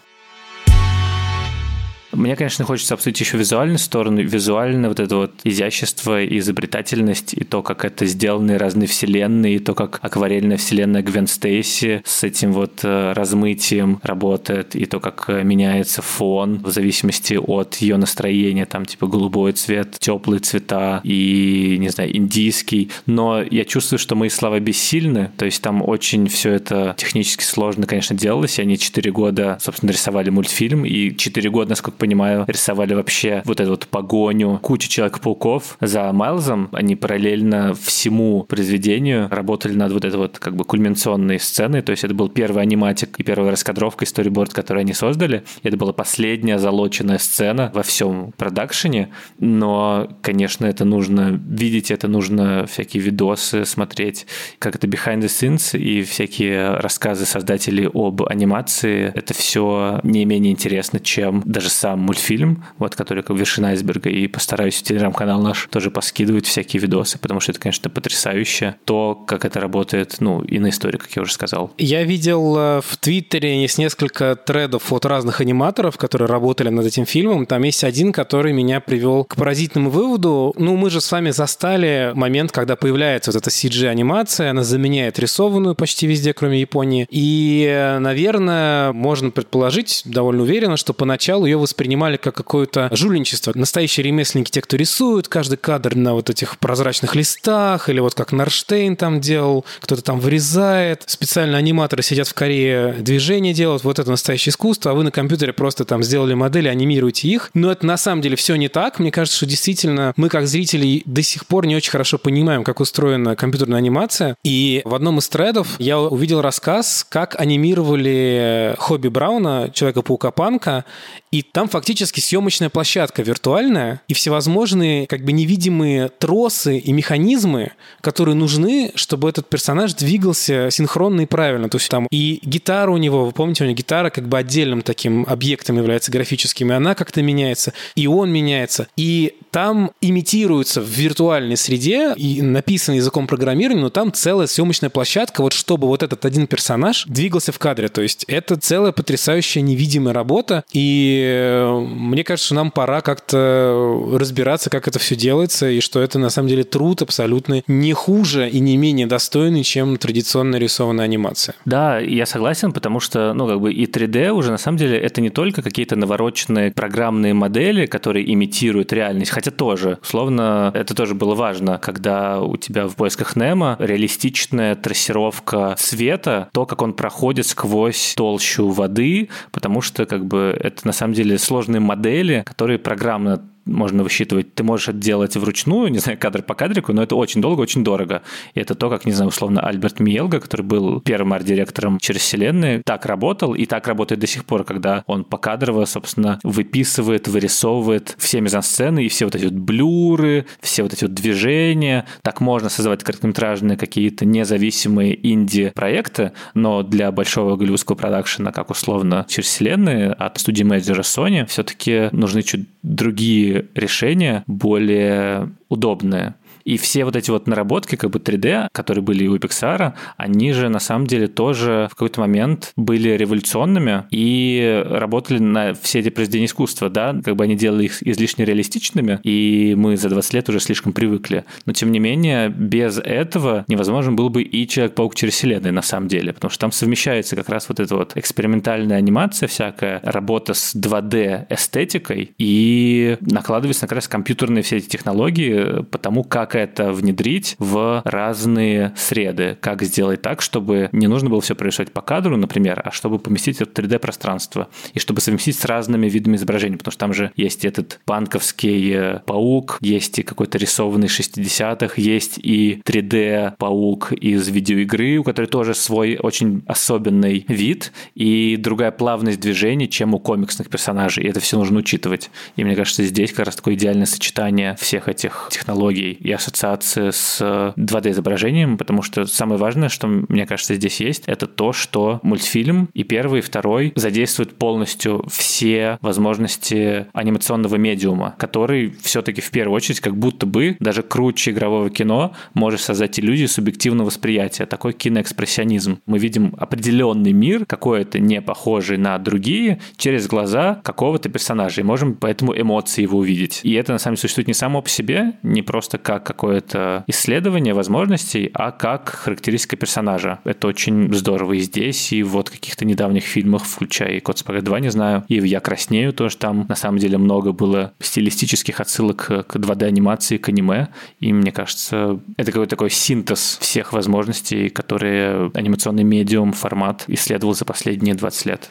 Мне, 2.13 2.35
конечно, 2.35 2.65
хочется 2.65 2.95
обсудить 2.95 3.21
еще 3.21 3.37
визуальную 3.37 3.79
сторону. 3.79 4.21
Визуально 4.21 4.89
вот 4.89 4.99
это 4.99 5.17
вот 5.17 5.33
изящество, 5.45 6.27
изобретательность 6.27 7.35
и 7.35 7.45
то, 7.45 7.63
как 7.63 7.85
это 7.85 8.05
сделаны 8.07 8.59
разные 8.59 8.89
вселенные, 8.89 9.57
и 9.57 9.59
то, 9.61 9.75
как 9.75 10.01
акварельная 10.03 10.57
вселенная 10.57 11.03
Гвен 11.03 11.29
Стейси 11.29 12.03
с 12.05 12.25
этим 12.25 12.53
вот 12.53 12.81
э, 12.83 13.13
размытием 13.13 14.01
работает, 14.03 14.75
и 14.75 14.87
то, 14.87 14.99
как 14.99 15.27
э, 15.29 15.45
меняется 15.45 16.03
фон 16.03 16.61
в 16.65 16.71
зависимости 16.71 17.35
от 17.35 17.77
ее 17.77 17.97
настроения, 17.97 18.67
там 18.67 18.87
типа 18.87 19.07
голубой 19.07 19.53
цвет, 19.53 19.97
теплые 19.99 20.41
цвета 20.41 21.01
и, 21.05 21.77
не 21.79 21.91
знаю, 21.91 22.17
индийский. 22.17 22.91
Но 23.07 23.41
я 23.43 23.65
чувствую, 23.65 24.01
что 24.01 24.17
мои 24.17 24.31
слова 24.31 24.59
бессильны, 24.59 25.31
то 25.37 25.45
есть 25.45 25.63
там 25.63 25.81
очень 25.87 26.27
все 26.27 26.51
это 26.53 26.95
технически 26.97 27.45
сложно, 27.45 27.87
конечно, 27.87 28.17
делалось, 28.17 28.59
и 28.59 28.63
они 28.63 28.79
четыре 28.79 29.13
года, 29.13 29.59
собственно, 29.61 29.91
рисовали 29.91 30.31
мультфильм, 30.31 30.85
и 30.85 31.17
четыре 31.17 31.51
года, 31.51 31.71
насколько 31.71 32.00
понимаю, 32.01 32.45
рисовали 32.49 32.95
вообще 32.95 33.43
вот 33.45 33.61
эту 33.61 33.71
вот 33.71 33.87
погоню 33.87 34.59
кучу 34.63 34.89
Человек-пауков 34.89 35.77
за 35.81 36.11
Майлзом. 36.13 36.69
Они 36.73 36.97
параллельно 36.97 37.75
всему 37.75 38.45
произведению 38.45 39.29
работали 39.31 39.75
над 39.75 39.93
вот 39.93 40.05
этой 40.05 40.17
вот 40.17 40.39
как 40.39 40.57
бы 40.57 40.65
кульминационной 40.65 41.39
сценой. 41.39 41.83
То 41.83 41.91
есть 41.93 42.03
это 42.03 42.15
был 42.15 42.29
первый 42.29 42.63
аниматик 42.63 43.21
и 43.21 43.23
первая 43.23 43.51
раскадровка 43.53 44.05
и 44.05 44.09
сториборд, 44.09 44.53
который 44.53 44.83
они 44.83 44.95
создали. 44.95 45.45
Это 45.63 45.77
была 45.77 45.93
последняя 45.93 46.59
залоченная 46.59 47.19
сцена 47.19 47.71
во 47.75 47.83
всем 47.83 48.33
продакшене. 48.37 49.11
Но, 49.39 50.09
конечно, 50.23 50.65
это 50.65 50.85
нужно 50.85 51.41
видеть, 51.47 51.91
это 51.91 52.09
нужно 52.09 52.67
всякие 52.67 53.03
видосы 53.03 53.65
смотреть, 53.65 54.27
как 54.59 54.75
это 54.75 54.87
behind 54.87 55.21
the 55.21 55.27
scenes 55.27 55.79
и 55.79 56.03
всякие 56.03 56.77
рассказы 56.77 57.27
создателей 57.27 57.89
об 57.93 58.23
анимации. 58.23 59.13
Это 59.15 59.35
все 59.35 60.01
не 60.03 60.25
менее 60.25 60.53
интересно, 60.53 60.99
чем 60.99 61.43
даже 61.45 61.69
сам 61.69 61.90
сам 61.91 62.01
мультфильм, 62.01 62.65
вот, 62.79 62.95
который 62.95 63.23
как 63.23 63.37
вершина 63.37 63.69
айсберга, 63.69 64.11
и 64.11 64.29
постараюсь 64.29 64.77
в 64.77 64.83
телеграм-канал 64.83 65.43
наш 65.43 65.69
тоже 65.71 65.91
поскидывать 65.91 66.47
всякие 66.47 66.81
видосы, 66.81 67.19
потому 67.19 67.41
что 67.41 67.53
это, 67.53 67.61
конечно, 67.61 67.91
потрясающе. 67.91 68.77
То, 68.85 69.15
как 69.27 69.45
это 69.45 69.61
работает, 69.61 70.17
ну, 70.21 70.43
и 70.43 70.59
на 70.59 70.69
истории, 70.69 70.99
как 70.99 71.11
я 71.17 71.23
уже 71.23 71.33
сказал. 71.33 71.73
Я 71.79 72.05
видел 72.05 72.57
э, 72.57 72.81
в 72.81 72.97
Твиттере 72.97 73.61
есть 73.63 73.79
несколько 73.79 74.37
тредов 74.37 74.93
от 74.93 75.05
разных 75.05 75.41
аниматоров, 75.41 75.97
которые 75.97 76.29
работали 76.29 76.69
над 76.69 76.87
этим 76.87 77.07
фильмом. 77.07 77.47
Там 77.47 77.63
есть 77.65 77.83
один, 77.83 78.13
который 78.13 78.53
меня 78.53 78.81
привел 78.81 79.25
к 79.25 79.37
поразительному 79.37 79.91
выводу. 79.91 80.55
Ну, 80.57 80.77
мы 80.77 80.91
же 80.91 81.01
с 81.01 81.11
вами 81.11 81.31
застали 81.31 82.13
момент, 82.15 82.53
когда 82.53 82.77
появляется 82.77 83.33
вот 83.33 83.43
эта 83.43 83.51
CG-анимация, 83.51 84.51
она 84.51 84.63
заменяет 84.63 85.19
рисованную 85.19 85.75
почти 85.75 86.07
везде, 86.07 86.33
кроме 86.33 86.61
Японии. 86.61 87.07
И, 87.11 87.67
э, 87.69 87.99
наверное, 87.99 88.93
можно 88.93 89.31
предположить 89.31 90.03
довольно 90.05 90.43
уверенно, 90.43 90.77
что 90.77 90.93
поначалу 90.93 91.47
ее 91.47 91.57
воспринимали 91.81 92.19
как 92.19 92.35
какое-то 92.35 92.91
жульничество. 92.93 93.53
Настоящие 93.55 94.05
ремесленники, 94.05 94.51
те, 94.51 94.61
кто 94.61 94.77
рисуют, 94.77 95.29
каждый 95.29 95.57
кадр 95.57 95.97
на 95.97 96.13
вот 96.13 96.29
этих 96.29 96.59
прозрачных 96.59 97.15
листах, 97.15 97.89
или 97.89 98.01
вот 98.01 98.15
как 98.15 98.33
Нарштейн 98.33 98.97
там 98.97 99.19
делал, 99.19 99.65
кто-то 99.81 100.03
там 100.03 100.21
вырезает. 100.21 101.05
Специально 101.07 101.57
аниматоры 101.57 102.03
сидят 102.03 102.29
в 102.29 102.35
Корее, 102.35 102.97
движения 102.99 103.55
делают, 103.55 103.83
вот 103.83 103.99
это 103.99 104.11
настоящее 104.11 104.51
искусство, 104.51 104.91
а 104.91 104.95
вы 104.95 105.05
на 105.05 105.11
компьютере 105.11 105.55
просто 105.55 105.87
там 105.87 106.03
сделали 106.03 106.35
модели, 106.35 106.69
анимируете 106.69 107.29
их. 107.29 107.51
Но 107.55 107.73
это 107.73 107.87
на 107.87 107.97
самом 107.97 108.21
деле 108.21 108.37
все 108.37 108.57
не 108.57 108.69
так. 108.69 108.99
Мне 108.99 109.11
кажется, 109.11 109.39
что 109.39 109.47
действительно 109.47 110.13
мы 110.17 110.29
как 110.29 110.47
зрители 110.47 111.03
до 111.07 111.23
сих 111.23 111.47
пор 111.47 111.65
не 111.65 111.77
очень 111.77 111.93
хорошо 111.93 112.19
понимаем, 112.19 112.63
как 112.63 112.81
устроена 112.81 113.37
компьютерная 113.37 113.79
анимация. 113.79 114.37
И 114.45 114.83
в 114.85 114.95
одном 114.95 115.19
из 115.19 115.31
тредов 115.31 115.77
я 115.79 115.99
увидел 115.99 116.43
рассказ, 116.43 117.07
как 117.09 117.41
анимировали 117.41 118.75
Хобби 118.79 119.09
Брауна, 119.09 119.71
Человека-паука 119.73 120.31
Панка, 120.31 120.85
и 121.33 121.43
там 121.43 121.69
фактически 121.69 122.19
съемочная 122.19 122.71
площадка 122.71 123.23
виртуальная, 123.23 124.03
и 124.09 124.15
всевозможные 124.15 125.07
как 125.07 125.25
бы 125.25 125.31
невидимые 125.31 126.09
тросы 126.09 126.79
и 126.79 126.93
механизмы, 126.93 127.73
которые 128.01 128.35
нужны, 128.35 128.91
чтобы 128.97 129.29
этот 129.29 129.49
персонаж 129.49 129.95
двигался 129.95 130.69
синхронно 130.71 131.23
и 131.23 131.27
правильно. 131.27 131.69
То 131.69 131.79
есть 131.79 131.89
там 131.89 132.09
и 132.11 132.41
гитара 132.43 132.91
у 132.91 132.97
него, 132.97 133.27
вы 133.27 133.33
помните, 133.33 133.63
у 133.63 133.67
него 133.67 133.77
гитара 133.77 134.11
как 134.11 134.29
бы 134.29 134.39
отдельным 134.39 134.83
таким 134.83 135.25
объектом 135.29 135.77
является 135.77 136.11
графическим, 136.11 136.73
и 136.73 136.75
она 136.75 136.97
как-то 136.97 137.23
меняется, 137.23 137.75
и 137.95 138.09
он 138.09 138.33
меняется. 138.33 138.89
И 138.97 139.37
там 139.53 139.93
имитируется 140.01 140.81
в 140.81 140.89
виртуальной 140.89 141.57
среде 141.57 142.13
и 142.17 142.43
написано 142.43 142.97
языком 142.97 143.29
программирования, 143.29 143.83
но 143.83 143.91
там 143.91 144.13
целая 144.13 144.49
съемочная 144.49 144.91
площадка, 144.91 145.43
вот 145.43 145.53
чтобы 145.53 145.87
вот 145.87 146.03
этот 146.03 146.25
один 146.25 146.49
персонаж 146.49 147.05
двигался 147.07 147.53
в 147.53 147.59
кадре. 147.61 147.89
То 147.89 148.03
есть 148.03 148.25
это 148.25 148.57
целая 148.57 148.91
потрясающая 148.91 149.63
невидимая 149.63 150.13
работа, 150.13 150.65
и 150.73 151.20
мне 151.21 152.25
кажется, 152.25 152.55
нам 152.55 152.71
пора 152.71 153.01
как-то 153.01 154.09
разбираться, 154.13 154.71
как 154.71 154.89
это 154.89 154.99
все 154.99 155.17
делается, 155.17 155.69
и 155.69 155.81
что 155.81 156.01
это 156.01 156.19
на 156.19 156.31
самом 156.31 156.49
деле 156.49 156.65
труд 156.65 157.03
абсолютно 157.03 157.63
не 157.67 157.93
хуже 157.93 158.49
и 158.49 158.61
не 158.61 158.77
менее 158.77 159.07
достойный, 159.07 159.63
чем 159.63 159.97
традиционно 159.97 160.57
рисованная 160.57 161.05
анимация. 161.05 161.55
Да, 161.65 161.99
я 161.99 162.27
согласен, 162.27 162.73
потому 162.73 163.01
что, 163.01 163.33
ну, 163.35 163.47
как 163.47 163.61
бы 163.61 163.73
и 163.73 163.87
3D 163.87 164.31
уже 164.31 164.51
на 164.51 164.59
самом 164.59 164.79
деле 164.79 164.99
это 164.99 165.21
не 165.21 165.31
только 165.31 165.63
какие-то 165.63 165.97
навороченные 165.97 166.73
программные 166.73 167.35
модели, 167.35 167.87
которые 167.87 168.33
имитируют 168.33 168.93
реальность, 168.93 169.31
хотя 169.31 169.51
тоже, 169.51 169.99
условно, 170.03 170.71
это 170.75 170.95
тоже 170.95 171.15
было 171.15 171.35
важно, 171.35 171.79
когда 171.79 172.41
у 172.41 172.57
тебя 172.57 172.87
в 172.87 172.95
поисках 172.97 173.37
Немо 173.37 173.77
реалистичная 173.79 174.75
трассировка 174.75 175.75
света, 175.79 176.49
то, 176.53 176.67
как 176.67 176.83
он 176.83 176.93
проходит 176.93 177.47
сквозь 177.47 178.15
толщу 178.17 178.69
воды, 178.69 179.29
потому 179.53 179.81
что 179.81 180.07
как 180.07 180.27
бы 180.27 180.57
это 180.59 180.87
на 180.87 180.93
самом 180.93 181.10
деле 181.13 181.39
сложные 181.39 181.81
модели, 181.81 182.43
которые 182.47 182.79
программно 182.79 183.43
можно 183.65 184.03
высчитывать. 184.03 184.55
Ты 184.55 184.63
можешь 184.63 184.89
это 184.89 184.99
делать 184.99 185.37
вручную, 185.37 185.91
не 185.91 185.99
знаю, 185.99 186.19
кадр 186.19 186.43
по 186.43 186.55
кадрику, 186.55 186.93
но 186.93 187.03
это 187.03 187.17
очень 187.17 187.41
долго, 187.41 187.61
очень 187.61 187.85
дорого. 187.85 188.23
И 188.55 188.61
это 188.61 188.75
то, 188.75 188.91
как, 188.91 189.05
не 189.05 189.13
знаю, 189.13 189.29
условно, 189.29 189.61
Альберт 189.61 190.01
Миелга, 190.01 190.41
который 190.41 190.63
был 190.63 191.01
первым 191.01 191.33
арт-директором 191.33 191.99
через 191.99 192.23
вселенные, 192.23 192.83
так 192.85 193.07
работал 193.07 193.55
и 193.55 193.67
так 193.67 193.87
работает 193.87 194.21
до 194.21 194.27
сих 194.27 194.45
пор, 194.45 194.65
когда 194.65 195.05
он 195.07 195.25
покадрово, 195.25 195.85
собственно, 195.85 196.39
выписывает, 196.43 197.29
вырисовывает 197.29 198.15
все 198.19 198.41
мизансцены 198.41 199.05
и 199.05 199.09
все 199.09 199.25
вот 199.27 199.35
эти 199.35 199.45
вот 199.45 199.55
блюры, 199.55 200.47
все 200.61 200.83
вот 200.83 200.93
эти 200.93 201.05
вот 201.05 201.15
движения. 201.15 202.07
Так 202.23 202.41
можно 202.41 202.69
создавать 202.69 203.05
короткометражные 203.05 203.77
какие-то 203.77 204.25
независимые 204.25 205.19
инди-проекты, 205.33 206.33
но 206.55 206.83
для 206.83 207.13
большого 207.13 207.57
голливудского 207.57 207.97
продакшена, 207.97 208.53
как 208.53 208.71
условно 208.71 209.27
через 209.29 209.49
вселенные 209.49 210.13
от 210.13 210.39
студии 210.39 210.63
менеджера 210.63 211.03
Sony, 211.03 211.47
все-таки 211.47 212.09
нужны 212.13 212.43
чуть 212.43 212.69
другие 212.83 213.67
решения, 213.75 214.45
более 214.47 215.51
удобные. 215.69 216.35
И 216.65 216.77
все 216.77 217.05
вот 217.05 217.17
эти 217.17 217.31
вот 217.31 217.47
наработки 217.47 217.97
как 217.97 218.11
бы 218.11 218.19
3D, 218.19 218.69
которые 218.73 219.03
были 219.03 219.27
у 219.27 219.37
Pixar, 219.37 219.95
они 220.17 220.53
же 220.53 220.69
на 220.69 220.81
самом 220.81 221.07
деле 221.07 221.27
тоже 221.27 221.89
в 221.91 221.95
какой-то 221.95 222.21
момент 222.21 222.73
были 222.77 223.11
революционными 223.11 224.05
и 224.11 224.83
работали 224.89 225.39
на 225.39 225.75
все 225.75 226.01
эти 226.01 226.11
произведения 226.11 226.47
искусства, 226.47 226.91
да, 226.91 227.19
как 227.25 227.37
бы 227.37 227.45
они 227.45 227.57
делали 227.57 227.85
их 227.85 228.03
излишне 228.03 228.45
реалистичными, 228.45 229.21
и 229.23 229.75
мы 229.77 229.97
за 229.97 230.09
20 230.09 230.35
лет 230.35 230.49
уже 230.49 230.61
слишком 230.61 230.93
привыкли. 230.93 231.45
Но 231.67 231.73
тем 231.73 231.93
не 231.93 231.99
менее, 231.99 232.49
без 232.49 232.99
этого 232.99 233.65
невозможен 233.69 234.17
был 234.17 234.31
бы 234.31 234.43
и 234.43 234.67
Человек-паук 234.67 235.15
через 235.15 235.35
вселенную 235.35 235.75
на 235.75 235.83
самом 235.83 236.09
деле, 236.09 236.33
потому 236.33 236.51
что 236.51 236.61
там 236.61 236.73
совмещается 236.73 237.37
как 237.37 237.49
раз 237.49 237.69
вот 237.69 237.81
эта 237.81 237.97
вот 237.97 238.17
экспериментальная 238.17 238.99
анимация 238.99 239.49
всякая, 239.49 240.01
работа 240.03 240.55
с 240.55 240.75
2D 240.75 241.47
эстетикой 241.51 242.33
и 242.39 243.17
накладывается 243.21 243.83
как 243.83 243.93
раз 243.93 244.09
компьютерные 244.09 244.63
все 244.63 244.77
эти 244.77 244.89
технологии 244.89 245.83
по 245.83 245.99
тому, 245.99 246.25
как 246.25 246.50
это 246.55 246.93
внедрить 246.93 247.57
в 247.59 248.03
разные 248.05 248.93
среды, 248.97 249.57
как 249.61 249.83
сделать 249.83 250.23
так, 250.23 250.43
чтобы 250.43 250.89
не 250.93 251.07
нужно 251.07 251.31
было 251.31 251.41
все 251.41 251.55
происходить 251.55 251.93
по 251.93 252.03
кадру, 252.03 252.37
например, 252.37 252.83
а 252.85 252.91
чтобы 252.91 253.19
поместить 253.19 253.61
это 253.61 253.71
в 253.71 253.75
3D-пространство, 253.75 254.69
и 254.95 254.99
чтобы 254.99 255.21
совместить 255.21 255.59
с 255.59 255.65
разными 255.65 256.09
видами 256.09 256.37
изображений, 256.37 256.77
потому 256.77 256.93
что 256.93 257.01
там 257.01 257.15
же 257.15 257.33
есть 257.37 257.65
этот 257.65 258.01
банковский 258.07 258.93
э, 258.95 259.19
паук, 259.27 259.79
есть 259.81 260.19
и 260.19 260.23
какой-то 260.23 260.59
рисованный 260.59 261.09
60-х, 261.09 261.95
есть 261.97 262.39
и 262.39 262.83
3D-паук 262.85 264.13
из 264.13 264.49
видеоигры, 264.49 265.19
у 265.19 265.25
которой 265.25 265.47
тоже 265.47 265.75
свой 265.75 266.17
очень 266.17 266.63
особенный 266.67 267.45
вид 267.49 267.93
и 268.15 268.57
другая 268.57 268.91
плавность 268.91 269.41
движений, 269.41 269.89
чем 269.89 270.15
у 270.15 270.19
комиксных 270.19 270.69
персонажей, 270.69 271.25
и 271.25 271.29
это 271.29 271.41
все 271.41 271.59
нужно 271.59 271.79
учитывать. 271.81 272.31
И 272.57 272.65
мне 272.65 272.77
кажется, 272.77 273.05
здесь 273.05 273.33
как 273.33 273.47
раз 273.47 273.57
такое 273.57 273.75
идеальное 273.75 274.07
сочетание 274.07 274.77
всех 274.79 275.09
этих 275.09 275.49
технологий. 275.51 276.13
И 276.13 276.33
ассоциации 276.41 277.11
с 277.11 277.41
2D-изображением, 277.41 278.79
потому 278.79 279.03
что 279.03 279.27
самое 279.27 279.61
важное, 279.61 279.89
что, 279.89 280.07
мне 280.07 280.47
кажется, 280.47 280.75
здесь 280.75 281.01
есть, 281.01 281.25
это 281.27 281.47
то, 281.47 281.73
что 281.73 282.21
мультфильм 282.23 282.89
и 282.95 283.05
первый, 283.05 283.41
и 283.41 283.43
второй 283.43 283.93
задействуют 283.97 284.57
полностью 284.57 285.25
все 285.31 285.99
возможности 286.01 287.07
анимационного 287.13 287.77
медиума, 287.77 288.35
который 288.39 288.95
все-таки 289.03 289.41
в 289.41 289.51
первую 289.51 289.77
очередь 289.77 290.01
как 290.01 290.17
будто 290.17 290.47
бы 290.47 290.77
даже 290.81 291.03
круче 291.03 291.51
игрового 291.51 291.91
кино 291.91 292.33
может 292.55 292.81
создать 292.81 293.19
иллюзию 293.21 293.49
субъективного 293.49 294.07
восприятия, 294.07 294.67
такой 294.67 294.93
киноэкспрессионизм. 294.93 296.01
Мы 296.07 296.19
видим 296.19 296.55
определенный 296.59 297.33
мир, 297.33 297.67
какой-то 297.67 298.19
не 298.19 298.41
похожий 298.41 298.97
на 298.97 299.19
другие, 299.19 299.81
через 299.97 300.27
глаза 300.27 300.81
какого-то 300.83 301.29
персонажа, 301.29 301.81
и 301.81 301.85
можем 301.85 302.15
поэтому 302.15 302.59
эмоции 302.59 303.03
его 303.03 303.19
увидеть. 303.19 303.61
И 303.63 303.73
это 303.75 303.93
на 303.93 303.99
самом 303.99 304.15
деле 304.15 304.23
существует 304.23 304.49
не 304.49 304.55
само 304.55 304.83
по 304.83 304.89
себе, 304.89 305.35
не 305.43 305.63
просто 305.63 305.99
как 305.99 306.30
какое-то 306.31 307.03
исследование 307.09 307.75
возможностей, 307.75 308.51
а 308.55 308.71
как 308.71 309.09
характеристика 309.09 309.77
персонажа. 309.77 310.39
Это 310.45 310.69
очень 310.69 311.13
здорово 311.13 311.55
и 311.55 311.59
здесь, 311.59 312.13
и 312.13 312.23
вот 312.23 312.51
каких-то 312.51 312.85
недавних 312.85 313.25
фильмах, 313.25 313.65
включая 313.65 314.13
и 314.13 314.21
«Кот 314.21 314.39
Спагет 314.39 314.65
2», 314.65 314.81
не 314.81 314.91
знаю, 314.91 315.25
и 315.27 315.35
«Я 315.35 315.61
краснею» 315.61 316.13
тоже 316.13 316.37
там 316.37 316.67
на 316.69 316.77
самом 316.77 316.99
деле 316.99 317.19
много 317.19 317.53
было 317.53 317.93
стилистических 317.99 318.81
отсылок 318.81 319.27
к 319.27 319.57
2D-анимации, 319.57 320.37
к 320.37 320.49
аниме, 320.49 320.89
и 321.19 321.33
мне 321.33 321.51
кажется, 321.51 322.21
это 322.37 322.53
какой-то 322.53 322.71
такой 322.71 322.91
синтез 322.91 323.59
всех 323.61 323.93
возможностей, 323.93 324.69
которые 324.69 325.51
анимационный 325.55 326.05
медиум, 326.05 326.53
формат 326.53 327.05
исследовал 327.09 327.55
за 327.55 327.65
последние 327.65 328.15
20 328.15 328.47
лет. 328.47 328.71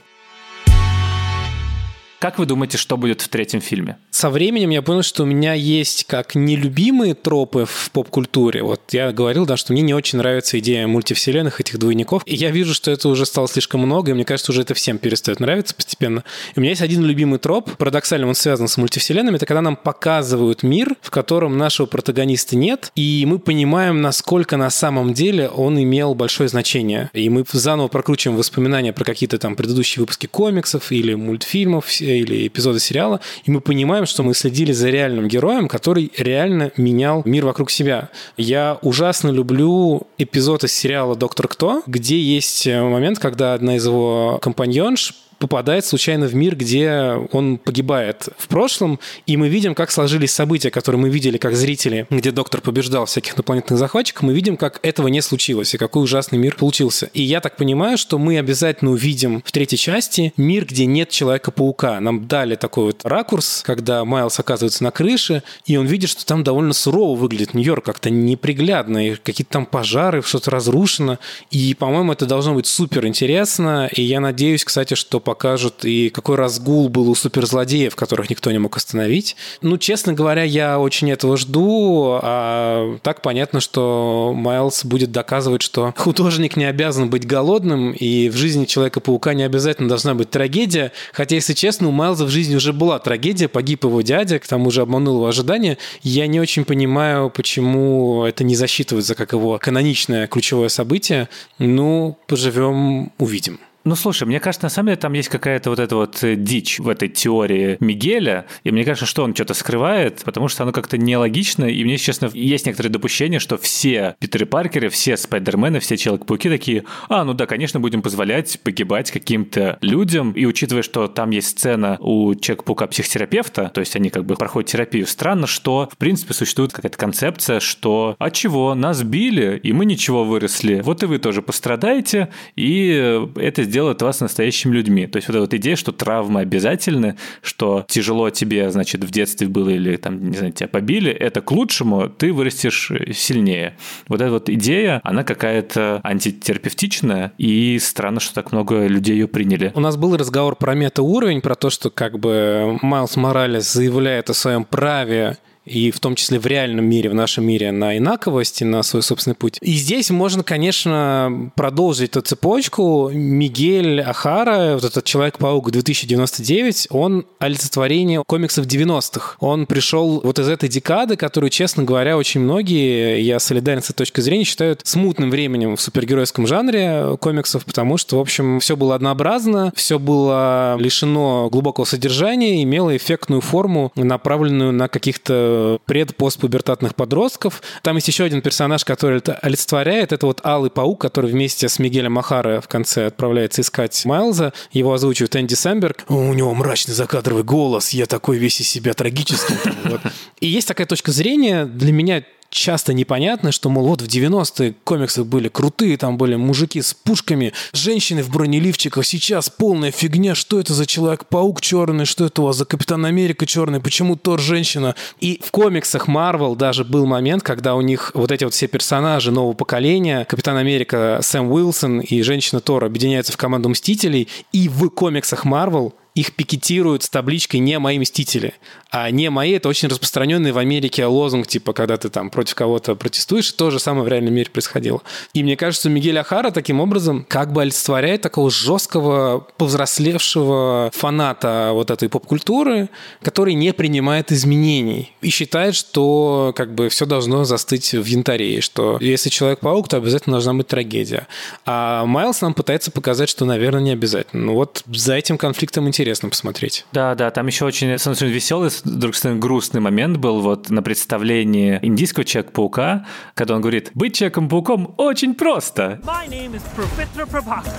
Как 2.19 2.37
вы 2.37 2.45
думаете, 2.45 2.77
что 2.77 2.97
будет 2.97 3.21
в 3.21 3.29
третьем 3.29 3.61
фильме? 3.61 3.97
Со 4.11 4.29
временем 4.29 4.71
я 4.71 4.81
понял, 4.81 5.03
что 5.03 5.23
у 5.23 5.25
меня 5.25 5.53
есть 5.53 6.03
как 6.03 6.35
нелюбимые 6.35 7.13
тропы 7.13 7.63
в 7.65 7.91
поп-культуре. 7.91 8.61
Вот 8.61 8.81
я 8.91 9.13
говорил, 9.13 9.45
да, 9.45 9.55
что 9.55 9.71
мне 9.71 9.81
не 9.81 9.93
очень 9.93 10.17
нравится 10.17 10.59
идея 10.59 10.85
мультивселенных, 10.85 11.61
этих 11.61 11.79
двойников. 11.79 12.23
И 12.25 12.35
я 12.35 12.51
вижу, 12.51 12.73
что 12.73 12.91
это 12.91 13.07
уже 13.07 13.25
стало 13.25 13.47
слишком 13.47 13.79
много, 13.79 14.11
и 14.11 14.13
мне 14.13 14.25
кажется, 14.25 14.51
уже 14.51 14.63
это 14.63 14.73
всем 14.73 14.97
перестает 14.97 15.39
нравиться 15.39 15.73
постепенно. 15.73 16.25
И 16.55 16.59
у 16.59 16.61
меня 16.61 16.71
есть 16.71 16.81
один 16.81 17.05
любимый 17.05 17.39
троп, 17.39 17.71
парадоксально 17.77 18.27
он 18.27 18.35
связан 18.35 18.67
с 18.67 18.75
мультивселенными, 18.75 19.37
это 19.37 19.45
когда 19.45 19.61
нам 19.61 19.77
показывают 19.77 20.61
мир, 20.61 20.97
в 20.99 21.11
котором 21.11 21.57
нашего 21.57 21.85
протагониста 21.85 22.57
нет, 22.57 22.91
и 22.95 23.23
мы 23.25 23.39
понимаем, 23.39 24.01
насколько 24.01 24.57
на 24.57 24.69
самом 24.69 25.13
деле 25.13 25.47
он 25.47 25.81
имел 25.81 26.15
большое 26.15 26.49
значение. 26.49 27.11
И 27.13 27.29
мы 27.29 27.45
заново 27.49 27.87
прокручиваем 27.87 28.37
воспоминания 28.37 28.91
про 28.91 29.05
какие-то 29.05 29.37
там 29.37 29.55
предыдущие 29.55 30.01
выпуски 30.01 30.25
комиксов 30.27 30.91
или 30.91 31.13
мультфильмов, 31.13 31.89
или 32.17 32.47
эпизода 32.47 32.79
сериала, 32.79 33.19
и 33.43 33.51
мы 33.51 33.61
понимаем, 33.61 34.05
что 34.05 34.23
мы 34.23 34.33
следили 34.33 34.71
за 34.71 34.89
реальным 34.89 35.27
героем, 35.27 35.67
который 35.67 36.11
реально 36.17 36.71
менял 36.77 37.21
мир 37.25 37.45
вокруг 37.45 37.71
себя. 37.71 38.09
Я 38.37 38.77
ужасно 38.81 39.29
люблю 39.29 40.07
эпизод 40.17 40.63
из 40.63 40.73
сериала 40.73 41.15
«Доктор 41.15 41.47
Кто», 41.47 41.83
где 41.87 42.19
есть 42.19 42.65
момент, 42.67 43.19
когда 43.19 43.53
одна 43.53 43.75
из 43.75 43.85
его 43.85 44.39
компаньонш 44.41 45.13
попадает 45.39 45.85
случайно 45.85 46.27
в 46.27 46.35
мир, 46.35 46.55
где 46.55 47.15
он 47.31 47.57
погибает 47.57 48.29
в 48.37 48.47
прошлом, 48.47 48.99
и 49.25 49.37
мы 49.37 49.49
видим, 49.49 49.73
как 49.73 49.89
сложились 49.91 50.31
события, 50.31 50.69
которые 50.69 51.01
мы 51.01 51.09
видели 51.09 51.37
как 51.37 51.55
зрители, 51.55 52.05
где 52.09 52.31
доктор 52.31 52.61
побеждал 52.61 53.05
всяких 53.05 53.35
инопланетных 53.35 53.79
захватчиков, 53.79 54.23
мы 54.23 54.33
видим, 54.33 54.57
как 54.57 54.79
этого 54.83 55.07
не 55.07 55.21
случилось, 55.21 55.73
и 55.73 55.77
какой 55.77 56.03
ужасный 56.03 56.37
мир 56.37 56.55
получился. 56.55 57.09
И 57.13 57.21
я 57.21 57.39
так 57.39 57.55
понимаю, 57.55 57.97
что 57.97 58.19
мы 58.19 58.37
обязательно 58.37 58.91
увидим 58.91 59.41
в 59.45 59.51
третьей 59.51 59.77
части 59.77 60.33
мир, 60.37 60.65
где 60.65 60.85
нет 60.85 61.09
Человека-паука. 61.09 61.99
Нам 61.99 62.27
дали 62.27 62.55
такой 62.55 62.85
вот 62.85 63.05
ракурс, 63.05 63.63
когда 63.65 64.03
Майлз 64.05 64.39
оказывается 64.39 64.83
на 64.83 64.91
крыше, 64.91 65.43
и 65.65 65.77
он 65.77 65.85
видит, 65.87 66.09
что 66.09 66.25
там 66.25 66.43
довольно 66.43 66.73
сурово 66.73 67.17
выглядит 67.17 67.53
Нью-Йорк, 67.53 67.85
как-то 67.85 68.09
неприглядно, 68.09 69.07
и 69.07 69.15
какие-то 69.15 69.53
там 69.53 69.65
пожары, 69.65 70.21
что-то 70.21 70.51
разрушено. 70.51 71.17
И, 71.51 71.73
по-моему, 71.73 72.11
это 72.11 72.25
должно 72.25 72.53
быть 72.53 72.67
супер 72.67 73.05
интересно, 73.05 73.89
и 73.91 74.01
я 74.01 74.19
надеюсь, 74.19 74.63
кстати, 74.65 74.93
что 74.93 75.19
покажут 75.29 75.85
и 75.85 76.09
какой 76.09 76.37
разгул 76.37 76.89
был 76.89 77.07
у 77.07 77.13
суперзлодеев, 77.13 77.95
которых 77.95 78.31
никто 78.31 78.51
не 78.51 78.57
мог 78.57 78.75
остановить. 78.75 79.35
Ну, 79.61 79.77
честно 79.77 80.13
говоря, 80.13 80.41
я 80.41 80.79
очень 80.79 81.11
этого 81.11 81.37
жду, 81.37 82.17
а 82.19 82.97
так 83.03 83.21
понятно, 83.21 83.59
что 83.59 84.33
Майлз 84.35 84.85
будет 84.85 85.11
доказывать, 85.11 85.61
что 85.61 85.93
художник 85.95 86.57
не 86.57 86.65
обязан 86.65 87.11
быть 87.11 87.27
голодным, 87.27 87.91
и 87.91 88.29
в 88.29 88.35
жизни 88.35 88.65
Человека-паука 88.65 89.35
не 89.35 89.43
обязательно 89.43 89.87
должна 89.87 90.15
быть 90.15 90.31
трагедия, 90.31 90.93
хотя, 91.13 91.35
если 91.35 91.53
честно, 91.53 91.89
у 91.89 91.91
Майлза 91.91 92.25
в 92.25 92.29
жизни 92.29 92.55
уже 92.55 92.73
была 92.73 92.97
трагедия, 92.97 93.47
погиб 93.47 93.83
его 93.83 94.01
дядя, 94.01 94.39
к 94.39 94.47
тому 94.47 94.71
же 94.71 94.81
обманул 94.81 95.17
его 95.17 95.27
ожидания. 95.27 95.77
Я 96.01 96.25
не 96.25 96.39
очень 96.39 96.65
понимаю, 96.65 97.29
почему 97.29 98.23
это 98.23 98.43
не 98.43 98.55
засчитывается 98.55 99.13
как 99.13 99.33
его 99.33 99.59
каноничное 99.61 100.25
ключевое 100.25 100.69
событие. 100.69 101.29
Ну, 101.59 102.17
поживем, 102.25 103.11
увидим. 103.19 103.59
Ну, 103.85 103.95
слушай, 103.95 104.25
мне 104.25 104.41
кажется, 104.41 104.65
на 104.65 104.69
самом 104.69 104.87
деле 104.87 104.97
там 104.97 105.13
есть 105.13 105.29
какая-то 105.29 105.69
вот 105.69 105.79
эта 105.79 105.95
вот 105.95 106.21
э, 106.21 106.35
дичь 106.35 106.79
в 106.79 106.89
этой 106.89 107.07
теории 107.07 107.77
Мигеля, 107.79 108.45
и 108.65 108.71
мне 108.71 108.83
кажется, 108.83 109.05
что 109.05 109.23
он 109.23 109.33
что-то 109.33 109.53
скрывает, 109.53 110.21
потому 110.25 110.49
что 110.49 110.63
оно 110.63 110.73
как-то 110.73 110.97
нелогично, 110.97 111.63
и 111.63 111.83
мне, 111.85 111.97
честно, 111.97 112.29
есть 112.33 112.65
некоторые 112.65 112.91
допущения, 112.91 113.39
что 113.39 113.57
все 113.57 114.15
Питеры 114.19 114.45
Паркеры, 114.45 114.89
все 114.89 115.15
Спайдермены, 115.15 115.79
все 115.79 115.95
Человек-пауки 115.95 116.49
такие, 116.49 116.83
а, 117.07 117.23
ну 117.23 117.33
да, 117.33 117.45
конечно, 117.45 117.79
будем 117.79 118.01
позволять 118.01 118.59
погибать 118.61 119.11
каким-то 119.11 119.77
людям, 119.81 120.33
и 120.33 120.45
учитывая, 120.45 120.83
что 120.83 121.07
там 121.07 121.29
есть 121.29 121.47
сцена 121.47 121.97
у 122.01 122.35
Человека-паука 122.35 122.87
психотерапевта, 122.87 123.71
то 123.73 123.79
есть 123.79 123.95
они 123.95 124.09
как 124.09 124.25
бы 124.25 124.35
проходят 124.35 124.69
терапию, 124.69 125.07
странно, 125.07 125.47
что, 125.47 125.87
в 125.89 125.97
принципе, 125.97 126.33
существует 126.33 126.73
какая-то 126.73 126.97
концепция, 126.97 127.61
что, 127.61 128.17
а 128.19 128.29
чего, 128.29 128.75
нас 128.75 129.03
били, 129.03 129.57
и 129.63 129.71
мы 129.71 129.85
ничего 129.85 130.25
выросли, 130.25 130.81
вот 130.81 131.01
и 131.01 131.05
вы 131.05 131.17
тоже 131.17 131.41
пострадаете, 131.41 132.27
и 132.57 133.25
это 133.37 133.68
сделает 133.69 134.01
вас 134.01 134.19
настоящими 134.19 134.73
людьми. 134.73 135.07
То 135.07 135.17
есть 135.17 135.27
вот 135.27 135.35
эта 135.35 135.41
вот 135.41 135.53
идея, 135.53 135.75
что 135.75 135.91
травмы 135.91 136.41
обязательны, 136.41 137.15
что 137.41 137.85
тяжело 137.87 138.29
тебе, 138.29 138.69
значит, 138.71 139.03
в 139.03 139.11
детстве 139.11 139.47
было 139.47 139.69
или 139.69 139.95
там, 139.95 140.29
не 140.29 140.37
знаю, 140.37 140.51
тебя 140.51 140.67
побили, 140.67 141.11
это 141.11 141.41
к 141.41 141.51
лучшему, 141.51 142.09
ты 142.09 142.33
вырастешь 142.33 142.91
сильнее. 143.13 143.77
Вот 144.07 144.21
эта 144.21 144.31
вот 144.31 144.49
идея, 144.49 144.99
она 145.03 145.23
какая-то 145.23 146.01
антитерапевтичная, 146.03 147.31
и 147.37 147.79
странно, 147.79 148.19
что 148.19 148.33
так 148.33 148.51
много 148.51 148.87
людей 148.87 149.15
ее 149.15 149.27
приняли. 149.27 149.71
У 149.75 149.79
нас 149.79 149.97
был 149.97 150.17
разговор 150.17 150.55
про 150.55 150.73
метауровень, 150.73 151.41
про 151.41 151.55
то, 151.55 151.69
что 151.69 151.89
как 151.89 152.19
бы 152.19 152.77
Майлз 152.81 153.15
Моралес 153.15 153.71
заявляет 153.71 154.29
о 154.29 154.33
своем 154.33 154.65
праве 154.65 155.37
и 155.65 155.91
в 155.91 155.99
том 155.99 156.15
числе 156.15 156.39
в 156.39 156.47
реальном 156.47 156.85
мире, 156.85 157.09
в 157.09 157.13
нашем 157.13 157.45
мире, 157.45 157.71
на 157.71 157.97
инаковость 157.97 158.61
и 158.61 158.65
на 158.65 158.83
свой 158.83 159.03
собственный 159.03 159.35
путь. 159.35 159.57
И 159.61 159.73
здесь 159.73 160.09
можно, 160.09 160.43
конечно, 160.43 161.51
продолжить 161.55 162.11
эту 162.11 162.21
цепочку. 162.21 163.09
Мигель 163.13 164.01
Ахара, 164.01 164.73
вот 164.73 164.83
этот 164.83 165.03
Человек-паук 165.03 165.71
2099, 165.71 166.87
он 166.89 167.25
олицетворение 167.39 168.23
комиксов 168.25 168.65
90-х. 168.65 169.35
Он 169.39 169.65
пришел 169.65 170.21
вот 170.23 170.39
из 170.39 170.47
этой 170.47 170.69
декады, 170.69 171.15
которую, 171.15 171.49
честно 171.49 171.83
говоря, 171.83 172.17
очень 172.17 172.41
многие, 172.41 173.21
я 173.21 173.39
солидарен 173.39 173.81
с 173.81 173.85
этой 173.85 173.97
точки 173.99 174.21
зрения, 174.21 174.45
считают 174.45 174.81
смутным 174.85 175.29
временем 175.29 175.75
в 175.75 175.81
супергеройском 175.81 176.47
жанре 176.47 177.17
комиксов, 177.19 177.65
потому 177.65 177.97
что, 177.97 178.17
в 178.17 178.21
общем, 178.21 178.59
все 178.59 178.75
было 178.75 178.95
однообразно, 178.95 179.71
все 179.75 179.99
было 179.99 180.77
лишено 180.79 181.49
глубокого 181.49 181.85
содержания, 181.85 182.63
имело 182.63 182.95
эффектную 182.95 183.41
форму, 183.41 183.91
направленную 183.95 184.71
на 184.71 184.87
каких-то 184.87 185.48
пред-постпубертатных 185.85 186.95
подростков. 186.95 187.61
Там 187.81 187.95
есть 187.95 188.07
еще 188.07 188.23
один 188.23 188.41
персонаж, 188.41 188.85
который 188.85 189.17
это 189.17 189.35
олицетворяет. 189.35 190.11
Это 190.11 190.25
вот 190.25 190.45
Алый 190.45 190.69
Паук, 190.69 191.01
который 191.01 191.31
вместе 191.31 191.69
с 191.69 191.79
Мигелем 191.79 192.13
Махара 192.13 192.61
в 192.61 192.67
конце 192.67 193.07
отправляется 193.07 193.61
искать 193.61 194.05
Майлза. 194.05 194.53
Его 194.71 194.93
озвучивает 194.93 195.35
Энди 195.35 195.53
Самберг. 195.53 196.05
У 196.07 196.33
него 196.33 196.53
мрачный 196.53 196.93
закадровый 196.93 197.43
голос. 197.43 197.89
Я 197.89 198.05
такой 198.05 198.37
весь 198.37 198.61
из 198.61 198.69
себя 198.69 198.93
трагический. 198.93 199.55
И 200.39 200.47
есть 200.47 200.67
такая 200.67 200.87
точка 200.87 201.11
зрения. 201.11 201.65
Для 201.65 201.91
меня 201.91 202.23
часто 202.49 202.93
непонятно, 202.93 203.51
что, 203.51 203.69
мол, 203.69 203.87
вот 203.87 204.01
в 204.01 204.05
90-е 204.05 204.75
комиксы 204.83 205.23
были 205.23 205.47
крутые, 205.47 205.97
там 205.97 206.17
были 206.17 206.35
мужики 206.35 206.81
с 206.81 206.93
пушками, 206.93 207.53
женщины 207.73 208.23
в 208.23 208.29
бронеливчиках, 208.29 209.05
сейчас 209.05 209.49
полная 209.49 209.91
фигня, 209.91 210.35
что 210.35 210.59
это 210.59 210.73
за 210.73 210.85
Человек-паук 210.85 211.61
черный, 211.61 212.05
что 212.05 212.25
это 212.25 212.41
у 212.41 212.45
вас 212.45 212.57
за 212.57 212.65
Капитан 212.65 213.05
Америка 213.05 213.45
черный, 213.45 213.79
почему 213.79 214.15
Тор 214.15 214.39
женщина? 214.39 214.95
И 215.19 215.39
в 215.43 215.51
комиксах 215.51 216.07
Марвел 216.07 216.55
даже 216.55 216.83
был 216.83 217.05
момент, 217.05 217.43
когда 217.43 217.75
у 217.75 217.81
них 217.81 218.11
вот 218.13 218.31
эти 218.31 218.43
вот 218.43 218.53
все 218.53 218.67
персонажи 218.67 219.31
нового 219.31 219.53
поколения, 219.53 220.25
Капитан 220.25 220.57
Америка 220.57 221.19
Сэм 221.21 221.51
Уилсон 221.51 221.99
и 222.01 222.21
Женщина 222.21 222.61
Тор 222.61 222.85
объединяются 222.85 223.33
в 223.33 223.37
команду 223.37 223.69
Мстителей, 223.69 224.27
и 224.51 224.67
в 224.67 224.89
комиксах 224.89 225.45
Марвел 225.45 225.93
их 226.15 226.35
пикетируют 226.35 227.03
с 227.03 227.09
табличкой 227.09 227.59
«Не 227.61 227.79
мои 227.79 227.99
мстители». 227.99 228.53
А 228.91 229.11
«Не 229.11 229.29
мои»— 229.29 229.51
это 229.53 229.69
очень 229.69 229.87
распространенный 229.87 230.51
в 230.51 230.57
Америке 230.57 231.05
лозунг, 231.05 231.47
типа, 231.47 231.73
когда 231.73 231.97
ты 231.97 232.09
там 232.09 232.29
против 232.29 232.55
кого-то 232.55 232.95
протестуешь, 232.95 233.51
то 233.51 233.69
же 233.69 233.79
самое 233.79 234.03
в 234.03 234.07
реальном 234.07 234.33
мире 234.33 234.49
происходило. 234.49 235.01
И 235.33 235.43
мне 235.43 235.55
кажется, 235.55 235.89
Мигель 235.89 236.17
Ахара 236.17 236.49
таким 236.51 236.79
образом 236.79 237.25
как 237.27 237.53
бы 237.53 237.61
олицетворяет 237.61 238.21
такого 238.21 238.49
жесткого, 238.49 239.45
повзрослевшего 239.57 240.89
фаната 240.93 241.71
вот 241.73 241.91
этой 241.91 242.09
поп-культуры, 242.09 242.89
который 243.21 243.53
не 243.53 243.73
принимает 243.73 244.31
изменений 244.31 245.13
и 245.21 245.29
считает, 245.29 245.75
что 245.75 246.53
как 246.55 246.73
бы 246.73 246.89
все 246.89 247.05
должно 247.05 247.43
застыть 247.43 247.93
в 247.93 248.05
янтаре, 248.05 248.61
что 248.61 248.97
если 248.99 249.29
Человек-паук, 249.29 249.87
то 249.87 249.97
обязательно 249.97 250.33
должна 250.33 250.55
быть 250.55 250.67
трагедия. 250.67 251.27
А 251.65 252.05
Майлз 252.05 252.41
нам 252.41 252.53
пытается 252.55 252.89
показать, 252.89 253.29
что, 253.29 253.45
наверное, 253.45 253.81
не 253.81 253.91
обязательно. 253.91 254.45
Ну 254.45 254.55
вот 254.55 254.83
за 254.87 255.15
этим 255.15 255.37
конфликтом 255.37 255.87
интересно 255.87 256.29
посмотреть. 256.29 256.85
Да, 256.91 257.13
да, 257.13 257.29
там 257.29 257.45
еще 257.47 257.65
очень 257.65 257.89
веселый, 257.89 258.71
с 258.79 258.89
другой 258.89 259.13
стороны, 259.13 259.39
грустный 259.39 259.81
момент 259.81 260.17
был 260.17 260.41
вот 260.41 260.69
на 260.69 260.81
представлении 260.81 261.79
индийского 261.81 262.25
Человека-паука, 262.25 263.05
когда 263.33 263.55
он 263.55 263.61
говорит, 263.61 263.91
быть 263.93 264.15
Человеком-пауком 264.15 264.93
очень 264.97 265.35
просто. 265.35 265.99
My 266.03 266.27
name 266.27 266.55
is 266.55 266.63
Professor 266.75 267.25
Prabhakar. 267.25 267.73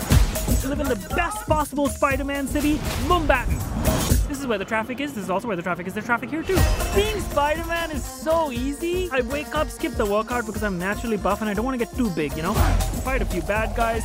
Live 0.69 0.81
in 0.81 0.89
the 0.89 1.15
best 1.17 1.47
possible 1.47 1.89
Spider-Man 1.89 2.47
city, 2.49 2.79
Mumbai. 3.09 3.47
This 4.29 4.41
is 4.41 4.47
where 4.47 4.59
the 4.59 4.65
traffic 4.65 5.01
is. 5.01 5.13
This 5.13 5.25
is 5.25 5.31
also 5.31 5.49
where 5.49 5.57
the 5.57 5.63
traffic 5.63 5.87
is. 5.87 5.95
There's 5.95 6.07
traffic 6.07 6.31
here 6.31 6.43
too. 6.43 6.59
Being 6.95 7.21
Spider-Man 7.31 7.91
is 7.93 8.05
so 8.05 8.53
easy. 8.53 9.09
I 9.11 9.23
wake 9.23 9.55
up, 9.55 9.71
skip 9.71 9.95
the 9.97 10.07
workout 10.07 10.47
because 10.47 10.63
I'm 10.63 10.79
naturally 10.79 11.17
buff 11.17 11.41
and 11.41 11.51
I 11.51 11.55
don't 11.55 11.65
want 11.65 11.79
to 11.79 11.85
get 11.85 11.97
too 11.97 12.11
big, 12.11 12.37
you 12.37 12.43
know? 12.43 12.55
Fight 13.05 13.23
a 13.23 13.25
few 13.25 13.43
bad 13.43 13.75
guys, 13.75 14.05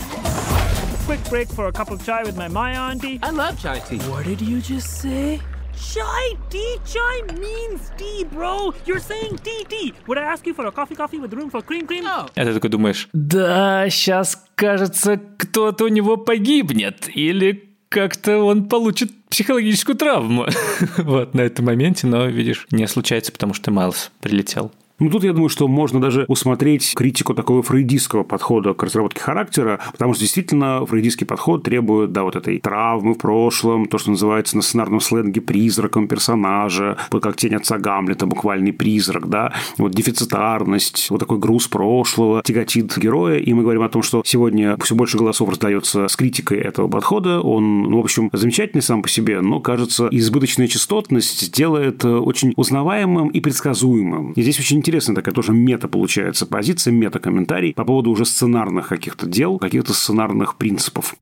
quick 1.06 1.24
break 1.30 1.50
for 1.50 1.68
a 1.68 1.72
cup 1.72 1.92
of 1.92 2.04
chai 2.06 2.24
with 2.24 2.38
my 2.38 2.48
Maya 2.48 2.80
auntie. 2.80 3.20
I 3.22 3.32
love 3.32 3.60
chai 3.60 3.80
tea. 3.80 3.98
What 4.10 4.26
did 4.26 4.42
you 4.42 4.62
just 4.62 5.02
say? 5.02 5.42
Chai 5.76 6.38
tea? 6.50 6.80
Chai 6.86 7.22
means 7.40 7.92
tea, 7.98 8.24
bro. 8.26 8.74
You're 8.86 9.00
saying 9.00 9.38
tea, 9.44 9.66
tea. 9.70 9.94
Would 10.08 10.18
I 10.18 10.24
ask 10.24 10.46
you 10.46 10.54
for 10.54 10.66
a 10.66 10.72
coffee, 10.72 10.96
coffee 10.96 11.20
with 11.20 11.34
room 11.34 11.50
for 11.50 11.62
cream, 11.62 11.86
cream? 11.86 12.06
Oh. 12.06 12.30
А 12.36 12.46
ты 12.46 12.54
такой 12.54 12.70
думаешь, 12.70 13.10
да, 13.14 13.90
сейчас, 13.90 14.46
кажется, 14.56 15.20
кто-то 15.38 15.86
у 15.86 15.88
него 15.88 16.18
погибнет. 16.18 17.10
Или 17.14 17.70
как-то 17.90 18.40
он 18.40 18.68
получит 18.68 19.12
психологическую 19.30 19.96
травму 19.96 20.48
вот 20.98 21.34
на 21.34 21.42
этом 21.42 21.66
моменте, 21.66 22.08
но, 22.08 22.26
видишь, 22.26 22.68
не 22.72 22.88
случается, 22.88 23.32
потому 23.32 23.54
что 23.54 23.72
Майлз 23.72 24.12
прилетел. 24.22 24.72
Ну, 24.98 25.10
тут 25.10 25.26
я 25.26 25.34
думаю, 25.34 25.50
что 25.50 25.68
можно 25.68 26.00
даже 26.00 26.24
усмотреть 26.30 26.94
критику 26.96 27.34
такого 27.34 27.62
фрейдистского 27.62 28.24
подхода 28.24 28.74
к 28.74 28.82
разработке 28.82 29.20
характера, 29.20 29.82
потому 29.92 30.14
что 30.14 30.22
действительно 30.22 30.86
фрейдистский 30.86 31.28
подход 31.28 31.64
требует, 31.64 32.14
да, 32.14 32.24
вот 32.24 32.38
этой 32.38 32.60
травмы 32.60 33.14
в 33.14 33.18
прошлом, 33.18 33.88
то, 33.88 33.98
что 33.98 34.12
называется 34.12 34.56
на 34.56 34.62
сценарном 34.62 35.02
сленге 35.02 35.42
призраком 35.42 36.08
персонажа, 36.08 36.98
как 37.12 37.36
тень 37.36 37.56
отца 37.56 37.78
Гамлета, 37.78 38.26
буквальный 38.26 38.72
призрак, 38.72 39.28
да, 39.28 39.54
вот 39.78 39.92
дефицитарность, 39.92 41.10
вот 41.10 41.20
такой 41.20 41.40
груз 41.40 41.68
прошлого 41.68 42.42
тяготит 42.42 42.98
героя, 42.98 43.38
и 43.38 43.54
мы 43.54 43.64
говорим 43.64 43.82
о 43.82 43.90
том, 43.90 44.02
что 44.02 44.22
сегодня 44.26 44.78
все 44.82 44.96
больше 44.96 45.18
голосов 45.18 45.50
раздается 45.50 46.08
с 46.08 46.16
критикой 46.16 46.60
этого 46.60 46.88
подхода, 46.88 47.42
он, 47.42 47.84
ну, 47.84 47.98
в 48.02 48.04
общем, 48.06 48.30
замечательный 48.32 48.82
сам 48.82 49.02
по 49.02 49.10
себе, 49.10 49.42
но, 49.42 49.60
кажется, 49.60 50.08
избыточная 50.10 50.68
частотность 50.68 51.52
делает 51.54 52.06
э, 52.06 52.10
очень 52.10 52.54
узнаваемым 52.56 53.28
и 53.28 53.42
предсказуемым. 53.42 54.32
И 54.34 54.42
здесь 54.42 54.60
очень 54.60 54.85
интересная 54.86 55.16
такая 55.16 55.34
тоже 55.34 55.52
мета 55.52 55.88
получается 55.88 56.46
позиция, 56.46 56.92
мета-комментарий 56.92 57.74
по 57.74 57.84
поводу 57.84 58.12
уже 58.12 58.24
сценарных 58.24 58.90
каких-то 58.90 59.26
дел, 59.26 59.58
каких-то 59.58 59.94
сценарных 59.94 60.58
принципов. 60.58 61.16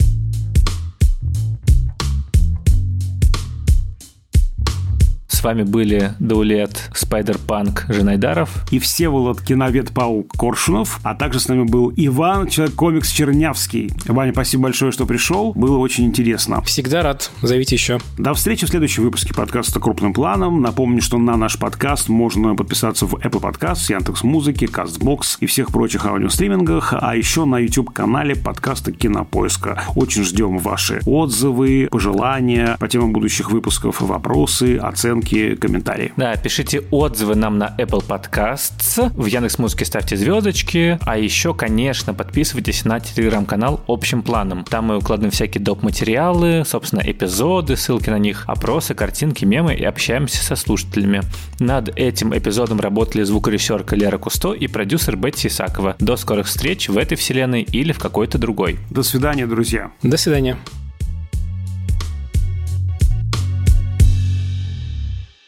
С 5.43 5.45
вами 5.45 5.63
были 5.63 6.13
Даулет, 6.21 6.89
Спайдер-Панк, 6.95 7.83
Женайдаров. 7.89 8.49
И 8.71 8.79
Всеволод 8.79 9.41
Киновед 9.41 9.93
Паук 9.93 10.31
Коршунов. 10.37 11.01
А 11.03 11.15
также 11.15 11.41
с 11.41 11.49
нами 11.49 11.63
был 11.63 11.91
Иван, 11.97 12.47
Человек-комикс 12.47 13.11
Чернявский. 13.11 13.91
Ваня, 14.05 14.31
спасибо 14.31 14.63
большое, 14.63 14.93
что 14.93 15.05
пришел. 15.05 15.51
Было 15.51 15.79
очень 15.79 16.05
интересно. 16.05 16.61
Всегда 16.61 17.03
рад. 17.03 17.29
Зовите 17.41 17.75
еще. 17.75 17.99
До 18.17 18.33
встречи 18.33 18.65
в 18.65 18.69
следующем 18.69 19.03
выпуске 19.03 19.33
подкаста 19.33 19.81
«Крупным 19.81 20.13
планом». 20.13 20.61
Напомню, 20.61 21.01
что 21.01 21.17
на 21.17 21.35
наш 21.35 21.59
подкаст 21.59 22.07
можно 22.07 22.55
подписаться 22.55 23.05
в 23.05 23.15
Apple 23.15 23.41
Podcast, 23.41 23.91
Яндекс 23.91 24.23
Музыки, 24.23 24.63
Castbox 24.63 25.39
и 25.41 25.45
всех 25.45 25.73
прочих 25.73 26.05
аудиостримингах, 26.05 26.93
а 26.97 27.17
еще 27.17 27.43
на 27.43 27.59
YouTube-канале 27.59 28.37
подкаста 28.37 28.93
Кинопоиска. 28.93 29.83
Очень 29.97 30.23
ждем 30.23 30.57
ваши 30.57 31.01
отзывы, 31.05 31.89
пожелания 31.91 32.77
по 32.79 32.87
темам 32.87 33.11
будущих 33.11 33.51
выпусков, 33.51 33.99
вопросы, 33.99 34.77
оценки 34.77 35.32
оценки, 35.34 35.55
комментарии. 35.55 36.13
Да, 36.17 36.36
пишите 36.36 36.81
отзывы 36.91 37.36
нам 37.36 37.57
на 37.57 37.75
Apple 37.77 38.05
Podcasts, 38.05 39.11
в 39.15 39.25
Яндекс 39.25 39.59
Музыке 39.59 39.86
ставьте 39.86 40.15
звездочки, 40.15 40.99
а 41.01 41.17
еще, 41.17 41.53
конечно, 41.53 42.13
подписывайтесь 42.13 42.86
на 42.86 42.99
телеграм-канал 42.99 43.84
общим 43.88 44.21
планом. 44.21 44.63
Там 44.63 44.86
мы 44.86 44.97
укладываем 44.97 45.31
всякие 45.31 45.63
доп. 45.63 45.84
материалы, 45.84 46.63
собственно, 46.65 47.01
эпизоды, 47.03 47.75
ссылки 47.75 48.09
на 48.09 48.19
них, 48.19 48.43
опросы, 48.47 48.93
картинки, 48.93 49.45
мемы 49.45 49.73
и 49.73 49.84
общаемся 49.84 50.43
со 50.43 50.55
слушателями. 50.55 51.21
Над 51.59 51.97
этим 51.97 52.36
эпизодом 52.38 52.79
работали 52.79 53.23
звукорежиссерка 53.23 53.95
Лера 53.95 54.17
Кусто 54.17 54.53
и 54.53 54.67
продюсер 54.67 55.15
Бетти 55.15 55.47
Исакова. 55.47 55.95
До 55.99 56.15
скорых 56.15 56.47
встреч 56.47 56.89
в 56.89 56.97
этой 56.97 57.17
вселенной 57.17 57.61
или 57.61 57.91
в 57.91 57.99
какой-то 57.99 58.38
другой. 58.38 58.77
До 58.89 59.03
свидания, 59.03 59.47
друзья. 59.47 59.91
До 60.03 60.17
свидания. 60.17 60.57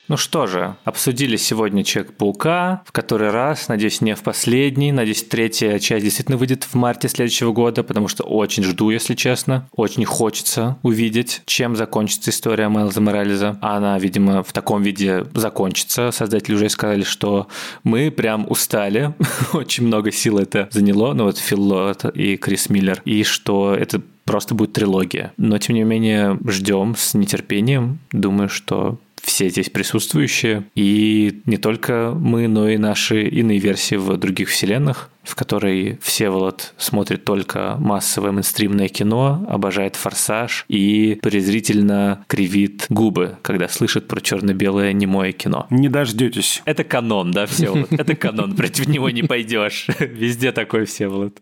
Ну 0.08 0.18
что 0.18 0.46
же, 0.46 0.76
обсудили 0.84 1.36
сегодня 1.36 1.84
Человек-паука, 1.84 2.84
в 2.86 2.92
который 2.92 3.32
раз, 3.32 3.68
надеюсь, 3.70 4.02
не 4.02 4.14
в 4.16 4.22
последний, 4.22 4.92
надеюсь, 4.92 5.24
третья 5.24 5.80
часть 5.80 6.04
действительно 6.04 6.38
выйдет 6.38 6.64
в 6.64 6.76
марте 6.76 7.10
следующего 7.10 7.52
года, 7.54 7.82
потому 7.84 8.08
что 8.08 8.24
очень 8.24 8.64
жду, 8.64 8.92
если 8.92 9.16
честно. 9.16 9.68
Очень 9.72 10.06
хочется 10.06 10.78
увидеть, 10.84 11.42
чем 11.48 11.76
закончится 11.76 12.30
история 12.30 12.70
Майлза 12.70 13.02
Морализа. 13.02 13.58
Она, 13.62 13.98
видимо, 13.98 14.44
в 14.44 14.54
таком 14.54 14.84
виде 14.84 15.26
закончится. 15.34 16.12
Создатели 16.12 16.54
уже 16.54 16.70
сказали, 16.70 17.04
что 17.04 17.48
мы 17.84 18.12
прям 18.12 18.46
устали, 18.48 19.16
очень 19.54 19.88
много 19.88 20.12
сил 20.12 20.38
это 20.38 20.70
заняло, 20.72 21.14
ну 21.14 21.24
вот 21.24 21.40
Фил 21.40 21.62
Лот 21.62 22.06
и 22.16 22.38
Крис 22.38 22.70
Миллер, 22.70 23.02
и 23.06 23.24
что 23.24 23.74
это 23.74 24.02
просто 24.26 24.54
будет 24.56 24.74
трилогия. 24.74 25.34
Но, 25.38 25.58
тем 25.58 25.76
не 25.76 25.84
менее, 25.84 26.38
ждем 26.48 26.96
с 26.96 27.14
нетерпением. 27.14 28.00
Думаю, 28.12 28.50
что 28.50 29.00
все 29.26 29.50
здесь 29.50 29.70
присутствующие. 29.70 30.66
И 30.76 31.42
не 31.46 31.58
только 31.58 32.14
мы, 32.16 32.48
но 32.48 32.70
и 32.70 32.78
наши 32.78 33.24
иные 33.28 33.60
версии 33.60 33.96
в 33.96 34.16
других 34.18 34.50
вселенных, 34.50 35.10
в 35.24 35.36
которой 35.36 35.98
Всеволод 36.02 36.74
смотрит 36.78 37.26
только 37.26 37.78
массовое 37.80 38.32
мейнстримное 38.32 38.88
кино, 38.88 39.46
обожает 39.50 39.96
«Форсаж» 39.96 40.66
и 40.68 41.18
презрительно 41.22 42.24
кривит 42.28 42.86
губы, 42.90 43.38
когда 43.42 43.68
слышит 43.68 44.08
про 44.08 44.22
черно-белое 44.22 44.94
немое 44.94 45.32
кино. 45.32 45.66
Не 45.72 45.90
дождетесь. 45.90 46.62
Это 46.66 46.84
канон, 46.84 47.32
да, 47.32 47.48
Всеволод? 47.48 47.92
Это 47.92 48.16
канон, 48.16 48.56
против 48.56 48.88
него 48.88 49.10
не 49.10 49.24
пойдешь. 49.24 49.88
Везде 50.00 50.52
такой 50.52 50.86
Всеволод. 50.86 51.34